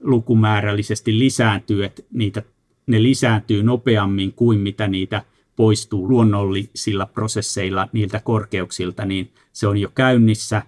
lukumäärällisesti 0.00 1.18
lisääntyy, 1.18 1.84
että 1.84 2.02
niitä, 2.12 2.42
ne 2.86 3.02
lisääntyy 3.02 3.62
nopeammin 3.62 4.32
kuin 4.32 4.58
mitä 4.58 4.86
niitä 4.86 5.22
poistuu 5.56 6.08
luonnollisilla 6.08 7.06
prosesseilla 7.06 7.88
niiltä 7.92 8.20
korkeuksilta, 8.24 9.04
niin 9.04 9.32
se 9.52 9.66
on 9.66 9.78
jo 9.78 9.88
käynnissä 9.94 10.62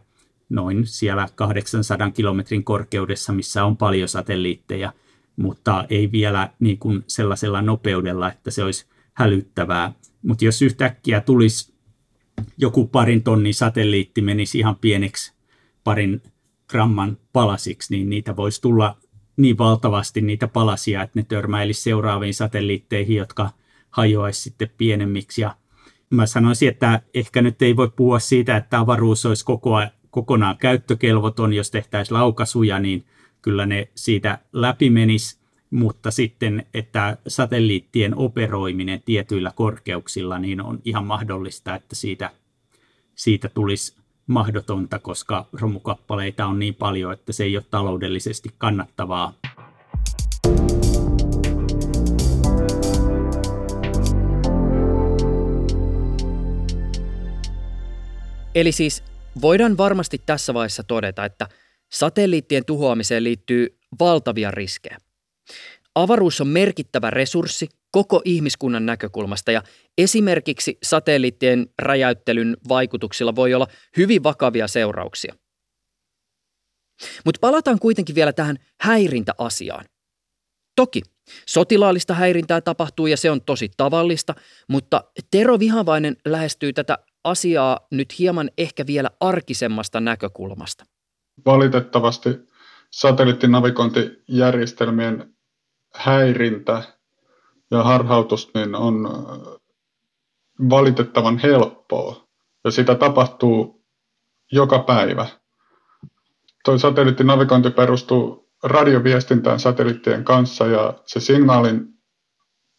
noin 0.49 0.87
siellä 0.87 1.29
800 1.35 2.11
kilometrin 2.11 2.65
korkeudessa, 2.65 3.33
missä 3.33 3.65
on 3.65 3.77
paljon 3.77 4.09
satelliitteja, 4.09 4.93
mutta 5.37 5.85
ei 5.91 6.13
vielä 6.13 6.51
niin 6.61 6.79
kuin 6.79 7.05
sellaisella 7.07 7.63
nopeudella, 7.63 8.33
että 8.33 8.51
se 8.51 8.65
olisi 8.65 8.87
hälyttävää. 9.13 9.93
Mutta 10.23 10.45
jos 10.45 10.63
yhtäkkiä 10.63 11.21
tulisi 11.21 11.73
joku 12.59 12.87
parin 12.87 13.23
tonnin 13.23 13.55
satelliitti 13.55 14.21
menisi 14.21 14.59
ihan 14.59 14.77
pieneksi 14.77 15.33
parin 15.85 16.23
gramman 16.69 17.19
palasiksi, 17.33 17.95
niin 17.95 18.11
niitä 18.11 18.37
voisi 18.37 18.63
tulla 18.63 18.97
niin 19.37 19.59
valtavasti 19.59 20.21
niitä 20.21 20.49
palasia, 20.49 21.03
että 21.03 21.21
ne 21.21 21.27
törmäilisi 21.29 21.83
seuraaviin 21.83 22.35
satelliitteihin, 22.35 23.17
jotka 23.17 23.51
hajoaisi 23.91 24.41
sitten 24.41 24.71
pienemmiksi. 24.79 25.41
Ja 25.41 25.55
mä 26.11 26.27
sanoisin, 26.27 26.69
että 26.69 27.03
ehkä 27.15 27.43
nyt 27.43 27.63
ei 27.63 27.77
voi 27.77 27.91
puhua 27.97 28.19
siitä, 28.19 28.57
että 28.57 28.79
avaruus 28.79 29.27
olisi 29.27 29.45
koko, 29.45 29.71
kokonaan 30.11 30.57
käyttökelvoton, 30.57 31.53
jos 31.53 31.71
tehtäisiin 31.71 32.19
laukasuja, 32.19 32.79
niin 32.79 33.05
kyllä 33.43 33.67
ne 33.67 33.89
siitä 33.95 34.39
läpi 34.53 34.91
menisi, 34.91 35.39
mutta 35.71 36.11
sitten, 36.11 36.67
että 36.75 37.17
satelliittien 37.27 38.17
operoiminen 38.17 39.03
tietyillä 39.03 39.53
korkeuksilla, 39.55 40.39
niin 40.39 40.61
on 40.61 40.81
ihan 40.85 41.07
mahdollista, 41.07 41.75
että 41.75 41.95
siitä, 41.95 42.31
siitä 43.15 43.49
tulisi 43.49 43.97
mahdotonta, 44.27 44.99
koska 44.99 45.47
romukappaleita 45.53 46.47
on 46.47 46.59
niin 46.59 46.75
paljon, 46.75 47.13
että 47.13 47.33
se 47.33 47.45
ei 47.45 47.57
ole 47.57 47.65
taloudellisesti 47.71 48.49
kannattavaa. 48.59 49.35
Eli 58.59 58.73
siis 58.73 59.03
voidaan 59.41 59.77
varmasti 59.77 60.23
tässä 60.27 60.55
vaiheessa 60.55 60.83
todeta, 60.83 61.25
että 61.25 61.49
satelliittien 61.93 62.65
tuhoamiseen 62.65 63.25
liittyy 63.25 63.79
valtavia 64.01 64.51
riskejä. 64.51 64.99
Avaruus 65.95 66.41
on 66.41 66.49
merkittävä 66.49 67.11
resurssi 67.11 67.69
koko 67.91 68.23
ihmiskunnan 68.25 68.87
näkökulmasta 68.87 69.53
ja 69.53 69.63
esimerkiksi 69.99 70.79
satelliittien 70.83 71.67
räjäyttelyn 71.79 72.57
vaikutuksilla 72.69 73.37
voi 73.37 73.55
olla 73.55 73.67
hyvin 73.97 74.23
vakavia 74.23 74.69
seurauksia. 74.69 75.35
Mutta 77.25 77.39
palataan 77.41 77.79
kuitenkin 77.79 78.15
vielä 78.15 78.33
tähän 78.33 78.57
häirintäasiaan. 78.81 79.85
Toki 80.77 81.03
sotilaallista 81.47 82.15
häirintää 82.15 82.61
tapahtuu 82.61 83.07
ja 83.07 83.17
se 83.17 83.31
on 83.31 83.43
tosi 83.43 83.71
tavallista, 83.77 84.35
mutta 84.69 85.05
Tero 85.31 85.59
Vihavainen 85.59 86.17
lähestyy 86.25 86.73
tätä 86.73 86.99
asiaa 87.29 87.81
nyt 87.91 88.19
hieman 88.19 88.51
ehkä 88.59 88.87
vielä 88.87 89.11
arkisemmasta 89.21 90.01
näkökulmasta? 90.01 90.85
Valitettavasti 91.47 92.31
satelliittinavigointijärjestelmien 92.91 95.35
häirintä 95.95 96.83
ja 97.71 97.83
harhautus 97.83 98.51
niin 98.55 98.75
on 98.75 99.09
valitettavan 100.71 101.39
helppoa 101.39 102.29
ja 102.65 102.71
sitä 102.71 102.95
tapahtuu 102.95 103.85
joka 104.53 104.79
päivä. 104.79 105.27
Tuo 106.65 106.79
satelliittinavigointi 106.79 107.71
perustuu 107.71 108.51
radioviestintään 108.63 109.61
satelliittien 109.61 110.25
kanssa 110.25 110.67
ja 110.67 110.95
se 111.07 111.21
signaalin 111.21 111.89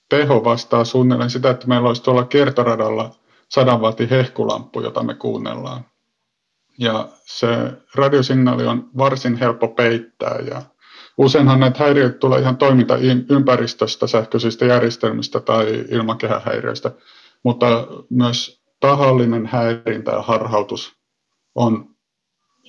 teho 0.10 0.44
vastaa 0.44 0.86
suunnilleen 0.86 1.30
sitä, 1.30 1.50
että 1.50 1.68
meillä 1.68 1.88
olisi 1.88 2.04
tuolla 2.04 2.26
kiertoradalla 2.26 3.16
100 3.50 3.78
wattin 3.78 4.10
hehkulamppu, 4.10 4.82
jota 4.82 5.04
me 5.04 5.14
kuunnellaan. 5.14 5.86
Ja 6.80 7.08
se 7.26 7.48
radiosignaali 7.96 8.66
on 8.68 8.90
varsin 8.98 9.36
helppo 9.36 9.68
peittää 9.68 10.40
ja 10.50 10.62
useinhan 11.18 11.60
näitä 11.60 11.84
häiriöitä 11.84 12.18
tulee 12.18 12.40
ihan 12.40 12.58
toimintaympäristöstä, 12.58 14.08
sähköisistä 14.08 14.66
järjestelmistä 14.66 15.40
tai 15.40 15.86
ilmakehähäiriöistä, 15.90 16.92
mutta 17.44 17.88
myös 18.10 18.62
tahallinen 18.80 19.46
häirintä 19.46 20.12
ja 20.12 20.22
harhautus 20.22 20.96
on 21.56 21.90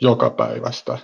joka 0.01 0.31
päivästä. 0.31 0.99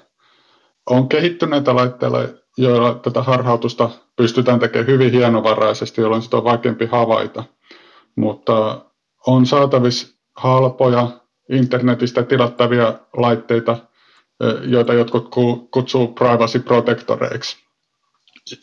On 0.90 1.08
kehittyneitä 1.08 1.76
laitteilla, 1.76 2.18
joilla 2.56 2.94
tätä 2.94 3.22
harhautusta 3.22 3.90
pystytään 4.16 4.58
tekemään 4.58 4.86
hyvin 4.86 5.12
hienovaraisesti, 5.12 6.00
jolloin 6.00 6.22
sitä 6.22 6.36
on 6.36 6.44
vaikeampi 6.44 6.86
havaita. 6.86 7.44
Mutta 8.16 8.85
on 9.26 9.46
saatavissa 9.46 10.08
halpoja 10.36 11.08
internetistä 11.50 12.22
tilattavia 12.22 12.94
laitteita, 13.16 13.76
joita 14.62 14.94
jotkut 14.94 15.28
kutsuu 15.70 16.08
privacy 16.08 16.58
protectoreiksi, 16.58 17.56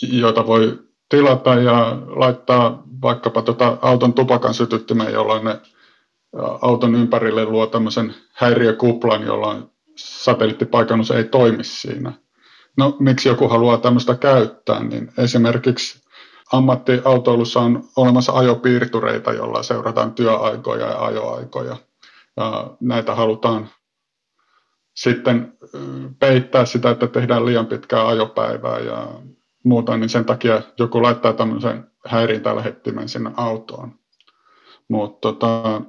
joita 0.02 0.48
voi 0.48 0.80
tilata 1.10 1.56
ja 1.56 1.98
laittaa 2.08 2.84
vaikkapa 3.02 3.42
tuota 3.42 3.78
auton 3.82 4.14
tupakan 4.14 4.54
sytyttimeen, 4.54 5.14
jolloin 5.14 5.46
ne 5.46 5.60
auton 6.62 6.96
ympärille 6.96 7.46
luo 7.46 7.68
tämmöisen 7.68 8.16
häiriökuplan, 8.34 9.24
jolloin 9.24 9.64
satelliittipaikannus 9.98 11.12
ei 11.12 11.24
toimi 11.24 11.64
siinä. 11.64 12.14
No 12.78 12.96
miksi 13.00 13.30
joku 13.30 13.48
haluaa 13.48 13.78
tämmöistä 13.78 14.16
käyttää, 14.16 14.84
niin 14.84 15.12
esimerkiksi 15.18 16.03
ammattiautoilussa 16.52 17.60
on 17.60 17.84
olemassa 17.98 18.32
ajopiirtureita, 18.32 19.34
joilla 19.34 19.64
seurataan 19.64 20.14
työaikoja 20.14 20.88
ja 20.88 21.06
ajoaikoja. 21.06 21.76
Ja 22.38 22.78
näitä 22.80 23.16
halutaan 23.16 23.70
sitten 24.96 25.58
peittää 26.20 26.66
sitä, 26.66 26.90
että 26.90 27.08
tehdään 27.08 27.46
liian 27.46 27.66
pitkää 27.66 28.08
ajopäivää 28.08 28.80
ja 28.80 29.08
muuta, 29.64 29.98
niin 29.98 30.10
sen 30.10 30.26
takia 30.26 30.62
joku 30.80 31.04
laittaa 31.04 31.34
tämmöisen 31.34 31.92
häirintälähettimen 32.06 33.10
sinne 33.10 33.32
autoon. 33.38 33.92
Mutta 34.90 35.20
tota, 35.22 35.82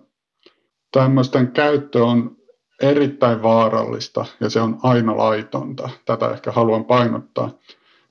tämmöisten 0.93 1.53
käyttö 1.53 2.05
on 2.05 2.37
erittäin 2.83 3.43
vaarallista 3.43 4.25
ja 4.41 4.51
se 4.51 4.61
on 4.61 4.79
aina 4.83 5.17
laitonta. 5.17 5.91
Tätä 6.05 6.31
ehkä 6.31 6.53
haluan 6.53 6.85
painottaa, 6.85 7.51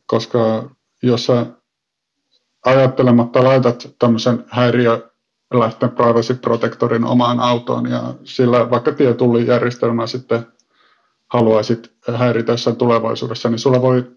koska 0.05 0.69
jos 1.03 1.25
sä 1.25 1.45
ajattelematta 2.65 3.43
laitat 3.43 3.89
tämmöisen 3.99 4.45
häiriölähteen 4.47 5.91
privacy 5.95 6.33
protectorin 6.33 7.05
omaan 7.05 7.39
autoon 7.39 7.89
ja 7.89 8.13
sillä 8.23 8.69
vaikka 8.69 8.91
tietullijärjestelmää 8.91 10.07
sitten 10.07 10.47
haluaisit 11.33 11.91
häiritä 12.15 12.51
jossain 12.51 12.75
tulevaisuudessa, 12.75 13.49
niin 13.49 13.59
sulla 13.59 13.81
voi 13.81 14.11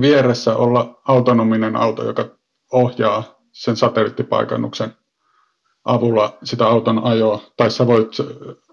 vieressä 0.00 0.56
olla 0.56 1.00
autonominen 1.08 1.76
auto, 1.76 2.04
joka 2.04 2.28
ohjaa 2.72 3.22
sen 3.52 3.76
satelliittipaikannuksen 3.76 4.94
avulla 5.84 6.38
sitä 6.44 6.66
auton 6.66 7.04
ajoa, 7.04 7.40
tai 7.56 7.70
sä 7.70 7.86
voit 7.86 8.16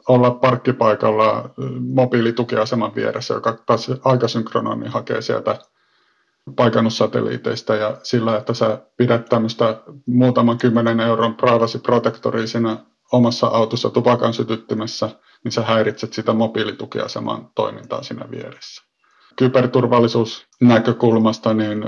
olla 0.07 0.31
parkkipaikalla 0.31 1.49
mobiilitukiaseman 1.79 2.95
vieressä, 2.95 3.33
joka 3.33 3.57
taas 3.65 3.91
aikasynkronoinnin 4.03 4.91
hakee 4.91 5.21
sieltä 5.21 5.59
paikannussatelliiteista 6.55 7.75
ja 7.75 7.97
sillä, 8.03 8.37
että 8.37 8.53
sä 8.53 8.81
pidät 8.97 9.25
tämmöistä 9.25 9.81
muutaman 10.05 10.57
kymmenen 10.57 10.99
euron 10.99 11.35
privacy 11.35 11.79
protectoria 11.79 12.47
siinä 12.47 12.77
omassa 13.11 13.47
autossa 13.47 13.89
tupakan 13.89 14.33
sytyttimessä, 14.33 15.09
niin 15.43 15.51
sä 15.51 15.61
häiritset 15.61 16.13
sitä 16.13 16.33
mobiilitukiaseman 16.33 17.49
toimintaa 17.55 18.03
siinä 18.03 18.25
vieressä. 18.31 18.83
Kyberturvallisuusnäkökulmasta 19.35 21.53
niin 21.53 21.83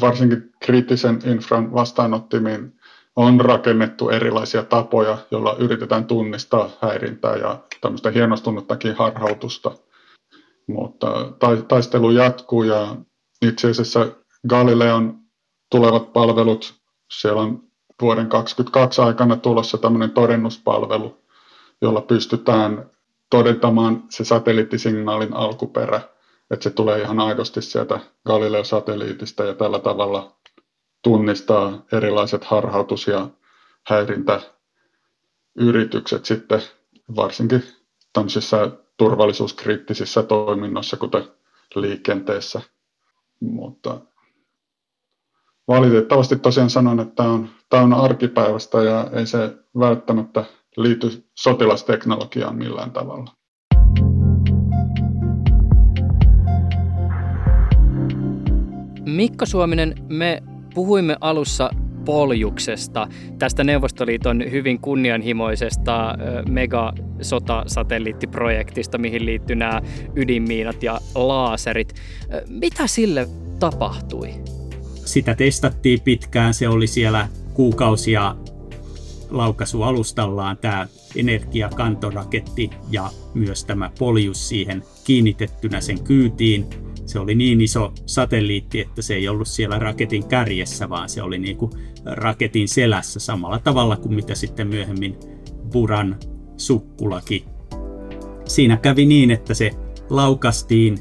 varsinkin 0.00 0.50
kriittisen 0.62 1.18
infran 1.24 1.72
vastaanottimiin 1.72 2.72
on 3.16 3.40
rakennettu 3.40 4.08
erilaisia 4.08 4.62
tapoja, 4.62 5.18
joilla 5.30 5.56
yritetään 5.58 6.04
tunnistaa 6.04 6.70
häirintää 6.82 7.36
ja 7.36 7.58
tämmöistä 7.80 8.10
hienostunuttakin 8.10 8.94
harhautusta. 8.94 9.70
Mutta 10.68 11.32
taistelu 11.68 12.10
jatkuu 12.10 12.62
ja 12.62 12.96
itse 13.42 13.70
asiassa 13.70 14.06
Galileon 14.48 15.18
tulevat 15.70 16.12
palvelut, 16.12 16.74
siellä 17.20 17.42
on 17.42 17.62
vuoden 18.00 18.28
2022 18.28 19.02
aikana 19.02 19.36
tulossa 19.36 19.78
tämmöinen 19.78 20.10
todennuspalvelu, 20.10 21.24
jolla 21.80 22.00
pystytään 22.00 22.90
todentamaan 23.30 24.04
se 24.10 24.24
satelliittisignaalin 24.24 25.34
alkuperä, 25.34 26.00
että 26.50 26.64
se 26.64 26.70
tulee 26.70 27.02
ihan 27.02 27.20
aidosti 27.20 27.62
sieltä 27.62 28.00
Galileo-satelliitista 28.26 29.44
ja 29.44 29.54
tällä 29.54 29.78
tavalla 29.78 30.36
tunnistaa 31.02 31.84
erilaiset 31.92 32.44
harhautus- 32.44 33.06
ja 33.06 33.28
häirintäyritykset 33.88 36.24
sitten 36.24 36.62
varsinkin 37.16 37.64
tämmöisissä 38.12 38.70
turvallisuuskriittisissä 38.96 40.22
toiminnoissa, 40.22 40.96
kuten 40.96 41.28
liikenteessä. 41.74 42.60
Mutta 43.40 44.00
valitettavasti 45.68 46.36
tosiaan 46.36 46.70
sanon, 46.70 47.00
että 47.00 47.14
tämä 47.14 47.28
on, 47.28 47.48
tämä 47.68 47.82
on 47.82 47.92
arkipäivästä 47.92 48.82
ja 48.82 49.10
ei 49.12 49.26
se 49.26 49.56
välttämättä 49.78 50.44
liity 50.76 51.24
sotilasteknologiaan 51.34 52.56
millään 52.56 52.90
tavalla. 52.90 53.32
Mikko 59.06 59.46
Suominen, 59.46 59.94
me 60.08 60.42
puhuimme 60.74 61.16
alussa 61.20 61.70
poljuksesta, 62.06 63.08
tästä 63.38 63.64
Neuvostoliiton 63.64 64.42
hyvin 64.50 64.80
kunnianhimoisesta 64.80 66.14
megasotasatelliittiprojektista, 66.48 68.98
mihin 68.98 69.26
liittyy 69.26 69.56
nämä 69.56 69.82
ydinmiinat 70.14 70.82
ja 70.82 71.00
laaserit. 71.14 71.94
Mitä 72.48 72.86
sille 72.86 73.28
tapahtui? 73.58 74.28
Sitä 75.04 75.34
testattiin 75.34 76.00
pitkään, 76.00 76.54
se 76.54 76.68
oli 76.68 76.86
siellä 76.86 77.28
kuukausia 77.54 78.36
laukaisualustallaan 79.30 80.56
tämä 80.56 80.88
energiakantoraketti 81.16 82.70
ja 82.90 83.10
myös 83.34 83.64
tämä 83.64 83.90
poljus 83.98 84.48
siihen 84.48 84.82
kiinnitettynä 85.04 85.80
sen 85.80 86.04
kyytiin 86.04 86.66
se 87.06 87.18
oli 87.18 87.34
niin 87.34 87.60
iso 87.60 87.92
satelliitti, 88.06 88.80
että 88.80 89.02
se 89.02 89.14
ei 89.14 89.28
ollut 89.28 89.48
siellä 89.48 89.78
raketin 89.78 90.28
kärjessä, 90.28 90.88
vaan 90.88 91.08
se 91.08 91.22
oli 91.22 91.38
niin 91.38 91.56
kuin 91.56 91.72
raketin 92.04 92.68
selässä 92.68 93.20
samalla 93.20 93.58
tavalla 93.58 93.96
kuin 93.96 94.14
mitä 94.14 94.34
sitten 94.34 94.68
myöhemmin 94.68 95.16
Buran 95.72 96.16
sukkulaki. 96.56 97.44
Siinä 98.44 98.76
kävi 98.76 99.06
niin, 99.06 99.30
että 99.30 99.54
se 99.54 99.70
laukastiin 100.10 100.98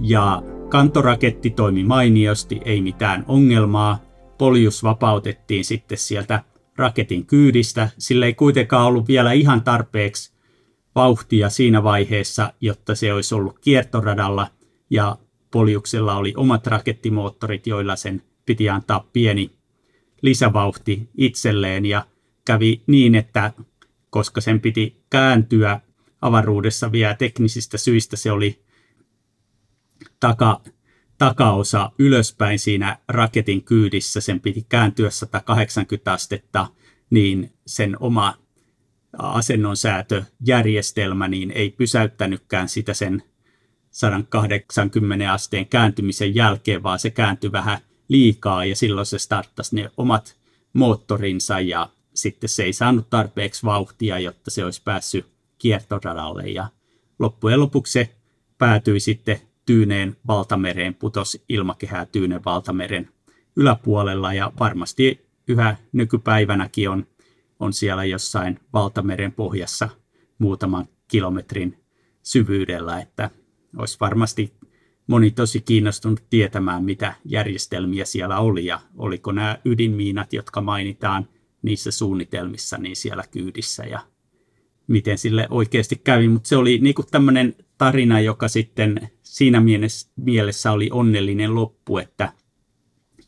ja 0.00 0.42
kantoraketti 0.68 1.50
toimi 1.50 1.84
mainiosti, 1.84 2.60
ei 2.64 2.80
mitään 2.82 3.24
ongelmaa. 3.28 4.02
Poljus 4.38 4.82
vapautettiin 4.82 5.64
sitten 5.64 5.98
sieltä 5.98 6.44
raketin 6.76 7.26
kyydistä. 7.26 7.88
Sillä 7.98 8.26
ei 8.26 8.34
kuitenkaan 8.34 8.86
ollut 8.86 9.08
vielä 9.08 9.32
ihan 9.32 9.62
tarpeeksi 9.62 10.32
vauhtia 10.94 11.48
siinä 11.48 11.82
vaiheessa, 11.82 12.52
jotta 12.60 12.94
se 12.94 13.12
olisi 13.12 13.34
ollut 13.34 13.58
kiertoradalla 13.58 14.46
ja 14.90 15.16
Poljuksella 15.50 16.16
oli 16.16 16.32
omat 16.36 16.66
rakettimoottorit, 16.66 17.66
joilla 17.66 17.96
sen 17.96 18.22
piti 18.46 18.68
antaa 18.68 19.08
pieni 19.12 19.50
lisävauhti 20.22 21.08
itselleen. 21.16 21.86
Ja 21.86 22.06
kävi 22.44 22.82
niin, 22.86 23.14
että 23.14 23.52
koska 24.10 24.40
sen 24.40 24.60
piti 24.60 25.04
kääntyä 25.10 25.80
avaruudessa 26.20 26.92
vielä 26.92 27.14
teknisistä 27.14 27.78
syistä, 27.78 28.16
se 28.16 28.32
oli 28.32 28.64
taka, 30.20 30.60
takaosa 31.18 31.92
ylöspäin 31.98 32.58
siinä 32.58 32.98
raketin 33.08 33.64
kyydissä, 33.64 34.20
sen 34.20 34.40
piti 34.40 34.66
kääntyä 34.68 35.10
180 35.10 36.12
astetta, 36.12 36.66
niin 37.10 37.52
sen 37.66 37.96
oma 38.00 38.34
asennonsäätöjärjestelmä 39.18 41.28
niin 41.28 41.50
ei 41.50 41.70
pysäyttänytkään 41.70 42.68
sitä 42.68 42.94
sen 42.94 43.22
180 43.90 45.32
asteen 45.32 45.66
kääntymisen 45.66 46.34
jälkeen, 46.34 46.82
vaan 46.82 46.98
se 46.98 47.10
kääntyi 47.10 47.52
vähän 47.52 47.78
liikaa 48.08 48.64
ja 48.64 48.76
silloin 48.76 49.06
se 49.06 49.18
starttasi 49.18 49.76
ne 49.76 49.90
omat 49.96 50.36
moottorinsa 50.72 51.60
ja 51.60 51.88
sitten 52.14 52.48
se 52.48 52.62
ei 52.62 52.72
saanut 52.72 53.10
tarpeeksi 53.10 53.66
vauhtia, 53.66 54.18
jotta 54.18 54.50
se 54.50 54.64
olisi 54.64 54.82
päässyt 54.84 55.26
kiertoradalle. 55.58 56.48
Ja 56.48 56.68
loppujen 57.18 57.60
lopuksi 57.60 57.92
se 57.92 58.10
päätyi 58.58 59.00
sitten 59.00 59.40
Tyyneen 59.66 60.16
valtamereen, 60.26 60.94
putosi 60.94 61.42
ilmakehää 61.48 62.06
Tyyneen 62.06 62.44
valtameren 62.44 63.08
yläpuolella 63.56 64.32
ja 64.34 64.52
varmasti 64.60 65.26
yhä 65.48 65.76
nykypäivänäkin 65.92 66.90
on, 66.90 67.06
on 67.60 67.72
siellä 67.72 68.04
jossain 68.04 68.60
valtameren 68.72 69.32
pohjassa 69.32 69.88
muutaman 70.38 70.88
kilometrin 71.08 71.78
syvyydellä, 72.22 73.00
että 73.00 73.30
olisi 73.76 73.96
varmasti 74.00 74.52
moni 75.06 75.30
tosi 75.30 75.60
kiinnostunut 75.60 76.22
tietämään, 76.30 76.84
mitä 76.84 77.14
järjestelmiä 77.24 78.04
siellä 78.04 78.38
oli 78.38 78.66
ja 78.66 78.80
oliko 78.96 79.32
nämä 79.32 79.58
ydinmiinat, 79.64 80.32
jotka 80.32 80.60
mainitaan 80.60 81.28
niissä 81.62 81.90
suunnitelmissa, 81.90 82.78
niin 82.78 82.96
siellä 82.96 83.24
kyydissä 83.30 83.84
ja 83.84 84.00
miten 84.86 85.18
sille 85.18 85.46
oikeasti 85.50 86.00
kävi. 86.04 86.28
Mutta 86.28 86.48
se 86.48 86.56
oli 86.56 86.78
niin 86.78 86.94
tämmöinen 87.10 87.54
tarina, 87.78 88.20
joka 88.20 88.48
sitten 88.48 89.10
siinä 89.22 89.62
mielessä 90.16 90.72
oli 90.72 90.88
onnellinen 90.92 91.54
loppu, 91.54 91.98
että 91.98 92.32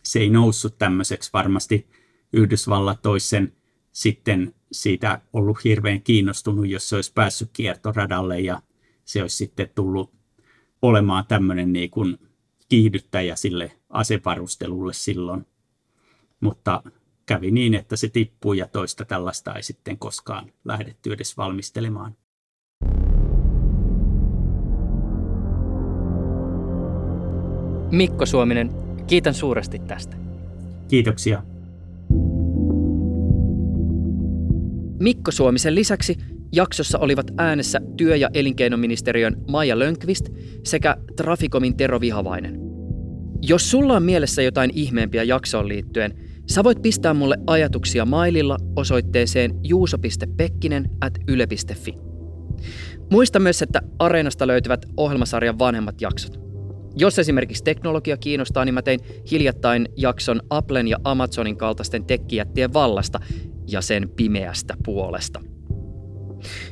se 0.02 0.20
ei 0.20 0.30
noussut 0.30 0.78
tämmöiseksi 0.78 1.30
varmasti 1.32 1.86
Yhdysvallat 2.32 3.02
toisen 3.02 3.52
sitten 3.92 4.54
siitä 4.72 5.20
ollut 5.32 5.64
hirveän 5.64 6.02
kiinnostunut, 6.02 6.68
jos 6.68 6.88
se 6.88 6.96
olisi 6.96 7.12
päässyt 7.12 7.50
kiertoradalle 7.52 8.40
ja 8.40 8.62
se 9.04 9.22
olisi 9.22 9.36
sitten 9.36 9.68
tullut 9.74 10.21
olemaan 10.82 11.24
tämmöinen 11.28 11.72
niin 11.72 11.90
kuin 11.90 12.18
kiihdyttäjä 12.68 13.36
sille 13.36 13.72
asevarustelulle 13.90 14.92
silloin. 14.92 15.46
Mutta 16.40 16.82
kävi 17.26 17.50
niin, 17.50 17.74
että 17.74 17.96
se 17.96 18.08
tippui 18.08 18.58
ja 18.58 18.66
toista 18.66 19.04
tällaista 19.04 19.54
ei 19.54 19.62
sitten 19.62 19.98
koskaan 19.98 20.52
lähdetty 20.64 21.12
edes 21.12 21.36
valmistelemaan. 21.36 22.16
Mikko 27.90 28.26
Suominen, 28.26 28.70
kiitän 29.06 29.34
suuresti 29.34 29.78
tästä. 29.78 30.16
Kiitoksia. 30.88 31.42
Mikko 35.00 35.30
Suomisen 35.30 35.74
lisäksi 35.74 36.18
jaksossa 36.52 36.98
olivat 36.98 37.26
äänessä 37.38 37.80
työ- 37.96 38.16
ja 38.16 38.30
elinkeinoministeriön 38.34 39.36
Maija 39.50 39.78
Lönkvist 39.78 40.28
sekä 40.64 40.96
Trafikomin 41.16 41.76
Tero 41.76 42.00
Vihavainen. 42.00 42.58
Jos 43.42 43.70
sulla 43.70 43.96
on 43.96 44.02
mielessä 44.02 44.42
jotain 44.42 44.70
ihmeempiä 44.74 45.22
jaksoon 45.22 45.68
liittyen, 45.68 46.12
sä 46.50 46.64
voit 46.64 46.82
pistää 46.82 47.14
mulle 47.14 47.36
ajatuksia 47.46 48.04
maililla 48.04 48.56
osoitteeseen 48.76 49.50
juuso.pekkinen 49.62 50.90
at 51.00 51.12
yle.fi. 51.28 51.94
Muista 53.10 53.38
myös, 53.38 53.62
että 53.62 53.82
Areenasta 53.98 54.46
löytyvät 54.46 54.86
ohjelmasarjan 54.96 55.58
vanhemmat 55.58 56.00
jaksot. 56.00 56.40
Jos 56.96 57.18
esimerkiksi 57.18 57.64
teknologia 57.64 58.16
kiinnostaa, 58.16 58.64
niin 58.64 58.74
mä 58.74 58.82
tein 58.82 59.00
hiljattain 59.30 59.88
jakson 59.96 60.40
Applen 60.50 60.88
ja 60.88 60.96
Amazonin 61.04 61.56
kaltaisten 61.56 62.04
tekkijättien 62.04 62.72
vallasta 62.72 63.20
ja 63.68 63.80
sen 63.80 64.10
pimeästä 64.16 64.74
puolesta. 64.84 65.51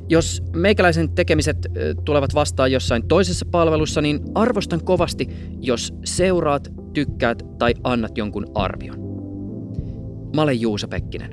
Jos 0.09 0.43
meikäläisen 0.57 1.15
tekemiset 1.15 1.57
tulevat 2.05 2.35
vastaan 2.35 2.73
jossain 2.73 3.09
toisessa 3.09 3.47
palvelussa, 3.51 4.01
niin 4.01 4.21
arvostan 4.35 4.85
kovasti, 4.85 5.27
jos 5.61 5.95
seuraat, 6.05 6.69
tykkäät 6.93 7.43
tai 7.59 7.75
annat 7.85 8.19
jonkun 8.19 8.47
arvion. 8.55 8.97
Mä 10.37 10.43
olen 10.43 10.61
Juuso 10.61 10.89
Pekkinen. 10.89 11.31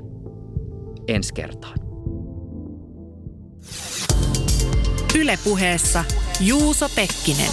Ensi 1.08 1.34
kertaan. 1.34 1.78
Ylepuheessa 5.18 6.04
Juuso 6.40 6.88
Pekkinen. 6.96 7.50